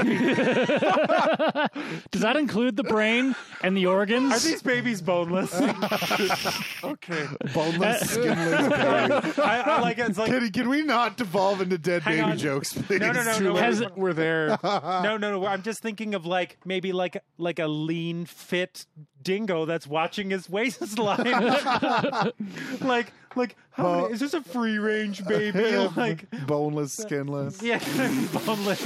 [2.11, 4.31] Does that include the brain and the organs?
[4.33, 5.53] Are these babies boneless?
[6.83, 7.25] okay.
[7.53, 9.41] boneless, uh, skinless baby.
[9.41, 10.09] I, I like it.
[10.09, 12.37] It's like Can, can we not devolve into dead Hang baby on.
[12.37, 12.99] jokes, please?
[12.99, 13.53] no, no, no, Too no.
[13.53, 13.63] late.
[13.63, 14.57] Has- We're there.
[14.63, 15.45] no, no, no.
[15.45, 18.85] I'm just thinking of like maybe like like a lean, fit
[19.23, 21.23] dingo that's watching his waistline.
[22.81, 25.75] like like how Well- is this a free range baby?
[25.95, 27.61] like boneless, skinless.
[27.63, 27.79] yeah,
[28.45, 28.85] boneless.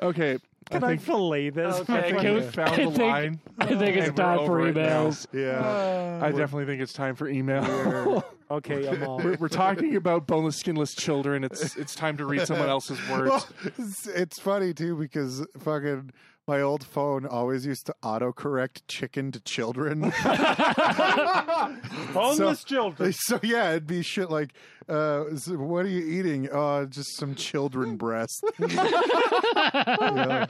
[0.00, 0.38] Okay.
[0.70, 1.80] Can I I, think, fillet this?
[1.88, 3.40] I think Can we we- found I the think- line.
[3.58, 5.06] I think it's And we're time for over it now.
[5.06, 5.26] emails.
[5.32, 6.20] Yeah.
[6.22, 8.24] I definitely think it's time for email.
[8.50, 9.18] okay, I'm all.
[9.18, 11.44] we're, we're talking about boneless, skinless children.
[11.44, 13.28] It's it's time to read someone else's words.
[13.30, 13.46] Well,
[13.78, 16.12] it's, it's funny too because fucking
[16.46, 20.00] my old phone always used to autocorrect chicken to children.
[22.12, 23.12] Boneless children.
[23.16, 24.52] so yeah, it'd be shit like,
[24.88, 26.50] uh, so what are you eating?
[26.50, 28.44] Uh, just some children breast.
[28.58, 30.46] Yeah.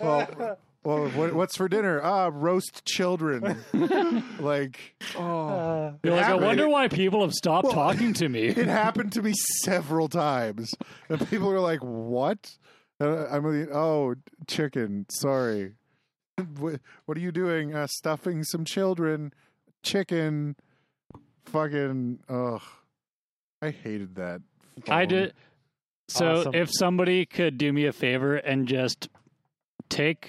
[0.00, 2.00] Well, well, what, what's for dinner?
[2.02, 3.56] Ah, roast children.
[4.40, 8.46] like, Oh, You're like, I wonder why people have stopped talking to me.
[8.48, 9.32] it happened to me
[9.62, 10.74] several times,
[11.08, 12.56] and people were like, "What?"
[13.02, 14.14] Uh, I'm like, "Oh,
[14.46, 15.06] chicken.
[15.10, 15.72] Sorry.
[16.58, 17.74] what, what are you doing?
[17.74, 19.32] Uh, stuffing some children.
[19.82, 20.56] Chicken.
[21.46, 22.20] Fucking.
[22.28, 22.62] Ugh.
[23.60, 24.40] I hated that.
[24.88, 25.34] I did.
[26.08, 26.54] So Awesome.
[26.54, 29.08] if somebody could do me a favor and just
[29.88, 30.28] take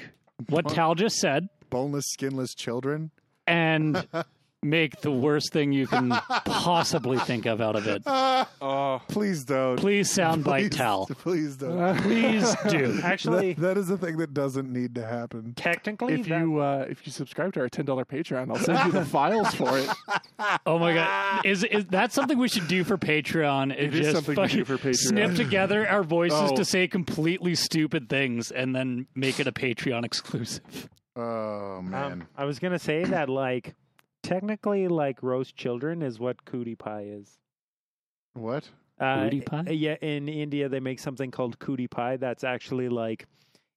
[0.50, 3.12] what Tal just said boneless, skinless children.
[3.48, 4.08] and
[4.64, 6.10] make the worst thing you can
[6.46, 8.04] possibly think of out of it.
[8.06, 9.02] Ah, oh.
[9.08, 9.78] please don't.
[9.78, 11.06] Please soundbite Please- Tal.
[11.08, 11.98] Please don't.
[12.02, 13.00] Please do.
[13.04, 15.54] Actually, That- that is a thing that doesn't need to happen.
[15.56, 18.86] technically, If that- you uh, if you subscribe to our ten dollar Patreon, I'll send
[18.86, 19.90] you the files for it.
[20.66, 23.74] Oh my god, is is that something we should do for Patreon?
[23.74, 24.96] It is just something to do fucking for Patreon.
[24.96, 26.56] Snip together our voices Oh.
[26.56, 30.90] to say completely stupid things and then make it a Patreon exclusive.
[31.16, 32.12] Oh man.
[32.12, 33.76] Um, I was gonna say that like
[34.24, 37.38] technically like roast children is what cootie pie is.
[38.34, 38.68] what?
[39.00, 39.64] Uh, Cootie pie?
[39.70, 42.18] Yeah, in India they make something called cootie pie.
[42.18, 43.26] That's actually like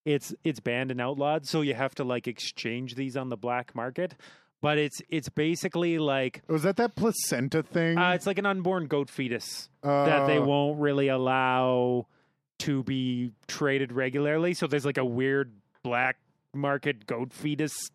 [0.05, 3.75] it's it's banned and outlawed, so you have to like exchange these on the black
[3.75, 4.15] market.
[4.63, 7.99] But it's it's basically like Was that that placenta thing?
[7.99, 12.07] uh, it's like an unborn goat fetus that they Uh, won't really allow
[12.61, 14.55] to be traded regularly.
[14.55, 15.53] So there's like a weird
[15.83, 16.17] black
[16.55, 17.91] market goat fetus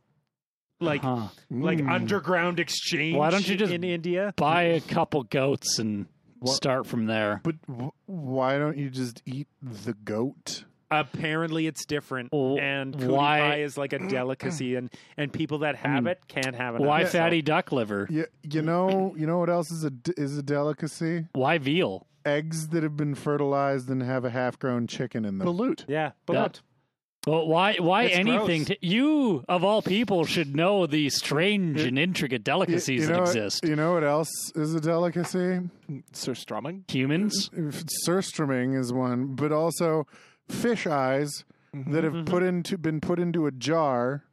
[0.82, 1.28] like Huh.
[1.50, 1.92] like Mm.
[1.92, 4.34] underground exchange Why don't you just- in India?
[4.38, 6.08] Buy a couple goats and
[6.40, 6.54] What?
[6.56, 7.40] start from there.
[7.44, 10.66] But w- why don't you just eat the goat?
[10.94, 15.60] Apparently, it's different, Well, and cootie why- pie is like a delicacy, and and people
[15.60, 16.82] that have it can't have it.
[16.82, 18.08] Why So- fatty duck liver?
[18.10, 21.28] You, you know you know what else is a is a delicacy?
[21.34, 22.08] Why veal?
[22.26, 25.48] Eggs that have been fertilized and have a half grown chicken in them.
[25.48, 25.86] Balut.
[25.88, 26.42] Yeah, but Yeah.
[26.44, 26.62] what?
[27.28, 27.76] Well, why?
[27.76, 28.66] Why It's anything?
[28.66, 33.20] To, you of all people should know the strange and intricate delicacies you know that
[33.20, 33.64] what- exist.
[33.64, 35.60] You know what else is a delicacy?
[36.14, 36.90] Surströmming.
[36.90, 37.50] Humans.
[38.08, 40.08] Surströmming is one, but also
[40.50, 41.44] fish eyes
[41.74, 42.26] that have Mhm.
[42.26, 44.24] put into been put into a jar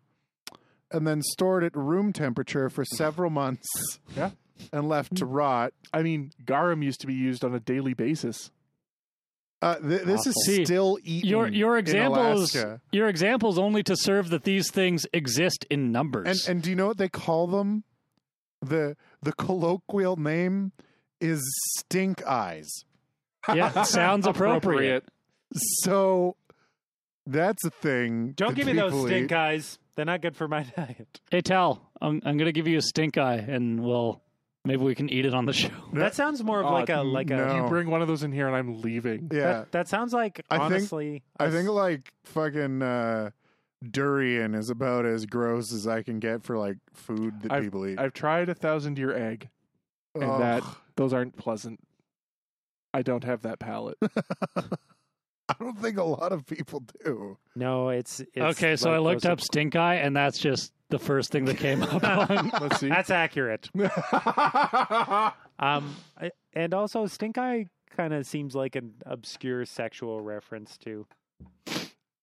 [0.90, 3.68] and then stored at room temperature for several months.
[4.16, 4.30] Yeah.
[4.72, 5.72] And left to rot.
[5.92, 8.50] I mean, garum used to be used on a daily basis.
[9.60, 10.42] Uh, th- this is Awful.
[10.44, 11.28] See, still eaten.
[11.28, 12.80] Your your in examples Alaska.
[12.92, 16.46] your examples only to serve that these things exist in numbers.
[16.46, 17.82] And and do you know what they call them?
[18.62, 20.72] The the colloquial name
[21.20, 21.42] is
[21.78, 22.68] stink eyes.
[23.54, 25.04] yeah, sounds appropriate.
[25.82, 26.36] So
[27.26, 28.32] that's a thing.
[28.36, 29.36] Don't that give me those people stink eat.
[29.36, 29.78] eyes.
[29.96, 31.20] They're not good for my diet.
[31.32, 34.22] Hey Tal, I'm I'm gonna give you a stink eye, and we'll
[34.68, 35.70] maybe we can eat it on the show.
[35.94, 37.36] That sounds more of Oh, like a like a.
[37.36, 37.56] no.
[37.64, 39.30] You bring one of those in here, and I'm leaving.
[39.32, 41.22] Yeah, That, that sounds like I think- honestly.
[41.40, 43.30] I a think like fucking uh,
[43.90, 47.98] durian is about as gross as I can get for like food that people eat.
[47.98, 49.48] I've tried a thousand year egg,
[50.14, 50.40] and Ugh.
[50.40, 50.62] that
[50.96, 51.80] those aren't pleasant.
[52.94, 53.98] I don't have that palate.
[55.48, 57.36] I don't think a lot of people do.
[57.56, 57.88] no.
[57.88, 61.30] It's, it's okay, so like I looked up stink eye, and that's just the first
[61.32, 62.02] thing that came up.
[62.30, 62.50] on.
[62.60, 62.88] Let's see.
[62.88, 63.68] That's accurate.
[63.74, 63.90] Um,
[66.20, 67.66] I- and also stink eye
[67.96, 71.06] kind of seems like an obscure sexual reference too.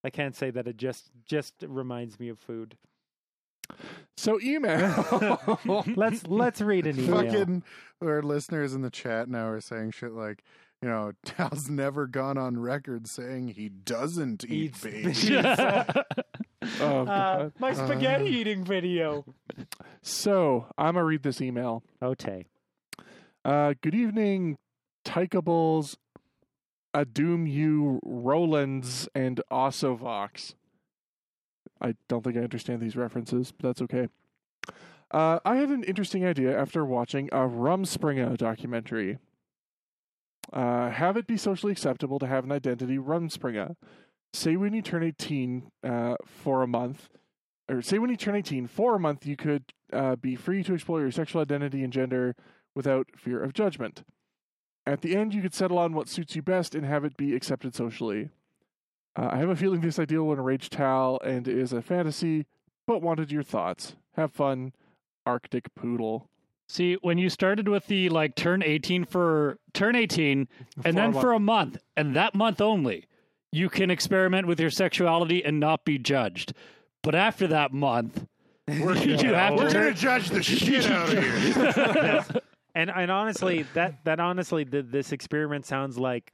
[0.03, 2.77] I can't say that it just just reminds me of food.
[4.15, 5.59] so email.
[5.95, 7.23] Let's let's read an email.
[7.23, 7.63] Fucking
[8.01, 10.43] our listeners in the chat now are saying shit like,
[10.81, 15.37] you know, Tal's never gone on record saying he doesn't eat Eats baby.
[16.81, 17.53] oh, Uh, God.
[17.59, 18.39] my spaghetti Uh.
[18.39, 19.25] eating video.
[20.01, 21.83] So I'm gonna read this email.
[22.01, 22.45] Okay.
[23.43, 24.57] Uh, good evening,
[25.03, 25.97] Tykables,
[26.95, 30.55] Adum U, Rolands, and Osovox.
[31.81, 34.07] I don't think I understand these references, but that's okay.
[35.11, 39.19] Uh, I had an interesting idea after watching a Rumspringa documentary.
[40.53, 43.75] Uh, have it be socially acceptable to have an identity Run Rumspringa.
[44.33, 47.09] Say when you turn 18 uh, for a month,
[47.69, 50.73] or say when you turn 18 for a month, you could uh, be free to
[50.73, 52.35] explore your sexual identity and gender
[52.75, 54.03] without fear of judgment.
[54.85, 57.35] At the end, you could settle on what suits you best and have it be
[57.35, 58.29] accepted socially.
[59.15, 62.45] Uh, I have a feeling this idea will enrage Tal and is a fantasy,
[62.85, 63.95] but wanted your thoughts.
[64.15, 64.73] Have fun,
[65.25, 66.29] Arctic Poodle.
[66.67, 71.01] See, when you started with the like turn 18 for turn 18 For and a
[71.01, 71.21] then month.
[71.21, 73.05] for a month and that month only,
[73.51, 76.53] you can experiment with your sexuality and not be judged.
[77.03, 78.25] But after that month,
[78.67, 82.41] We're, you have we're to gonna judge the shit out of you.
[82.73, 86.33] And and honestly, that that honestly, th this experiment sounds like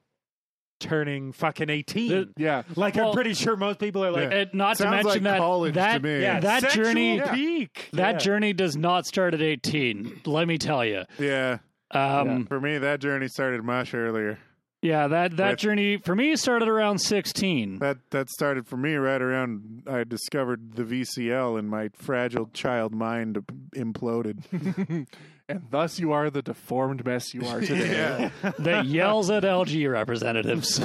[0.82, 2.34] turning fucking eighteen.
[2.38, 4.38] Yeah, like Well- I'm pretty sure most people are like, Yeah.
[4.40, 6.22] and not to mention like that college that to me.
[6.22, 7.90] yeah, that sexual journey peak.
[7.94, 8.18] that Yeah.
[8.18, 10.22] journey does not start at 18.
[10.26, 11.04] Let me tell you.
[11.20, 11.60] yeah,
[11.92, 14.40] Um, for me, that journey started much earlier.
[14.82, 17.80] yeah, that that With- journey for me started around 16.
[17.80, 22.94] That that started for me right around I discovered the VCL and my fragile child
[22.96, 23.38] mind
[23.76, 25.06] imploded.
[25.52, 28.32] and thus you are the deformed mess you are today.
[28.44, 28.52] yeah.
[28.60, 30.82] that yells at LG representatives.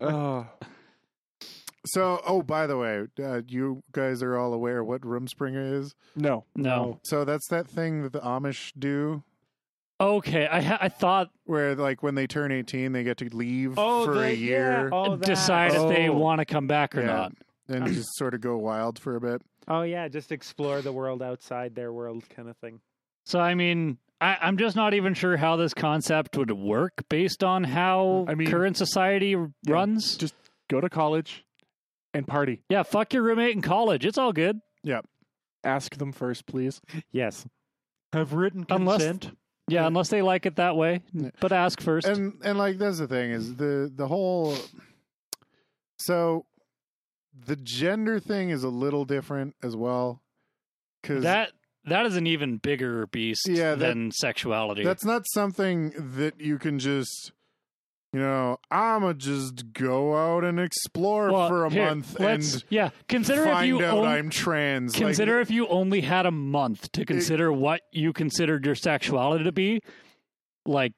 [0.00, 0.46] Oh,
[1.86, 5.94] So, oh, by the way, uh, you guys are all aware what Rumspringa is.
[6.14, 6.44] no.
[6.54, 7.00] No.
[7.04, 9.22] So that's that thing that the Amish do,
[9.98, 13.74] Okay, I ha- I thought where like when they turn eighteen, they get to leave
[13.78, 14.88] oh, for the- a year Yeah.
[14.92, 15.26] Oh, that.
[15.26, 16.14] decide if they Oh.
[16.14, 17.06] want to come back or Yeah.
[17.06, 17.32] not.
[17.68, 19.42] and just sort of go wild for a bit.
[19.68, 22.80] Oh yeah, just explore the world outside their world, kind of thing.
[23.30, 27.44] So I mean, I, I'm just not even sure how this concept would work based
[27.44, 29.36] on how I mean- current society
[29.68, 30.16] runs.
[30.16, 30.34] just-
[30.68, 31.44] Go to college
[32.14, 32.62] and party.
[32.68, 34.04] yeah, fuck your roommate in college.
[34.06, 34.60] It's all good.
[34.84, 35.00] Yeah.
[35.64, 36.80] Ask them first, please.
[37.12, 37.46] Yes.
[38.12, 39.36] Have written Unless- consent.
[39.68, 41.00] Yeah, unless they like it that way.
[41.40, 42.06] But ask first.
[42.08, 44.56] And and like that's the thing is the the whole.
[45.98, 46.46] So,
[47.46, 50.22] the gender thing is a little different as well,
[51.02, 51.52] because that
[51.84, 54.84] that is an even bigger beast Yeah, that- than sexuality.
[54.84, 57.32] that's not something that you can just.
[58.12, 62.90] You know, I'ma just go out and explore Well, for a here, month and yeah,
[63.08, 64.98] consider if you out own- I'm trans.
[65.00, 69.52] Like, if you only had a month to consider what you considered your sexuality to
[69.52, 69.80] be.
[70.66, 70.92] Like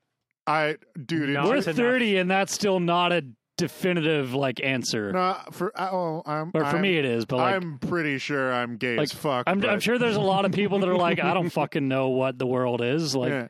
[0.47, 1.77] I, dude, it, we're enough.
[1.77, 3.23] 30 and that's still not a
[3.63, 5.13] definitive like answer.
[5.13, 8.53] no, for oh, I'm, or for I'm, me it is, but like I'm pretty sure
[8.53, 9.45] I'm gay like, as fuck.
[9.47, 11.87] I'm, but, I'm sure there's a lot of people that are like, I don't fucking
[11.87, 13.15] know what the world is.
[13.15, 13.49] Like, yeah.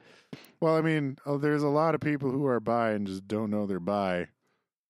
[0.60, 3.51] Well, I mean, oh, there's a lot of people who are bi and just don't
[3.51, 4.28] know they're bi.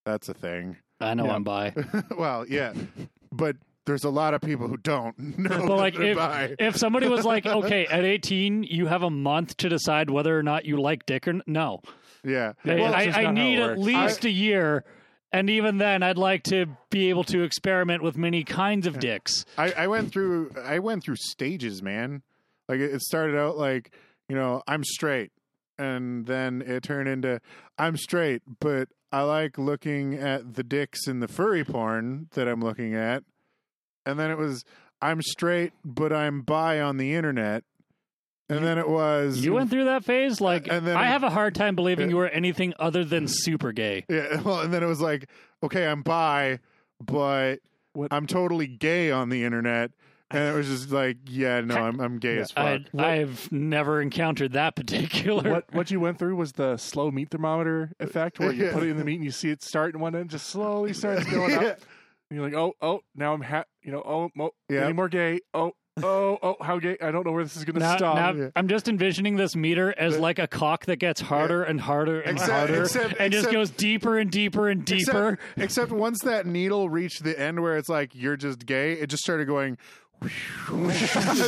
[0.04, 0.76] That's a thing.
[1.00, 1.34] I know Yeah.
[1.34, 1.72] I'm bi.
[2.18, 2.72] well, yeah,
[3.30, 6.54] but there's a lot of people who don't know But like, they're if, bi.
[6.58, 10.42] if somebody was like, okay, at 18, you have a month to decide whether or
[10.42, 11.80] not you like dick or n- no.
[12.24, 14.84] yeah, well, I, I need at least a year.
[15.32, 19.46] And even then, I'd like to be able to experiment with many kinds of dicks.
[19.56, 22.22] I, I went through I went through stages, man.
[22.68, 23.94] Like it it started out like,
[24.28, 25.32] you know, I'm straight.
[25.78, 27.40] And then it turned into
[27.78, 32.60] I'm straight, but I like looking at the dicks in the furry porn that I'm
[32.60, 33.24] looking at.
[34.04, 34.64] And then it was
[35.00, 37.64] I'm straight, but I'm bi on the internet.
[38.52, 40.40] And then it was You went through that phase?
[40.40, 43.72] Like, And then- I have a hard time believing you were anything other than super
[43.72, 44.04] gay.
[44.08, 45.28] Yeah, well, and then it was like,
[45.62, 46.58] okay, I'm bi,
[47.00, 47.60] but
[47.94, 49.90] What- I'm totally gay on the internet.
[50.30, 52.80] And it was just like, yeah, no, I'm I'm gay as fuck.
[52.96, 55.50] I, I've never encountered that particular.
[55.50, 58.72] what what you went through was the slow meat thermometer effect, where you Yeah.
[58.72, 60.94] put it in the meat and you see it start in one end, just slowly
[60.94, 61.62] starts going up.
[61.62, 61.74] Yeah.
[62.30, 64.84] And you're like, oh, oh, now I'm ha- you know, oh, mo- Yeah.
[64.86, 65.40] any more gay?
[65.52, 66.96] Oh, oh, oh, how gay?
[67.02, 68.14] I don't know where this is going to Now, stop.
[68.16, 68.48] now yeah.
[68.56, 72.32] I'm just envisioning this meter as like a cock that gets harder and harder and
[72.38, 75.38] Except- harder, except- and just except- goes deeper and deeper and deeper.
[75.56, 79.08] Except, except once that needle reached the end where it's like you're just gay, it
[79.08, 79.76] just started going.
[80.22, 80.28] it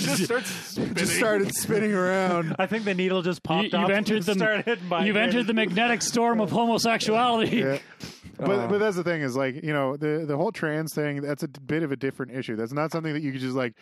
[0.03, 0.95] just starts spinning.
[0.95, 2.57] just started spinning around.
[2.59, 5.29] I think the needle just popped You- you've up entered the- started my You've head.
[5.29, 7.59] entered the magnetic storm of homosexuality.
[7.59, 7.79] Yeah.
[8.37, 8.67] But Uh.
[8.67, 11.49] but that's the thing is like you know the the whole trans thing that's a
[11.49, 12.57] bit of a different issue.
[12.57, 13.75] That's not something that you could just like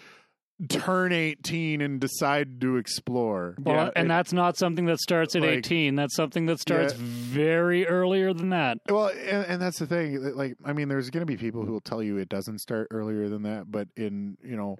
[0.68, 3.56] turn 18 and decide to explore.
[3.60, 5.96] Well, Yeah, and it- that's not something that starts at Like- 18.
[5.96, 7.00] That's something that starts Yeah.
[7.02, 8.78] very earlier than that.
[8.88, 10.22] Well, and, and that's the thing.
[10.36, 12.88] Like, I mean, there's going to be people who will tell you it doesn't start
[12.90, 14.78] earlier than that, but in you know,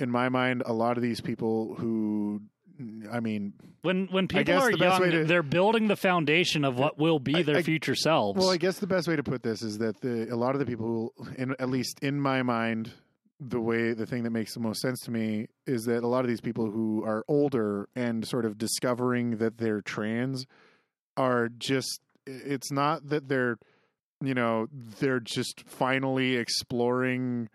[0.00, 2.42] in my mind, a lot of these people who,
[3.12, 3.52] I mean,
[3.82, 7.36] When when people are the young, to- they're building the foundation of what will be
[7.36, 8.38] I- their I- future selves.
[8.40, 10.58] well, I guess the best way to put this is that the a lot of
[10.58, 12.90] the people, who, in at least in my mind,
[13.48, 16.20] the way the thing that makes the most sense to me is that a lot
[16.20, 20.46] of these people who are older and sort of discovering that they're trans
[21.16, 23.58] are just it's not that they're
[24.22, 27.48] you know they're just finally exploring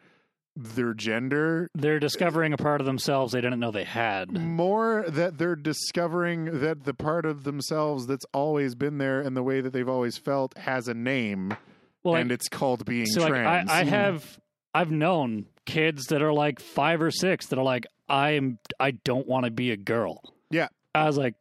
[0.56, 4.32] their gender they're discovering a part of themselves they didn't know they had.
[4.32, 9.44] more that they're discovering that the part of themselves that's always been there and the
[9.44, 11.56] way that they've always felt has a name
[12.04, 13.70] Well, like, and it's called being so like I, trans.
[13.70, 14.40] I have
[14.74, 19.28] I've known kids that are like five or six that are like I'm I don't
[19.28, 20.22] want to be a girl.
[20.50, 20.70] Yeah.
[20.96, 21.36] I was like,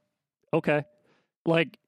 [0.53, 0.82] okay,
[1.47, 1.78] like,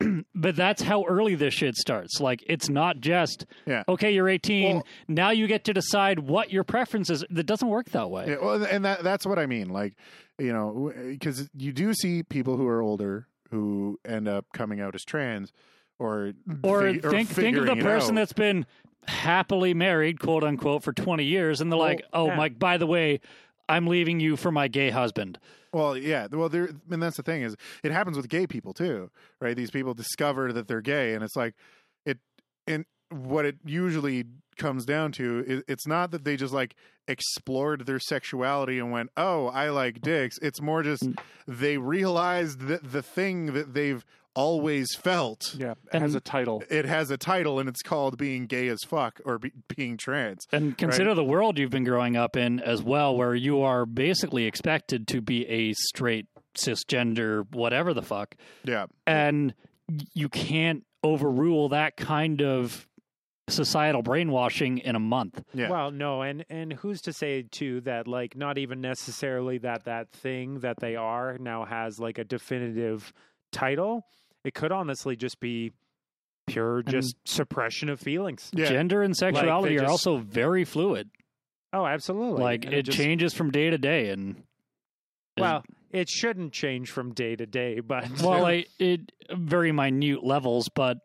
[0.34, 2.20] but that's how early this shit starts.
[2.20, 3.82] Like, it's not just Yeah.
[3.88, 4.76] okay, you're 18.
[4.76, 7.24] Well- now you get to decide what your preference is.
[7.30, 8.28] That doesn't work that way.
[8.30, 9.68] Yeah, well, and that that's what I mean.
[9.68, 9.94] Like,
[10.38, 14.94] you know, because you do see people who are older who end up coming out
[14.94, 15.52] as trans,
[15.98, 16.32] or
[16.64, 18.66] Or fig- think think of the person that's been
[19.08, 22.36] happily married, quote unquote, for 20 years, and they're Well, like, oh, yeah.
[22.36, 23.20] Mike, by the way,
[23.68, 25.38] I'm leaving you for my gay husband.
[25.72, 26.28] Well, yeah.
[26.30, 29.10] Well, there, and that's the thing is, it happens with gay people too,
[29.40, 29.56] right?
[29.56, 31.54] These people discover that they're gay, and it's like
[32.06, 32.18] it.
[32.66, 34.24] And what it usually
[34.56, 36.76] comes down to is, it's not that they just like
[37.08, 41.18] explored their sexuality and went, "Oh, I like dicks." It's more just Mm.
[41.48, 44.04] they realized that the thing that they've
[44.34, 45.54] always felt.
[45.56, 46.62] yeah, it has a title.
[46.70, 50.44] It has a title, and it's called being gay as fuck or be, being trans.
[50.52, 54.44] And consider the world you've been growing up in as well, where you are basically
[54.44, 58.34] expected to be a straight, cisgender, whatever the fuck.
[58.64, 59.54] Yeah, And
[60.14, 62.86] you can't overrule that kind of
[63.48, 65.42] societal brainwashing in a month.
[65.52, 65.68] yeah.
[65.68, 70.10] Well, no, and and who's to say too that like not even necessarily that that
[70.12, 73.12] thing that they are now has like a definitive
[73.52, 74.06] title.
[74.44, 75.72] It could honestly just be
[76.46, 78.50] pure just suppression of feelings.
[78.54, 78.66] yeah.
[78.66, 81.10] Gender and sexuality are just- also very fluid.
[81.72, 82.42] Oh, absolutely.
[82.42, 84.42] like And it just- changes from day to day and
[85.38, 90.68] Well, it shouldn't change from day to day, but well like it very minute levels
[90.68, 90.98] but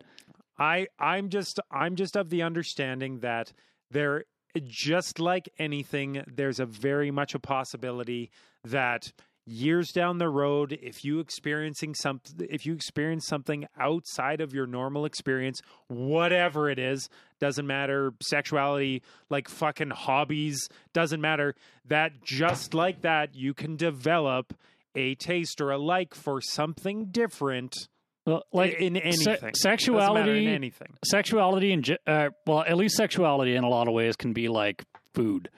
[0.58, 3.52] I I'm just I'm just of the understanding that
[3.90, 4.24] there
[4.62, 8.30] just like anything there's a very much a possibility
[8.64, 9.12] that
[9.50, 14.66] years down the road if you experiencing some if you experience something outside of your
[14.66, 17.08] normal experience whatever it is
[17.40, 21.54] doesn't matter sexuality like fucking hobbies doesn't matter
[21.86, 24.54] that just like that you can develop
[24.94, 27.88] a taste or a like for something different
[28.26, 29.34] well, like in se- anything.
[29.34, 30.96] Doesn't sexuality in anything.
[31.04, 34.84] sexuality and uh, well at least sexuality in a lot of ways can be like
[35.14, 35.50] food.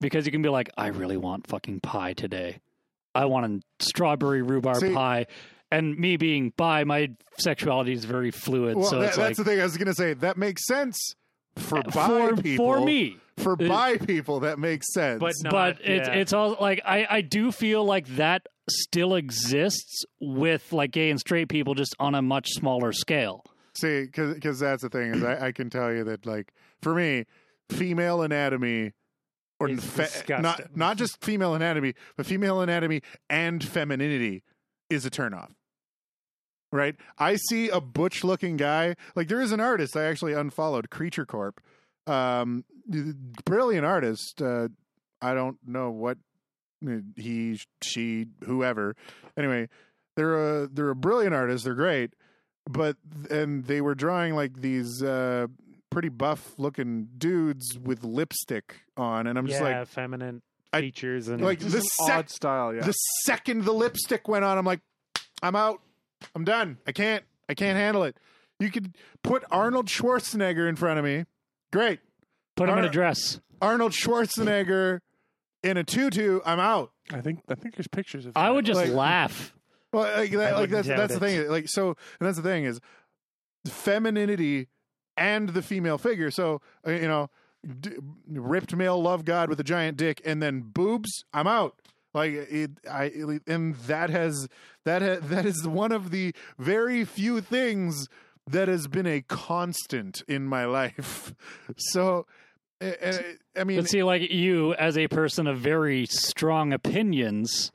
[0.00, 2.60] Because you can be like i really want fucking pie today
[3.14, 5.26] i want a strawberry rhubarb See- pie
[5.70, 9.46] and me being bi my sexuality is very fluid Well, so that, it's that's like
[9.46, 10.14] the thing I was going to say.
[10.14, 11.14] That makes sense
[11.56, 12.64] for uh, bi for, people.
[12.66, 15.20] for me for It- bi people, that makes sense.
[15.20, 20.04] But not, but it's it's all like I I do feel like that still exists
[20.20, 23.44] with like gay and straight people just on a much smaller scale
[23.74, 26.52] See, because that's the thing is I, I can tell you that like
[26.82, 27.26] for me,
[27.70, 28.92] female anatomy
[29.60, 34.42] or fe- not not just female anatomy, but female anatomy and femininity
[34.90, 35.50] is a turnoff.
[36.70, 36.96] Right?
[37.18, 38.94] I see a butch looking guy.
[39.16, 41.60] Like there is an artist I actually unfollowed, Creature Corp.
[42.06, 42.64] Um,
[43.44, 44.40] brilliant artist.
[44.42, 44.68] Uh,
[45.20, 46.18] I don't know what
[47.16, 48.94] he, she, whoever.
[49.36, 49.68] Anyway,
[50.16, 51.64] they're a they're a brilliant artist.
[51.64, 52.14] They're great,
[52.68, 52.96] but
[53.30, 55.46] and they were drawing like these uh,
[55.90, 60.42] pretty buff looking dudes with lipstick on, and I'm just like, yeah, like, feminine
[60.72, 62.82] I- features and like the sec- odd style, yeah.
[62.82, 62.92] the
[63.24, 64.80] second the lipstick went on, I'm like,
[65.42, 65.80] I'm out.
[66.34, 66.78] I'm done.
[66.86, 67.24] I can't.
[67.48, 68.16] I can't handle it.
[68.60, 71.24] You could put Arnold Schwarzenegger in front of me.
[71.72, 72.00] Great.
[72.56, 73.40] Put him in a dress.
[73.62, 74.98] Arnold Schwarzenegger
[75.62, 76.40] in a tutu.
[76.44, 76.90] I'm out.
[77.12, 78.32] I think I think there's pictures of.
[78.36, 78.54] I that.
[78.54, 79.54] would just Like- laugh.
[79.92, 81.48] Well, like, that, like wouldn't that's doubt that's the thing.
[81.48, 82.80] Like so, and that's the thing is
[83.66, 84.68] femininity
[85.18, 86.30] and the female figure.
[86.30, 87.30] So uh, you know,
[87.80, 87.96] d-
[88.28, 91.24] ripped male love god with a giant dick, and then boobs.
[91.32, 91.76] I'm out.
[92.14, 93.12] Like it, I
[93.46, 94.48] and that has
[94.84, 98.08] that ha, that is one of the very few things
[98.46, 101.34] that has been a constant in my life.
[101.76, 102.26] So,
[102.80, 103.18] uh, uh,
[103.56, 107.70] I mean, But see, like you, as a person of very strong opinions,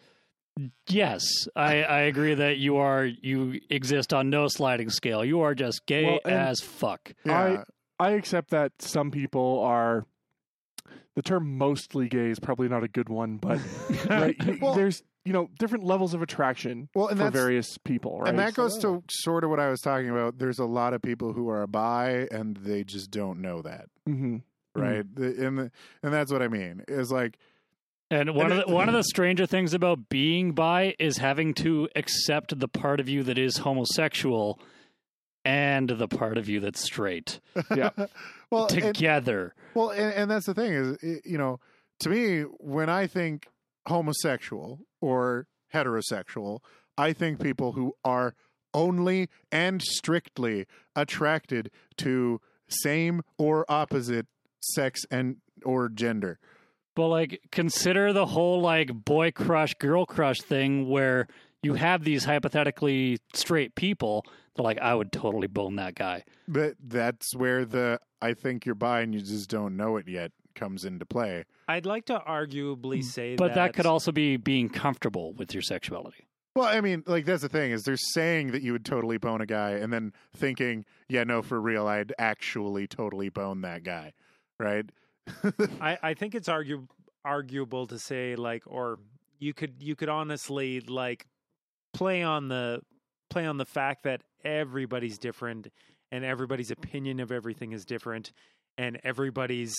[0.88, 1.24] yes,
[1.56, 5.24] I, I agree that you are you exist on no sliding scale.
[5.26, 7.14] You are just gay Well, as fuck.
[7.26, 7.64] yeah,
[8.00, 10.06] I accept that some people are.
[11.16, 13.60] The term "mostly gay" is probably not a good one, but
[14.10, 18.30] right, Well- there's you know different levels of attraction well, and for various people, right?
[18.30, 20.38] And that goes So- to sort of what I was talking about.
[20.40, 24.42] There's a lot of people who are bi and they just don't know that, Mhm.
[24.76, 25.06] right?
[25.16, 26.84] The- And and that's what I mean.
[26.88, 27.38] Is like
[28.14, 31.54] And one And of the, one of the stranger things about being bi is having
[31.56, 34.60] to accept the part of you that is homosexual
[35.44, 37.40] and the part of you that's straight
[37.76, 37.90] Yeah.
[38.52, 39.56] well, and, together.
[39.74, 41.60] well, and, and that's the thing is, you know,
[42.02, 43.48] to me, when I think
[43.88, 46.60] homosexual or heterosexual,
[46.98, 48.36] I think people who are
[48.76, 54.28] only and strictly attracted to same or opposite
[54.62, 56.40] sex and or gender.
[56.96, 61.28] But like consider the whole like boy crush girl crush thing where
[61.62, 64.26] you have these hypothetically straight people
[64.56, 66.24] they're like I would totally bone that guy.
[66.48, 70.32] But that's where the I think you're bi and you just don't know it yet
[70.56, 71.46] comes into play.
[71.68, 75.54] I'd like to arguably say Mm, But that, that could also be being comfortable with
[75.54, 76.28] your sexuality.
[76.56, 79.42] Well, I mean, like that's the thing is they're saying that you would totally bone
[79.42, 84.14] a guy, and then thinking, yeah, no, for real, I'd actually totally bone that guy,
[84.60, 84.86] right?
[85.82, 86.88] I, I think it's argu-
[87.26, 89.00] arguable to say like or
[89.40, 91.28] you could you could honestly like
[91.94, 92.82] play on the
[93.30, 95.68] play on the fact that everybody's different
[96.12, 98.32] and everybody's opinion of everything is different
[98.78, 99.74] and everybody's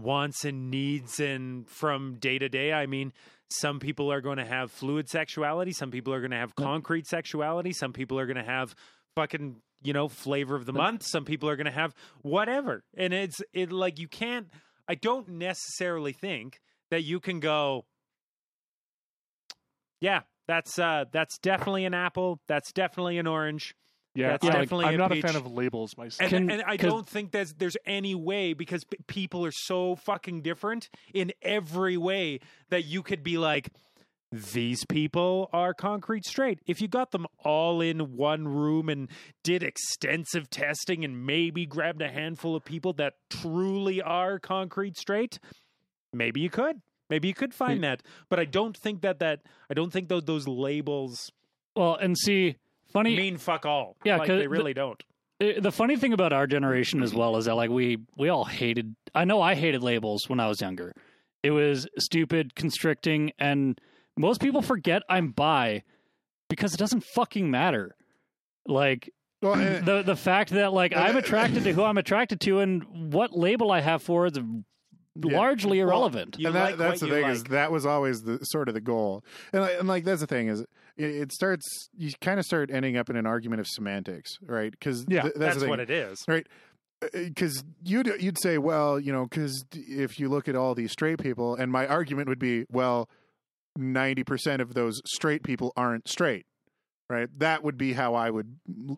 [0.00, 2.72] wants and needs and from day to day.
[2.72, 3.12] I mean
[3.50, 7.06] some people are going to have fluid sexuality some people are going to have concrete
[7.06, 8.74] sexuality some people are going to have
[9.14, 11.04] fucking you know flavor of the month.
[11.04, 12.82] Some people are going to have whatever.
[12.96, 14.48] And it's it like you can't
[14.88, 17.86] i don't necessarily think that you can go
[20.00, 22.40] yeah that's uh that's definitely an apple.
[22.48, 23.74] That's definitely an orange.
[24.16, 25.24] Yeah, That's I- definitely I'm a not peach.
[25.24, 26.32] a fan of labels myself.
[26.32, 29.96] and, Can- and I don't think there's there's any way because p- people are so
[29.96, 32.38] fucking different in every way
[32.70, 33.70] that you could be like
[34.34, 36.58] these people are concrete straight.
[36.66, 39.08] If you got them all in one room and
[39.42, 45.38] did extensive testing and maybe grabbed a handful of people that truly are concrete straight,
[46.12, 46.80] maybe you could.
[47.10, 48.02] Maybe you could find that.
[48.28, 49.40] But I don't think that that
[49.70, 51.30] I don't think those those labels
[51.76, 52.56] Well, and see,
[52.92, 53.96] funny mean fuck all.
[54.04, 55.02] Yeah, like, they the- really don't.
[55.40, 58.44] Uh, the funny thing about our generation as well is that like we we all
[58.44, 60.94] hated i know i hated labels when i was younger
[61.42, 63.80] it was stupid constricting and
[64.16, 65.82] most people forget i'm bi
[66.48, 67.94] because it doesn't fucking matter
[68.66, 69.10] like
[69.42, 72.60] Well, and- the the fact that like i'm eh, attracted to who i'm attracted to
[72.60, 74.38] and what label i have for is
[75.16, 78.22] largely irrelevant You and that, like that's the what you thing is that was always
[78.22, 81.32] the sort of the goal, and like, and like that's the thing is it, it
[81.32, 84.72] starts you kind of start ending up in an argument of semantics, right?
[84.72, 86.24] Because Yeah, that's, That's what it is.
[86.26, 86.46] Right?
[87.02, 90.90] Eh, because you'd you'd say, well, you know, because if you look at all these
[90.92, 93.08] straight people, and my argument would be, well,
[93.76, 96.46] ninety percent of those straight people aren't straight,
[97.08, 97.28] right?
[97.38, 98.56] That would be how I would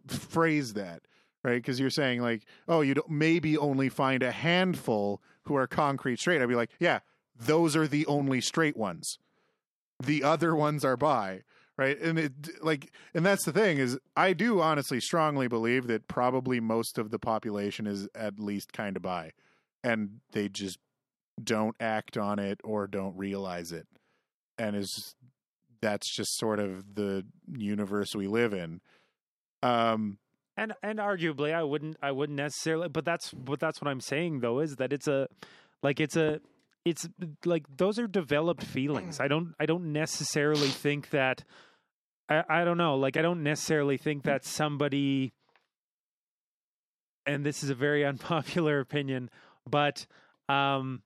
[0.08, 1.02] phrase that,
[1.44, 1.56] right?
[1.56, 6.18] Because you're saying like, oh, you don't maybe only find a handful who are concrete
[6.18, 6.42] straight.
[6.42, 7.00] I'd be like, yeah,
[7.38, 9.18] those are the only straight ones.
[10.02, 11.42] The other ones are bi,
[11.78, 11.98] right?
[12.00, 12.32] And it
[12.62, 17.10] like, and that's the thing is, I do honestly strongly believe that probably most of
[17.10, 19.32] the population is at least kind of bi,
[19.82, 20.78] and they just
[21.42, 23.86] don't act on it or don't realize it,
[24.58, 25.14] and is
[25.80, 27.24] that's just sort of the
[27.56, 28.80] universe we live in.
[29.62, 30.18] Um,
[30.56, 34.40] And and arguably, I wouldn't I wouldn't necessarily, but that's but that's what I'm saying
[34.40, 35.28] though is that it's a
[35.82, 36.40] like it's a
[36.84, 37.08] it's
[37.44, 39.20] like those are developed feelings.
[39.20, 41.44] I don't I don't necessarily think that
[42.28, 45.32] I I don't know like I don't necessarily think that somebody
[47.26, 49.30] and this is a very unpopular opinion,
[49.68, 50.06] but
[50.48, 51.02] um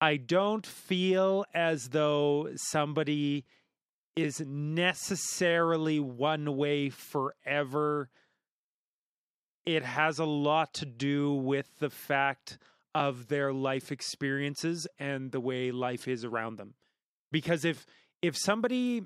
[0.00, 3.44] I don't feel as though somebody
[4.16, 8.10] is necessarily one way forever.
[9.66, 12.58] It has a lot to do with the fact
[12.94, 16.74] of their life experiences and the way life is around them.
[17.30, 17.86] Because if
[18.22, 19.04] if somebody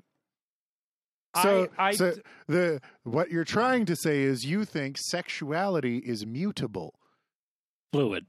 [1.41, 2.13] so, I, I so
[2.47, 6.99] the what you're trying to say is you think sexuality is mutable.
[7.91, 8.25] Fluid.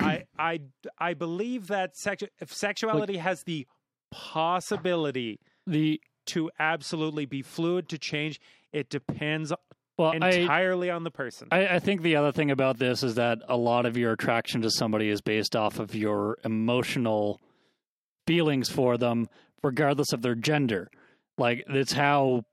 [0.00, 0.60] I I
[0.98, 3.66] I believe that sexu- if sexuality has the
[4.10, 8.40] possibility The to absolutely be fluid to change.
[8.72, 9.52] It depends
[9.98, 11.48] well, I, entirely on the person.
[11.50, 14.62] I, I think the other thing about this is that a lot of your attraction
[14.62, 17.40] to somebody is based off of your emotional
[18.26, 19.28] feelings for them,
[19.62, 20.90] regardless of their gender.
[21.36, 22.44] Like it's how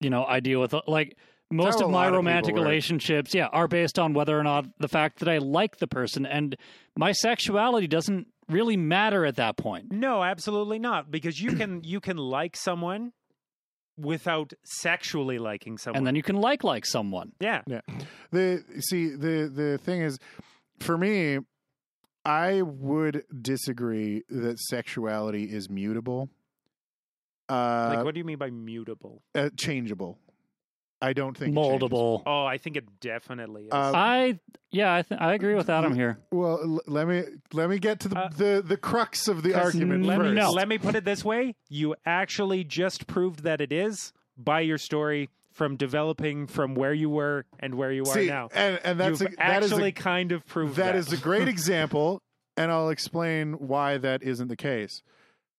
[0.00, 1.16] you know I deal with like
[1.50, 2.68] most of my of romantic people work.
[2.68, 3.34] relationships.
[3.34, 6.56] Yeah, are based on whether or not the fact that I like the person, and
[6.96, 9.90] my sexuality doesn't really matter at that point.
[9.92, 13.12] no, absolutely not, because you can you can like someone
[13.98, 15.98] without sexually liking someone.
[15.98, 17.32] And then you can like like someone.
[17.40, 17.62] Yeah.
[17.66, 17.80] Yeah,
[18.30, 20.18] The see the the thing is,
[20.80, 21.38] for me,
[22.24, 26.28] I would disagree that sexuality is mutable.
[27.48, 29.22] Uh, like what do you mean by mutable?
[29.34, 30.18] uh, changeable.
[31.00, 31.58] I don't think it.
[31.58, 32.22] Moldable.
[32.24, 33.72] Oh, I think it definitely is.
[33.72, 34.40] Uh, I
[34.70, 36.18] yeah, I th- I agree with Adam here.
[36.30, 39.54] Well, l- let me let me get to the Uh, the, the crux of the
[39.54, 40.34] argument let me first.
[40.36, 40.50] know.
[40.52, 44.78] Let me put it this way: you actually just proved that it is by your
[44.78, 48.48] story from developing from where you were and where you are now.
[48.54, 50.96] and and that's You've a, that is a- actually kind of proved that that.
[50.96, 52.22] is a great example,
[52.56, 55.02] and I'll explain why that isn't the case.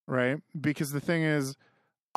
[0.07, 0.37] Right?
[0.59, 1.55] Because the thing is,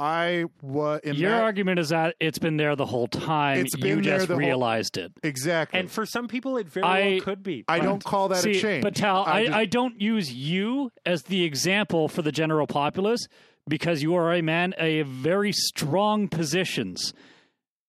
[0.01, 3.59] I was Your that argument is that it's been there the whole time.
[3.59, 5.13] It's you been there just the whole- realized it.
[5.23, 5.79] exactly.
[5.79, 7.65] and for some people, it very I- well could be.
[7.69, 8.83] I but- don't call that See, a change.
[8.83, 12.67] but Tal, I I, just- I don't use you as the example for the general
[12.67, 13.27] populace
[13.69, 17.13] because you are a man a very strong positions.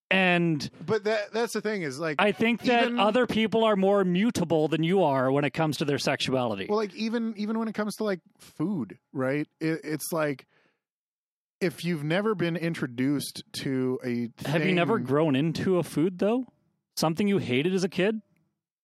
[0.09, 3.77] And but that that's the thing is like I think that Even- other people are
[3.77, 6.65] more mutable than you are when it comes to their sexuality.
[6.67, 9.47] Well, like even even when it comes to like food, right?
[9.61, 10.45] It, it's like
[11.61, 16.45] if you've never been introduced to a Have you never grown into a food though?
[16.97, 18.21] Something you hated as a kid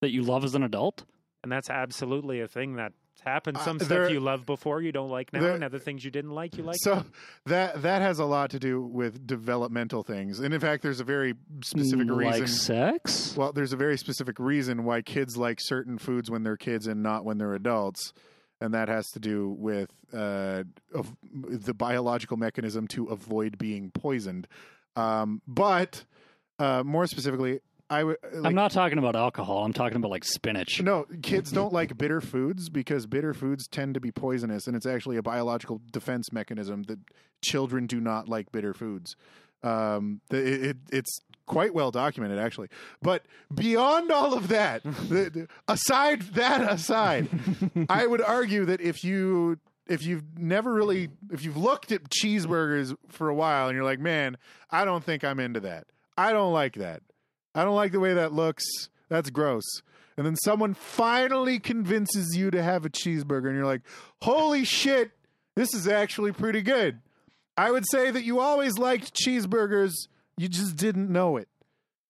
[0.02, 1.04] that you love as an adult?
[1.44, 2.92] and that's absolutely a thing that
[3.24, 3.56] happened.
[3.56, 6.04] Uh, Some there- stuff you love before you don't like now, there- and other things
[6.04, 6.76] you didn't like you like.
[6.80, 7.06] so
[7.46, 11.04] that that has a lot to do with developmental things, and in fact, there's a
[11.06, 12.48] very specific like reason.
[12.48, 13.38] sex?
[13.38, 17.02] Well, there's a very specific reason why kids like certain foods when they're kids and
[17.02, 18.12] not when they're adults,
[18.62, 20.64] and that has to do with uh,
[20.94, 24.48] of the biological mechanism to avoid being poisoned.
[24.96, 26.04] Um, but
[26.60, 27.60] uh, more specifically,
[27.90, 28.18] I would.
[28.34, 29.64] Like, I'm not talking about alcohol.
[29.64, 30.82] I'm talking about like spinach.
[30.82, 34.86] no, kids don't like bitter foods because bitter foods tend to be poisonous, and it's
[34.86, 37.00] actually a biological defense mechanism that
[37.42, 39.16] children do not like bitter foods.
[39.64, 42.68] Um, it, it, it's quite well documented, actually.
[43.02, 47.28] But beyond all of that, the, the- aside that aside,
[47.90, 49.58] I would argue that if you
[49.88, 54.00] if you've never really if you've looked at cheeseburgers for a while and you're like,
[54.00, 54.38] man,
[54.70, 55.88] I don't think I'm into that.
[56.18, 57.02] I don't like that.
[57.56, 58.64] I don't like the way that looks.
[59.10, 59.64] That's gross.
[60.18, 63.82] And then someone finally convinces you to have a cheeseburger, and you're like,
[64.24, 65.12] holy shit,
[65.56, 67.00] this is actually pretty good.
[67.56, 69.94] I would say that you always liked cheeseburgers,
[70.38, 71.48] you just didn't know it.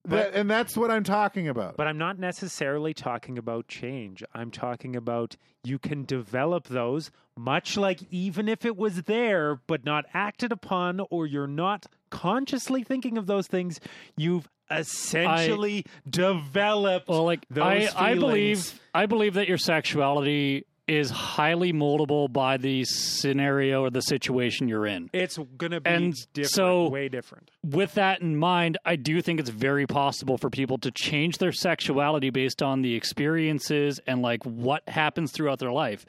[0.06, 1.76] That, and that's what I'm talking about.
[1.76, 4.24] But I'm not necessarily talking about change.
[4.34, 5.36] I'm talking about
[5.66, 11.02] you can develop those, much like even if it was there but not acted upon,
[11.10, 13.82] or you're not consciously thinking of those things,
[14.16, 17.10] you've essentially developed.
[17.10, 22.56] Well, like those I, I believe, I believe that your sexuality is highly moldable by
[22.58, 25.10] the scenario or the situation you're in.
[25.12, 27.52] it's going to be And different, so- way different.
[27.64, 31.52] With that in mind, I do think it's very possible for people to change their
[31.52, 36.06] sexuality based on the experiences and like what happens throughout their life.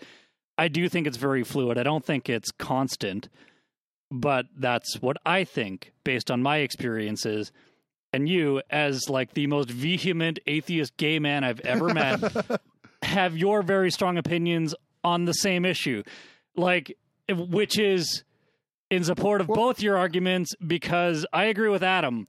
[0.56, 1.78] I do think it's very fluid.
[1.78, 3.28] I don't think it's constant.
[4.10, 7.52] but that's what I think based on my experiences.
[8.12, 12.20] And you, as like the most vehement atheist gay man I've ever met,
[13.02, 16.02] have your very strong opinions on the same issue.
[16.56, 16.96] Like,
[17.30, 18.24] which is
[18.90, 22.26] in support of both your arguments because I agree with Adam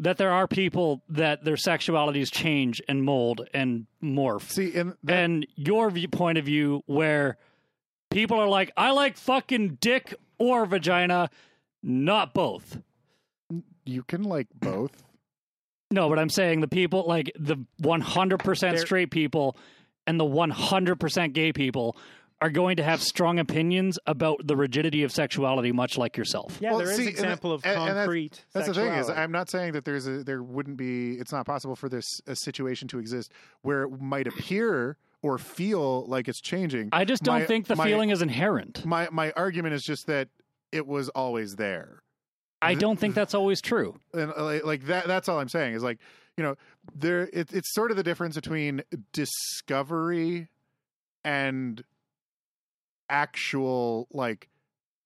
[0.00, 4.42] that there are people that their sexualities change and mold and morph.
[4.50, 7.36] See, and that, and your view, point of view where
[8.10, 11.30] people are like, I like fucking dick or vagina,
[11.82, 12.78] not both.
[13.84, 15.02] you can like both.
[15.90, 19.56] No, but I'm saying the people like the 100% They're- straight people
[20.08, 21.96] and the 100% gay people
[22.40, 26.56] are going to have strong opinions about the rigidity of sexuality, much like yourself.
[26.60, 28.44] Yeah, Well, there is see, an and example of and- and that's- concrete.
[28.52, 29.10] That's the thing is.
[29.10, 31.14] I'm not saying that there's a there wouldn't be.
[31.14, 33.32] It's not possible for this a situation to exist
[33.62, 36.90] where it might appear or feel like it's changing.
[36.92, 38.84] I just don't My- think the my- feeling is inherent.
[38.86, 40.28] My my argument is just that
[40.70, 42.02] it was always there.
[42.62, 43.98] I don't think that's always true.
[44.14, 45.98] and uh, like, like that that's all i'm saying is like
[46.38, 46.54] you know
[46.94, 48.82] there it, it's sort of the difference between
[49.12, 50.48] discovery
[51.24, 51.84] and
[53.10, 54.48] actual like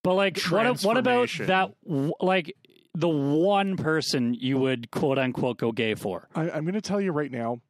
[0.02, 1.72] But like, what what about that?
[2.20, 2.54] Like
[2.94, 6.28] the one person you would quote unquote go gay for?
[6.34, 7.60] I, I'm going to tell you right now,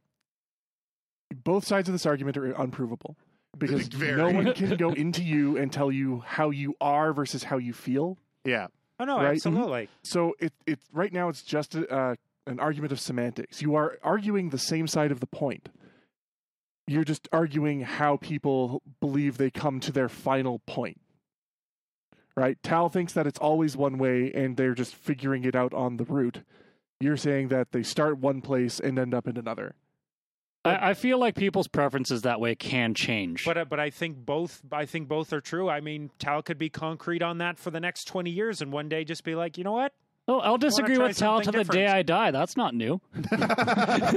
[1.32, 3.16] both sides of this argument are unprovable
[3.56, 4.16] because Very.
[4.16, 7.72] no one can go into you and tell you how you are versus how you
[7.72, 8.18] feel.
[8.44, 8.66] yeah
[8.98, 9.34] oh no, right?
[9.34, 9.88] absolutely.
[10.02, 12.14] So it it right now it's just a, uh,
[12.46, 13.62] an argument of semantics.
[13.62, 15.68] You are arguing the same side of the point.
[16.86, 21.00] You're just arguing how people believe they come to their final point.
[22.36, 22.56] Right?
[22.62, 26.04] Tal thinks that it's always one way and they're just figuring it out on the
[26.04, 26.42] route.
[27.00, 29.74] You're saying that they start one place and end up in another.
[30.64, 33.44] I, I feel like people's preferences that way can change.
[33.44, 35.68] But uh, but I think both I think both are true.
[35.68, 38.88] I mean, Tal could be concrete on that for the next twenty years, and one
[38.88, 39.92] day just be like, you know what?
[40.28, 41.86] Oh, I'll disagree with Tal to something the day.
[41.86, 42.30] I die.
[42.30, 43.00] That's not new.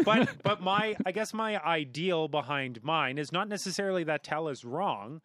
[0.03, 4.63] but but my I guess my ideal behind mine is not necessarily that Tal is
[4.65, 5.21] wrong.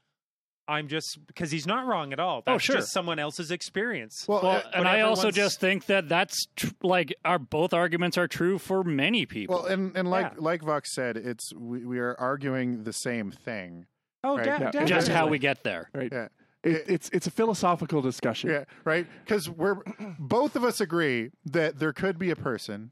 [0.69, 2.43] I'm just because he's not wrong at all.
[2.47, 2.77] That's Oh, sure.
[2.77, 4.25] just someone else's experience.
[4.29, 7.75] well, Well, uh, and I also everyone's- just think that that's tr- like our both
[7.75, 9.57] arguments are true for many people.
[9.57, 10.39] well and and like Yeah.
[10.39, 13.87] like vox said it's we, we are arguing the same thing
[14.23, 14.45] oh, right.
[14.45, 14.59] de- Yeah.
[14.59, 14.89] definitely.
[14.89, 15.91] just how we get there.
[15.93, 16.09] Right?
[16.13, 16.29] yeah
[16.63, 18.51] It, it's it's a philosophical discussion.
[18.51, 19.07] Yeah, right.
[19.25, 19.77] Because we're
[20.19, 22.91] both of us agree that there could be a person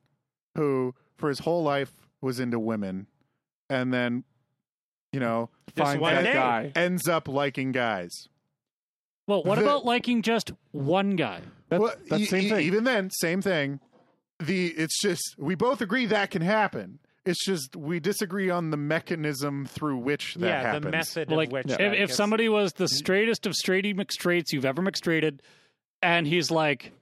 [0.54, 3.06] who, for his whole life, was into women,
[3.68, 4.24] and then,
[5.12, 6.32] you know, Just Find one that day.
[6.32, 6.72] guy.
[6.74, 8.28] ends up liking guys.
[9.26, 11.42] Well, what The- about liking just one guy?
[11.68, 12.66] That, Well, that's e- the same e- thing.
[12.66, 13.80] Even then, same thing.
[14.40, 17.00] The it's just we both agree that can happen.
[17.28, 20.84] It's just we disagree on the mechanism through which that yeah, happens.
[20.84, 21.70] the method Like of which.
[21.70, 22.94] if, if somebody was the mm-hmm.
[22.94, 25.40] straightest of straighty McStraights you've ever McStraighted,
[26.02, 26.92] and he's like,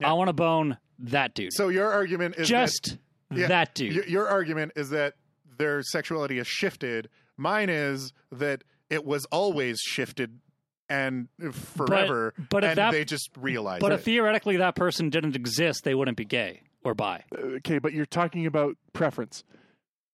[0.00, 0.10] Yeah.
[0.10, 1.52] I want to bone that dude.
[1.52, 3.40] So your argument is that- just mm-hmm.
[3.40, 3.94] Yeah, that dude.
[3.94, 5.14] Your, your argument is that
[5.56, 7.08] their sexuality has shifted.
[7.36, 10.40] Mine is that it was always shifted
[10.88, 13.96] and forever, but if and that- they just realized but it.
[13.96, 17.22] if theoretically that person didn't exist, they wouldn't be gay or bi.
[17.38, 19.44] okay, but you're talking about preference,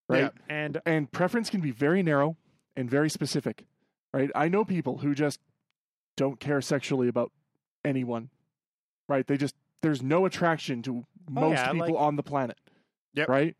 [0.08, 0.22] right?
[0.22, 0.30] Yeah.
[0.48, 2.36] and And preference can be very narrow
[2.76, 3.64] and very specific,
[4.12, 4.30] right?
[4.34, 5.40] I know people who just
[6.16, 7.32] don't care sexually about
[7.84, 8.30] anyone,
[9.08, 9.26] right?
[9.26, 12.58] They just there's no attraction to oh, most yeah, people like- on the planet,
[13.14, 13.28] Yep.
[13.28, 13.56] right?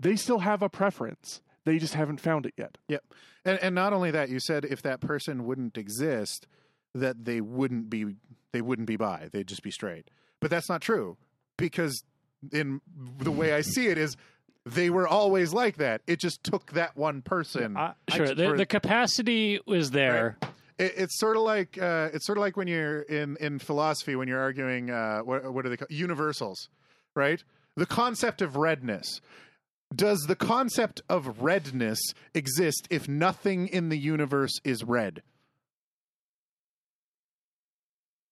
[0.00, 1.40] They still have a preference.
[1.64, 2.76] They just haven't found it yet.
[2.88, 3.04] Yep.
[3.46, 6.46] And, and not only that, you said if that person wouldn't exist,
[6.94, 8.16] that they wouldn't be
[8.52, 9.28] they wouldn't be bi.
[9.32, 10.08] They'd just be straight.
[10.40, 11.16] But that's not true
[11.56, 12.04] because
[12.52, 12.80] in
[13.18, 14.16] the way I see it is
[14.66, 16.00] they were always like that.
[16.06, 17.76] It just took that one person.
[17.76, 20.38] I, I- Sure, the, for- the capacity was there.
[20.78, 24.16] It, it's sort of like uh, it's sort of like when you're in in philosophy
[24.16, 26.68] when you're arguing uh, what what are they called universals,
[27.14, 27.42] right?
[27.76, 29.20] The concept of redness.
[29.94, 32.00] Does the concept of redness
[32.34, 35.22] exist if nothing in the universe is red?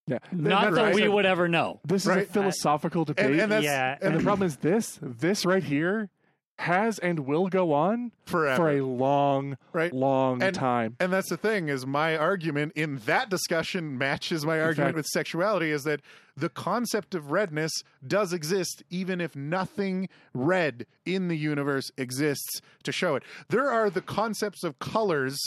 [0.08, 0.94] Yeah, Not That's that right.
[0.96, 1.78] we would ever know.
[1.84, 4.98] This is a philosophical debate, And, and that's Yeah, And and the problem is this:
[5.00, 6.10] this right here
[6.58, 9.92] has and will go on forever, for a long, right?
[9.92, 10.96] long And- time.
[11.00, 15.06] And that's the thing is my argument in that discussion matches my argument fact- with
[15.06, 16.00] sexuality is that
[16.36, 17.72] the concept of redness
[18.06, 23.22] does exist even if nothing red in the universe exists to show it.
[23.48, 25.38] There are the concepts of colors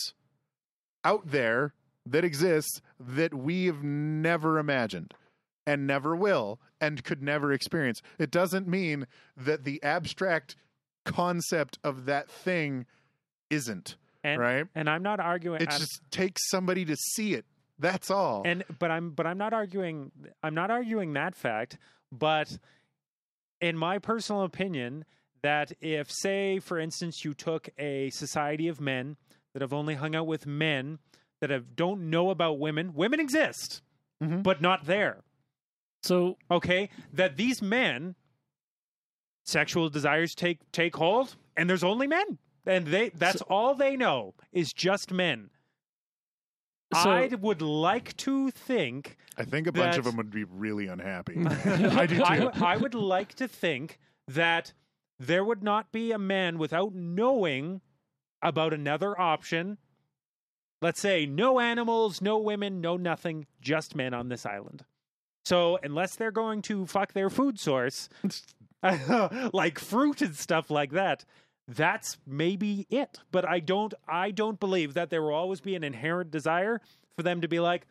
[1.04, 1.74] out there
[2.06, 5.14] that exist that we have never imagined
[5.66, 8.02] and never will and could never experience.
[8.20, 10.56] It doesn't mean that the abstract
[11.06, 12.86] concept of that thing
[13.50, 14.66] isn't, and, right?
[14.76, 15.62] and I'm not arguing.
[15.62, 17.46] It I'm- just takes somebody to see it.
[17.80, 18.42] That's all.
[18.46, 20.12] and but I'm but I'm not arguing
[20.42, 21.78] I'm not arguing that fact,
[22.12, 22.58] but
[23.62, 25.04] in my personal opinion
[25.44, 29.18] that if say for instance you took a society of men
[29.54, 31.00] that have only hung out with men
[31.42, 33.82] that have don't know about women, women exist,
[34.24, 34.42] Mhm.
[34.42, 35.22] but not there.
[36.04, 36.90] So Okay?
[37.12, 38.16] That these men
[39.46, 42.38] sexual desires take take hold and there's only men.
[42.66, 45.50] And they that's all they know is just men.
[46.94, 50.88] So- I would like to think I think a bunch of them would be really
[50.88, 51.36] unhappy.
[51.46, 52.24] I do too.
[52.24, 54.74] I, I would like to think that
[55.20, 57.82] there would not be a man without knowing
[58.42, 59.78] about another option.
[60.82, 64.86] Let's say no animals, no women, no nothing, just men on this island.
[65.46, 68.10] So unless they're going to fuck their food source,
[69.54, 71.26] like fruit and stuff like that,
[71.68, 73.20] that's maybe it.
[73.32, 76.82] But I don't I don't believe that there will always be an inherent desire
[77.18, 77.88] for them to be like,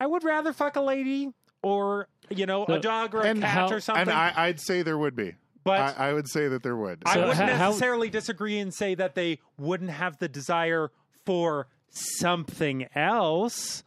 [0.00, 1.30] I would rather fuck a lady
[1.62, 4.02] or you know a dog or a and cat how- or something.
[4.02, 5.34] and I, I'd say there would be.
[5.64, 7.02] but I, I would say that there would.
[7.06, 10.90] I wouldn't ho- how- necessarily disagree and say that they wouldn't have the desire
[11.26, 13.82] for something else,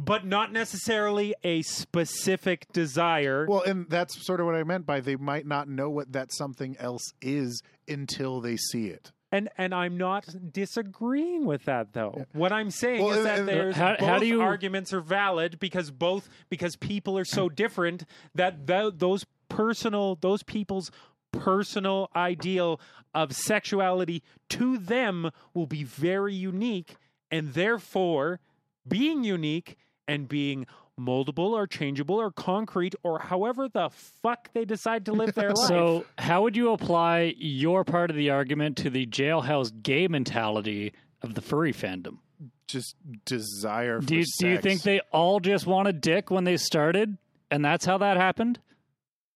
[0.00, 3.46] but not necessarily a specific desire.
[3.48, 6.32] Well, and that's sort of what I meant by they might not know what that
[6.32, 9.12] something else is until they see it.
[9.32, 12.26] and and I'm not disagreeing with that though.
[12.32, 14.92] What I'm saying Well, is and- that and- there's How- both how do you- arguments
[14.92, 18.04] are valid because both because people are so different
[18.34, 20.90] that th- those personal those people's
[21.32, 22.80] personal ideal
[23.14, 26.96] of sexuality to them will be very unique
[27.30, 28.40] and therefore
[28.88, 29.76] being unique
[30.10, 30.66] and being
[30.98, 33.88] moldable or changeable or concrete or however the
[34.22, 35.68] fuck they decide to live their life.
[35.68, 40.92] So, how would you apply your part of the argument to the jailhouse gay mentality
[41.22, 42.18] of the furry fandom?
[42.66, 44.00] Just desire.
[44.00, 47.16] For Do you, do you think they all just wanted dick when they started,
[47.50, 48.60] and that's how that happened?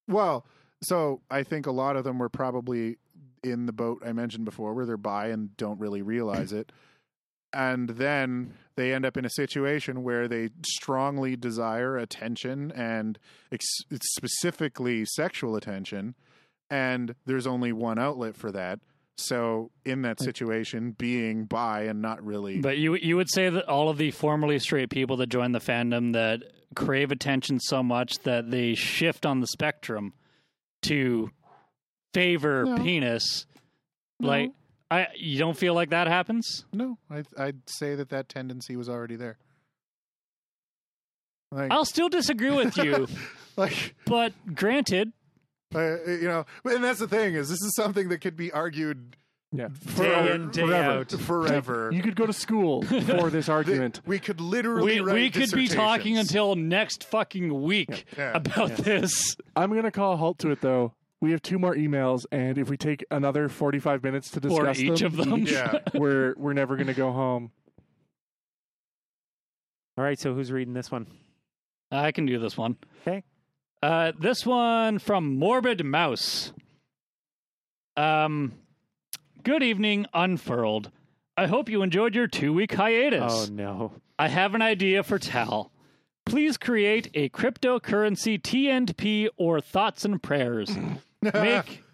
[0.06, 0.46] Well,
[0.82, 2.98] so I think a lot of them were probably
[3.42, 6.70] in the boat I mentioned before, where they're bi and don't really realize it,
[7.54, 13.18] and then they end up in a situation where they strongly desire attention and
[13.52, 13.66] ex-
[14.02, 16.14] specifically sexual attention,
[16.70, 18.80] and there's only one outlet for that.
[19.16, 23.68] So in that situation, being bi and not really But you you would say that
[23.68, 26.42] all of the formerly straight people that join the fandom that
[26.74, 30.14] crave attention so much that they shift on the spectrum
[30.82, 31.30] to
[32.12, 32.76] favor No.
[32.82, 33.46] penis.
[34.18, 34.28] No.
[34.28, 34.50] Like
[34.90, 36.64] I you don't feel like that happens?
[36.72, 39.38] no, I, I'd say that that tendency was already there.
[41.50, 43.06] Like, I'll still disagree with you,
[43.56, 45.12] like but granted,
[45.74, 49.16] Uh, you know, and that's the thing is this is something that could be argued
[49.52, 49.68] Yeah.
[49.96, 50.98] Day in, day forever.
[51.00, 51.10] out.
[51.12, 51.90] forever.
[51.92, 54.00] You could go to school for this argument.
[54.04, 58.32] we could literally we write we could be talking until next fucking week Yeah.
[58.34, 59.36] about this.
[59.54, 60.92] I'm going to call a halt to it, though.
[61.20, 65.02] We have two more emails, and if we take another 45 minutes to discuss each
[65.02, 65.44] of them.
[65.46, 65.78] Yeah.
[65.94, 67.50] we're we're never going to go home.
[69.96, 71.06] All right, so who's reading this one?
[71.90, 72.76] I can do this one.
[73.02, 73.22] Okay.
[73.82, 76.52] Uh, this one from Morbid Mouse.
[77.96, 78.54] Um,
[79.42, 80.90] good evening, Unfurled.
[81.36, 83.48] I hope you enjoyed your two week hiatus.
[83.48, 83.92] Oh no.
[84.18, 85.70] I have an idea for Tal.
[86.26, 90.74] Please create a cryptocurrency TNP or thoughts and prayers.
[91.22, 91.84] Make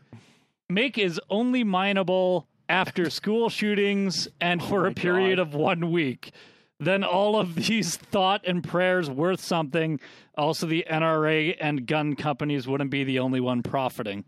[0.70, 6.32] make is only mineable after school shootings and for a period of one week.
[6.78, 10.00] Then all of these thought and prayers worth something.
[10.36, 14.24] Also, the NRA and gun companies wouldn't be the only one profiting.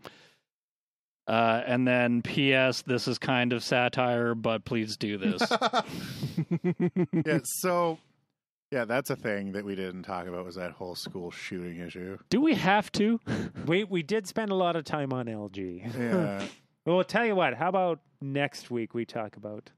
[1.25, 2.81] Uh, and then, P.S.
[2.81, 5.41] This is kind of satire, but please do this.
[7.25, 7.97] yeah, so
[8.73, 12.17] yeah, that's a thing that we didn't talk about was that whole school shooting issue.
[12.29, 13.19] do we have to?
[13.67, 15.95] We we did spend a lot of time on LG.
[15.97, 16.45] Yeah.
[16.85, 17.53] Well, I'll tell you what.
[17.53, 19.69] How about next week we talk about?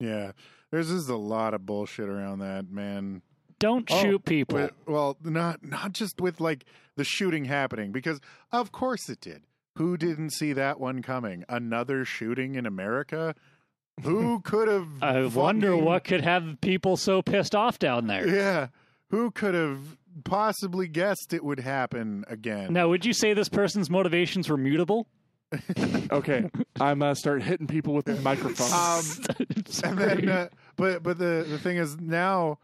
[0.00, 0.32] yeah.
[0.70, 3.20] There's just a lot of bullshit around that, man.
[3.58, 4.58] Don't Oh, shoot people.
[4.58, 6.64] With, well, not not just with like
[6.96, 8.20] the shooting happening because
[8.52, 9.42] of course it did.
[9.76, 11.44] Who didn't see that one coming?
[11.50, 13.34] Another shooting in America?
[14.02, 18.28] Who could have I wonder what could have people so pissed off down there.
[18.28, 18.68] Yeah.
[19.10, 22.72] Who could have possibly guessed it would happen again?
[22.72, 25.06] Now, would you say this person's motivations were mutable?
[26.10, 26.48] Okay,
[26.80, 28.72] I'm uh, start hitting people with the microphone.
[28.72, 29.46] Um,
[29.84, 32.58] and then, uh, but but the the thing is now,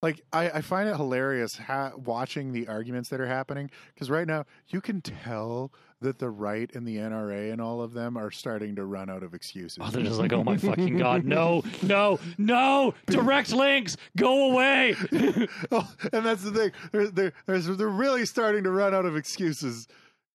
[0.00, 4.26] like I, I find it hilarious ha- watching the arguments that are happening because right
[4.26, 8.30] now you can tell that the right and the NRA and all of them are
[8.30, 9.78] starting to run out of excuses.
[9.80, 14.94] Oh, they're just like, oh my fucking god, no, no, no, direct links, go away.
[15.72, 16.72] Oh, and that's the thing.
[16.92, 19.88] They're, they're, they're, they're really starting to run out of excuses.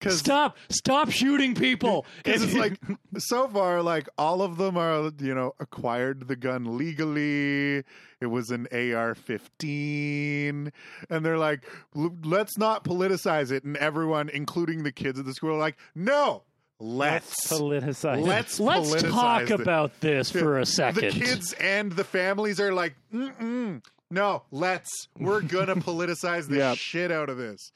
[0.10, 2.06] Stop, stop shooting people.
[2.24, 2.80] Because it's like
[3.18, 7.84] so far, like all of them are, you know, acquired the gun legally.
[8.20, 8.68] It was an
[9.62, 10.72] AR-15,
[11.10, 11.64] and they're like,
[11.96, 13.64] let's not politicize it.
[13.64, 16.44] And everyone, including the kids at the school, are like, no,
[16.80, 18.22] let's Politicize.
[18.26, 21.02] let's Let's politicize talk it." about this for a second.
[21.14, 25.08] The kids and the families are like, Mm-mm, no, let's.
[25.20, 26.76] We're gonna politicize the Yeah.
[26.76, 27.72] shit out of this.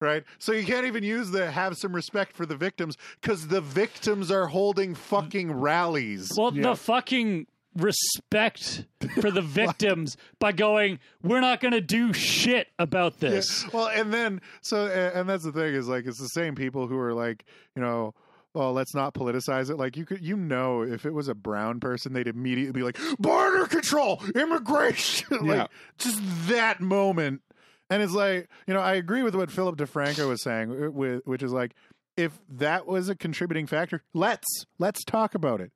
[0.00, 3.60] Right, so you can't even use the have some respect for the victims because the
[3.60, 6.32] victims are holding fucking rallies.
[6.36, 6.62] Well, Yeah.
[6.70, 7.46] the fucking
[7.76, 8.84] respect
[9.20, 13.70] for the victims by going, we're not going to do shit about this.
[13.72, 16.86] Well, and then so a- and that's the thing is like it's the same people
[16.86, 17.44] who are like
[17.76, 18.14] you know.
[18.52, 19.76] Well, let's not politicize it.
[19.76, 22.98] Like you could, you know, if it was a brown person, they'd immediately be like,
[23.20, 25.52] border control, immigration, Yeah.
[25.52, 27.42] like just that moment.
[27.90, 31.42] And it's like, you know, I agree with what Philip DeFranco was saying, with which
[31.42, 31.74] is like,
[32.16, 34.46] if that was a contributing factor, let's
[34.78, 35.72] let's talk about it.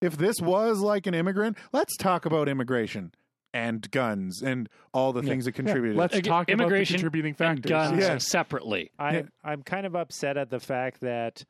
[0.00, 3.12] If this was like an immigrant, let's talk about immigration
[3.54, 5.96] and guns and all the things that contributed.
[5.96, 7.70] Let's Ag- talk about the immigration contributing And factors.
[7.70, 8.18] guns Yeah.
[8.18, 8.90] separately.
[8.98, 9.22] I Yeah.
[9.42, 11.42] I'm kind of upset at the fact that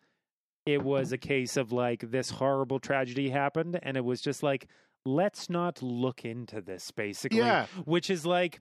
[0.65, 4.69] it was a case of like this horrible tragedy happened and it was just like
[5.05, 7.67] let's not look into this basically Yeah.
[7.85, 8.61] which is like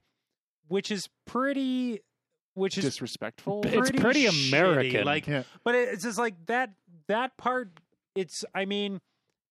[0.68, 2.00] which is pretty
[2.54, 3.62] which is Disrespectful.
[3.66, 4.48] It's pretty shitty.
[4.48, 5.04] American.
[5.04, 5.42] like Yeah.
[5.64, 6.70] but it's just like that
[7.08, 7.68] that part
[8.14, 8.98] it's i mean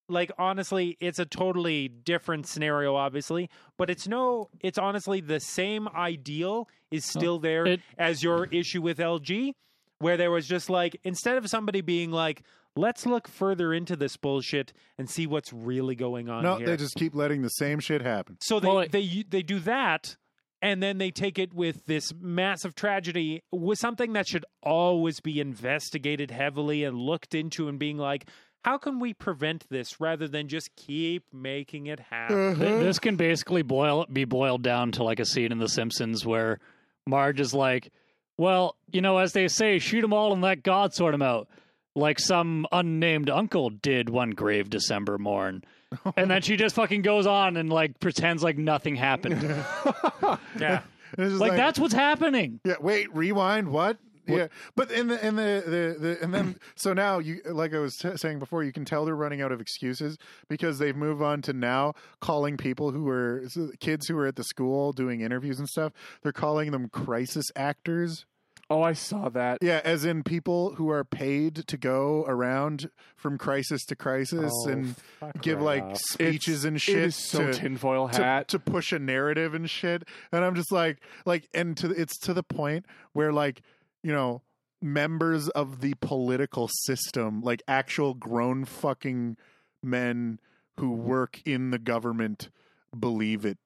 [0.09, 5.87] like honestly it's a totally different scenario obviously but it's no it's honestly the same
[5.89, 9.53] ideal is still there it- as your issue with lg
[9.99, 12.41] where there was just like instead of somebody being like
[12.75, 16.77] let's look further into this bullshit and see what's really going on no, here they
[16.77, 18.35] just keep letting the same shit happen.
[18.41, 20.17] so they, Well, it- they they do that,
[20.65, 25.39] and then they take it with this massive tragedy with something that should always be
[25.39, 28.25] investigated heavily and looked into, and being like,
[28.63, 32.35] how can we prevent this rather than just keep making it happen?
[32.53, 32.63] Uh-huh.
[32.65, 36.25] Th- This can basically boil be boiled down to like a scene in The Simpsons
[36.25, 36.57] where
[37.05, 37.91] Marge is like,
[38.39, 41.47] "Well, you know, as they say, shoot them all and let God sort them out,"
[41.95, 45.63] like some unnamed uncle did one grave December morn.
[46.17, 49.41] And then she just fucking goes on and like pretends like nothing happened.
[50.59, 50.81] yeah,
[51.17, 52.59] just like that's what's happening.
[52.63, 53.69] Yeah, wait, rewind.
[53.69, 53.97] What?
[54.27, 57.79] Yeah, but in the in the, the the and then so now you like I
[57.79, 60.17] was t- saying before, you can tell they're running out of excuses
[60.49, 63.43] because they've moved on to now calling people who were
[63.79, 65.93] kids who were at the school doing interviews and stuff.
[66.23, 68.25] They're calling them crisis actors.
[68.69, 69.59] Oh, I saw that.
[69.61, 74.69] Yeah, as in people who are paid to go around from crisis to crisis Oh,
[74.69, 74.95] and
[75.41, 76.97] give like speeches and shit.
[76.97, 78.47] is so to, tinfoil hat.
[78.49, 80.03] to push a narrative and shit.
[80.31, 83.61] And I'm just like, like, and to it's to the point where like,
[84.01, 84.41] you know,
[84.81, 89.37] members of the political system, like actual grown fucking
[89.83, 90.39] men
[90.79, 92.49] who work in the government,
[92.97, 93.59] believe it.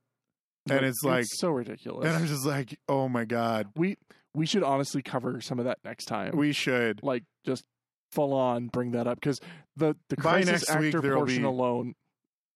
[0.70, 2.06] And it's like, so ridiculous.
[2.06, 3.98] and I'm just like, oh my god, we
[4.34, 6.36] we should honestly cover some of that next time.
[6.38, 7.02] we should.
[7.04, 7.64] like just
[8.12, 9.40] full on bring that up because
[9.76, 11.94] the the By crisis next week, actor there'll portion be- alone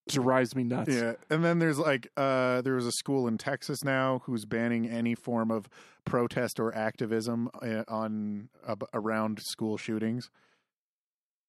[0.09, 0.93] drives me nuts.
[0.93, 4.87] Yeah, and then there's like uh there was a school in Texas now who's banning
[4.89, 5.67] any form of
[6.05, 10.29] protest or activism uh, on uh, around school shootings,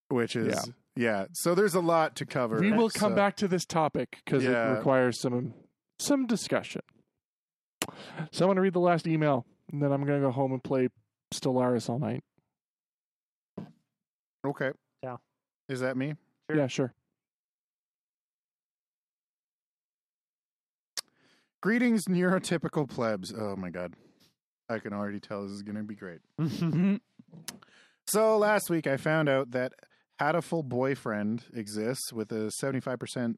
[0.09, 1.25] which is yeah.
[1.33, 2.61] So there's a lot to cover.
[2.61, 4.73] We will come So- back to this topic because Yeah.
[4.73, 5.55] it requires some
[5.99, 6.83] some discussion.
[8.31, 10.89] So I'm gonna read the last email, and then I'm gonna go home and play
[11.33, 12.23] Stellaris all night.
[14.47, 14.71] Okay.
[15.03, 15.17] Yeah.
[15.69, 16.15] Is that me?
[16.49, 16.59] Sure.
[16.59, 16.95] Yeah, sure.
[21.61, 23.35] Greetings, neurotypical plebs.
[23.37, 23.95] Oh my god.
[24.69, 26.21] I can already tell this is going to be great.
[28.07, 29.73] So last week I found out that
[30.21, 33.37] Hatoful Boyfriend exists with a 75%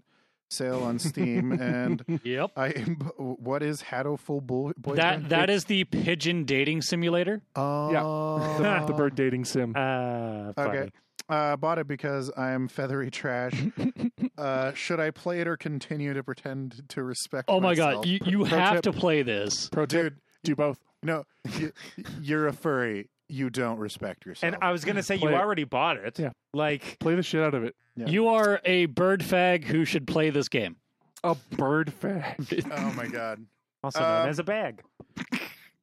[0.51, 2.53] sale on Steam and Yep.
[2.57, 2.71] I
[3.17, 5.25] what is Hatoful Boy, Boyfriend?
[5.25, 7.43] That that is the pigeon dating simulator.
[7.55, 8.55] Oh.
[8.57, 9.75] The, the bird dating sim.
[9.77, 10.79] uh, funny.
[10.79, 10.91] Okay.
[11.29, 13.65] Uh, bought it because I'm feathery trash.
[14.39, 17.47] uh, should I play it or continue to pretend to respect?
[17.49, 18.05] Oh my myself?
[18.05, 18.83] god, you you Pro have tip.
[18.85, 19.69] to play this.
[19.71, 20.21] Pro tip: dude.
[20.45, 20.79] do both.
[21.03, 21.25] No,
[21.59, 21.73] you,
[22.21, 23.09] you're a furry.
[23.29, 24.55] You don't respect yourself.
[24.55, 25.35] And I was gonna say you it.
[25.35, 26.19] already bought it.
[26.19, 26.31] Yeah.
[26.55, 27.75] Like Play the shit out of it.
[27.97, 28.07] Yeah.
[28.07, 30.77] You are a bird fag who should play this game.
[31.25, 32.69] A bird fag.
[32.79, 33.45] oh my god.
[33.83, 34.83] also known Um, as a bag.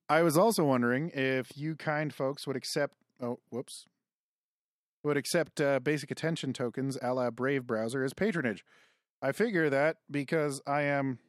[0.09, 2.95] I was also wondering if you kind folks would accept.
[3.21, 3.87] Oh, whoops.
[5.03, 8.63] Would accept uh, basic attention tokens a la Brave browser as patronage.
[9.21, 11.19] I figure that because I am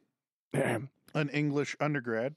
[0.53, 0.89] Damn.
[1.13, 2.35] an English undergrad,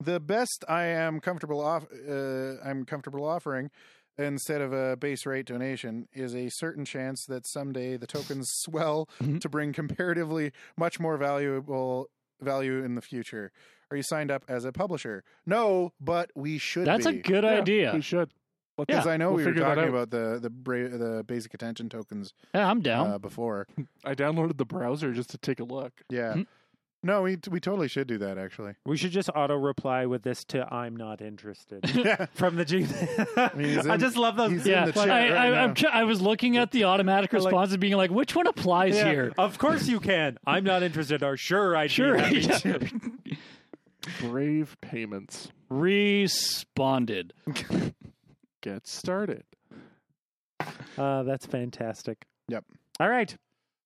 [0.00, 1.86] the best I am comfortable off.
[1.92, 3.70] Uh, I'm comfortable offering
[4.18, 9.08] instead of a base rate donation is a certain chance that someday the tokens swell
[9.22, 9.40] Mhm.
[9.40, 12.08] to bring comparatively much more valuable
[12.40, 13.50] value in the future.
[13.90, 15.24] Are you signed up as a publisher?
[15.46, 16.86] No, but we should.
[16.86, 17.92] That's a good Yeah, idea.
[17.94, 18.30] We should.
[18.78, 21.88] Because that- I know we'll we were talking about the the bra- the basic attention
[21.90, 23.10] tokens Yeah, I'm down.
[23.10, 23.66] uh, before.
[24.04, 25.92] I downloaded the browser just to take a look.
[26.08, 26.34] Yeah.
[26.34, 26.46] Mhm.
[27.02, 28.74] No, we we totally should do that actually.
[28.84, 32.26] We should just auto reply with this to "I'm not interested" yeah.
[32.34, 32.82] from the G.
[32.82, 32.92] he's
[33.86, 34.50] I in- just love those.
[34.52, 35.62] he's in yeah, the chat I, right I, now.
[35.64, 39.10] I'm I was looking at the automatic Like- responses, being like, which one applies Yeah,
[39.10, 39.32] here?
[39.38, 40.36] Of course you can.
[40.46, 41.22] I'm not interested.
[41.22, 42.16] Or sure, I'd Sure.
[42.16, 42.90] be happy
[43.24, 43.36] yeah.
[44.20, 45.48] Brave payments.
[45.70, 47.32] Responded.
[48.62, 49.44] Get started.
[50.98, 52.26] Uh, that's fantastic.
[52.48, 52.64] Yep.
[52.98, 53.34] All right,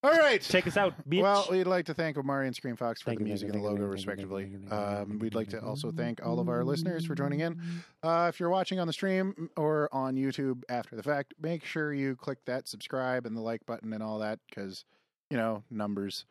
[0.04, 0.40] All right.
[0.40, 1.22] take us out, bitch.
[1.22, 3.64] Well, we'd like to thank Omari and Scream Fox for Thank the music thank and
[3.64, 4.52] the logo, you, respectively.
[4.52, 7.60] you, Um, we'd like to also thank all of our listeners for joining in.
[8.02, 11.92] Uh, if you're watching on the stream or on YouTube after the fact, make sure
[11.92, 14.84] you click that subscribe and the like button and all that because,
[15.30, 16.24] you know, numbers.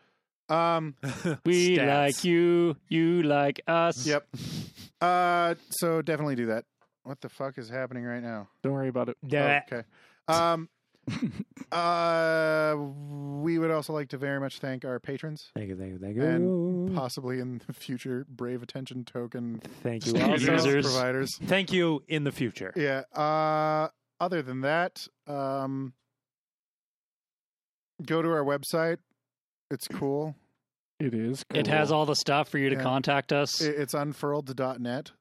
[0.49, 0.95] Um,
[1.45, 1.87] We Stats.
[1.87, 2.75] like you.
[2.89, 4.05] You like us.
[4.05, 4.27] yep.
[5.01, 6.65] Uh, so definitely do that.
[7.03, 8.47] What the fuck is happening right now?
[8.61, 9.17] Don't worry about it.
[9.27, 9.61] Yeah.
[9.71, 9.87] Oh, okay.
[10.27, 10.69] Um,
[11.71, 15.51] uh, we would also like to very much thank our patrons.
[15.55, 16.23] Thank you, thank you, thank you.
[16.23, 20.13] And possibly in the future brave attention token thank you.
[20.15, 20.65] Users.
[20.65, 20.81] Also.
[20.97, 22.71] providers Thank you in the future.
[22.75, 23.89] yeah uh
[24.19, 25.93] other than that um
[28.05, 28.97] go to our website
[29.71, 30.35] it's cool
[30.99, 31.43] It is.
[31.53, 32.83] It has all the stuff for you to Yeah.
[32.83, 33.59] contact us.
[33.61, 35.11] It- it's unfurled.net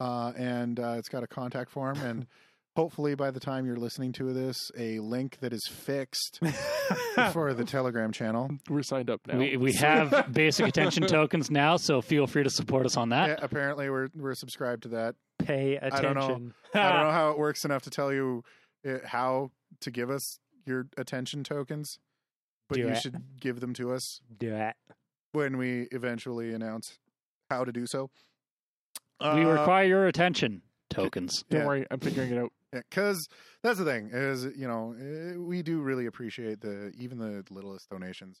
[0.00, 2.26] uh and uh, it's got a contact form and
[2.76, 6.38] hopefully by the time you're listening to this a link that is fixed
[7.32, 9.38] for the telegram channel We're signed up now.
[9.38, 13.28] we we have basic attention tokens now, so feel free to support us on that.
[13.30, 16.24] yeah, apparently we're we're subscribed to that Pay I don't know.
[16.26, 16.54] attention.
[16.74, 18.44] I don't know how it works enough to tell you
[18.88, 19.50] uh, how
[19.80, 21.98] to give us your attention tokens,
[22.68, 23.00] but Do you it.
[23.00, 24.74] should give them to us Do it.
[25.32, 26.98] when we eventually announce
[27.50, 28.10] how to do so.
[29.20, 31.44] we Uh, require your attention tokens.
[31.50, 31.66] Don't yeah.
[31.66, 32.52] worry, I'm figuring it out.
[32.72, 33.28] Because
[33.62, 37.88] that's the thing is you know eh, we do really appreciate the even the littlest
[37.90, 38.40] donations.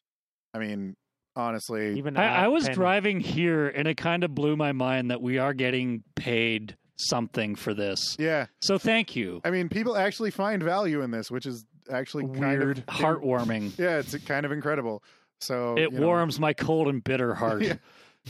[0.54, 0.96] I mean,
[1.34, 2.74] honestly, Even I was penny.
[2.74, 7.54] driving here, and it kind of blew my mind that we are getting paid something
[7.56, 8.16] for this.
[8.18, 8.46] yeah.
[8.62, 9.42] So thank you.
[9.44, 12.78] I mean, people actually find value in this, which is actually kind Weird.
[12.78, 13.76] of Heartwarming.
[13.78, 15.02] Yeah, it's kind of incredible.
[15.40, 17.62] So It you know, warms my cold and bitter heart.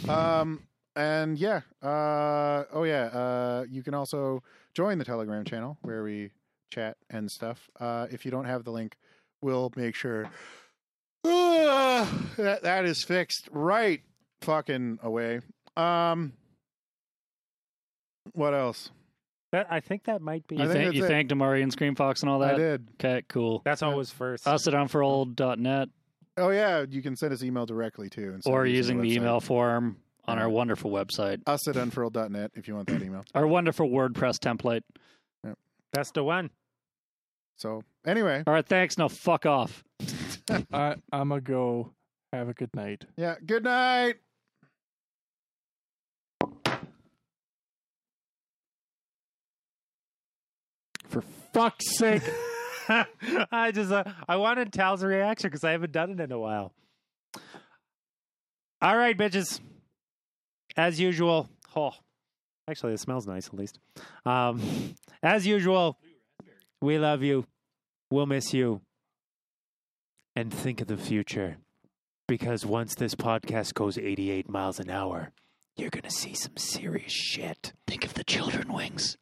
[0.04, 0.40] Yeah.
[0.40, 0.62] um
[0.94, 4.42] and yeah uh oh yeah uh you can also
[4.76, 6.30] join the telegram channel where we
[6.70, 8.94] chat and stuff uh if you don't have the link
[9.40, 10.28] we'll make sure
[11.24, 14.02] uh, that that is fixed right
[14.42, 15.40] fucking away
[15.78, 16.34] um
[18.32, 18.90] what else
[19.52, 20.58] That, I think that might be.
[20.58, 21.08] I You, think thank, that's you it.
[21.08, 22.56] thanked Amari and Scream Fox and all that.
[22.56, 22.58] i that?
[22.58, 23.62] did Okay, cool.
[23.64, 24.46] That's always first.
[24.46, 25.88] Us at unfurled.net
[26.38, 29.12] oh yeah you can send us email directly too instead or of using the website.
[29.16, 29.96] email form
[30.26, 34.38] on our wonderful website, us at unfurled.net if you want that email our wonderful WordPress
[34.38, 34.82] template.
[35.92, 36.50] that's the one.
[37.56, 38.98] so anyway All right, thanks.
[38.98, 39.84] Now fuck off.
[40.72, 41.92] I, I'm going to go
[42.32, 43.04] have a good night.
[43.16, 44.16] yeah good night
[51.08, 51.22] For
[51.52, 52.22] fuck's sake.
[52.88, 56.72] I just uh, I wanted Tal's reaction because I haven't done it in a while.
[58.82, 59.60] All right, bitches.
[60.76, 61.48] As usual.
[61.74, 61.92] Oh,
[62.68, 63.78] actually, it smells nice at least.
[64.24, 64.60] Um,
[65.22, 65.98] as usual,
[66.80, 67.46] we love you.
[68.10, 68.80] We'll miss you.
[70.34, 71.56] And think of the future,
[72.28, 75.32] because once this podcast goes 88 miles an hour,
[75.76, 77.72] you're gonna see some serious shit.
[77.86, 79.16] Think of the children wings.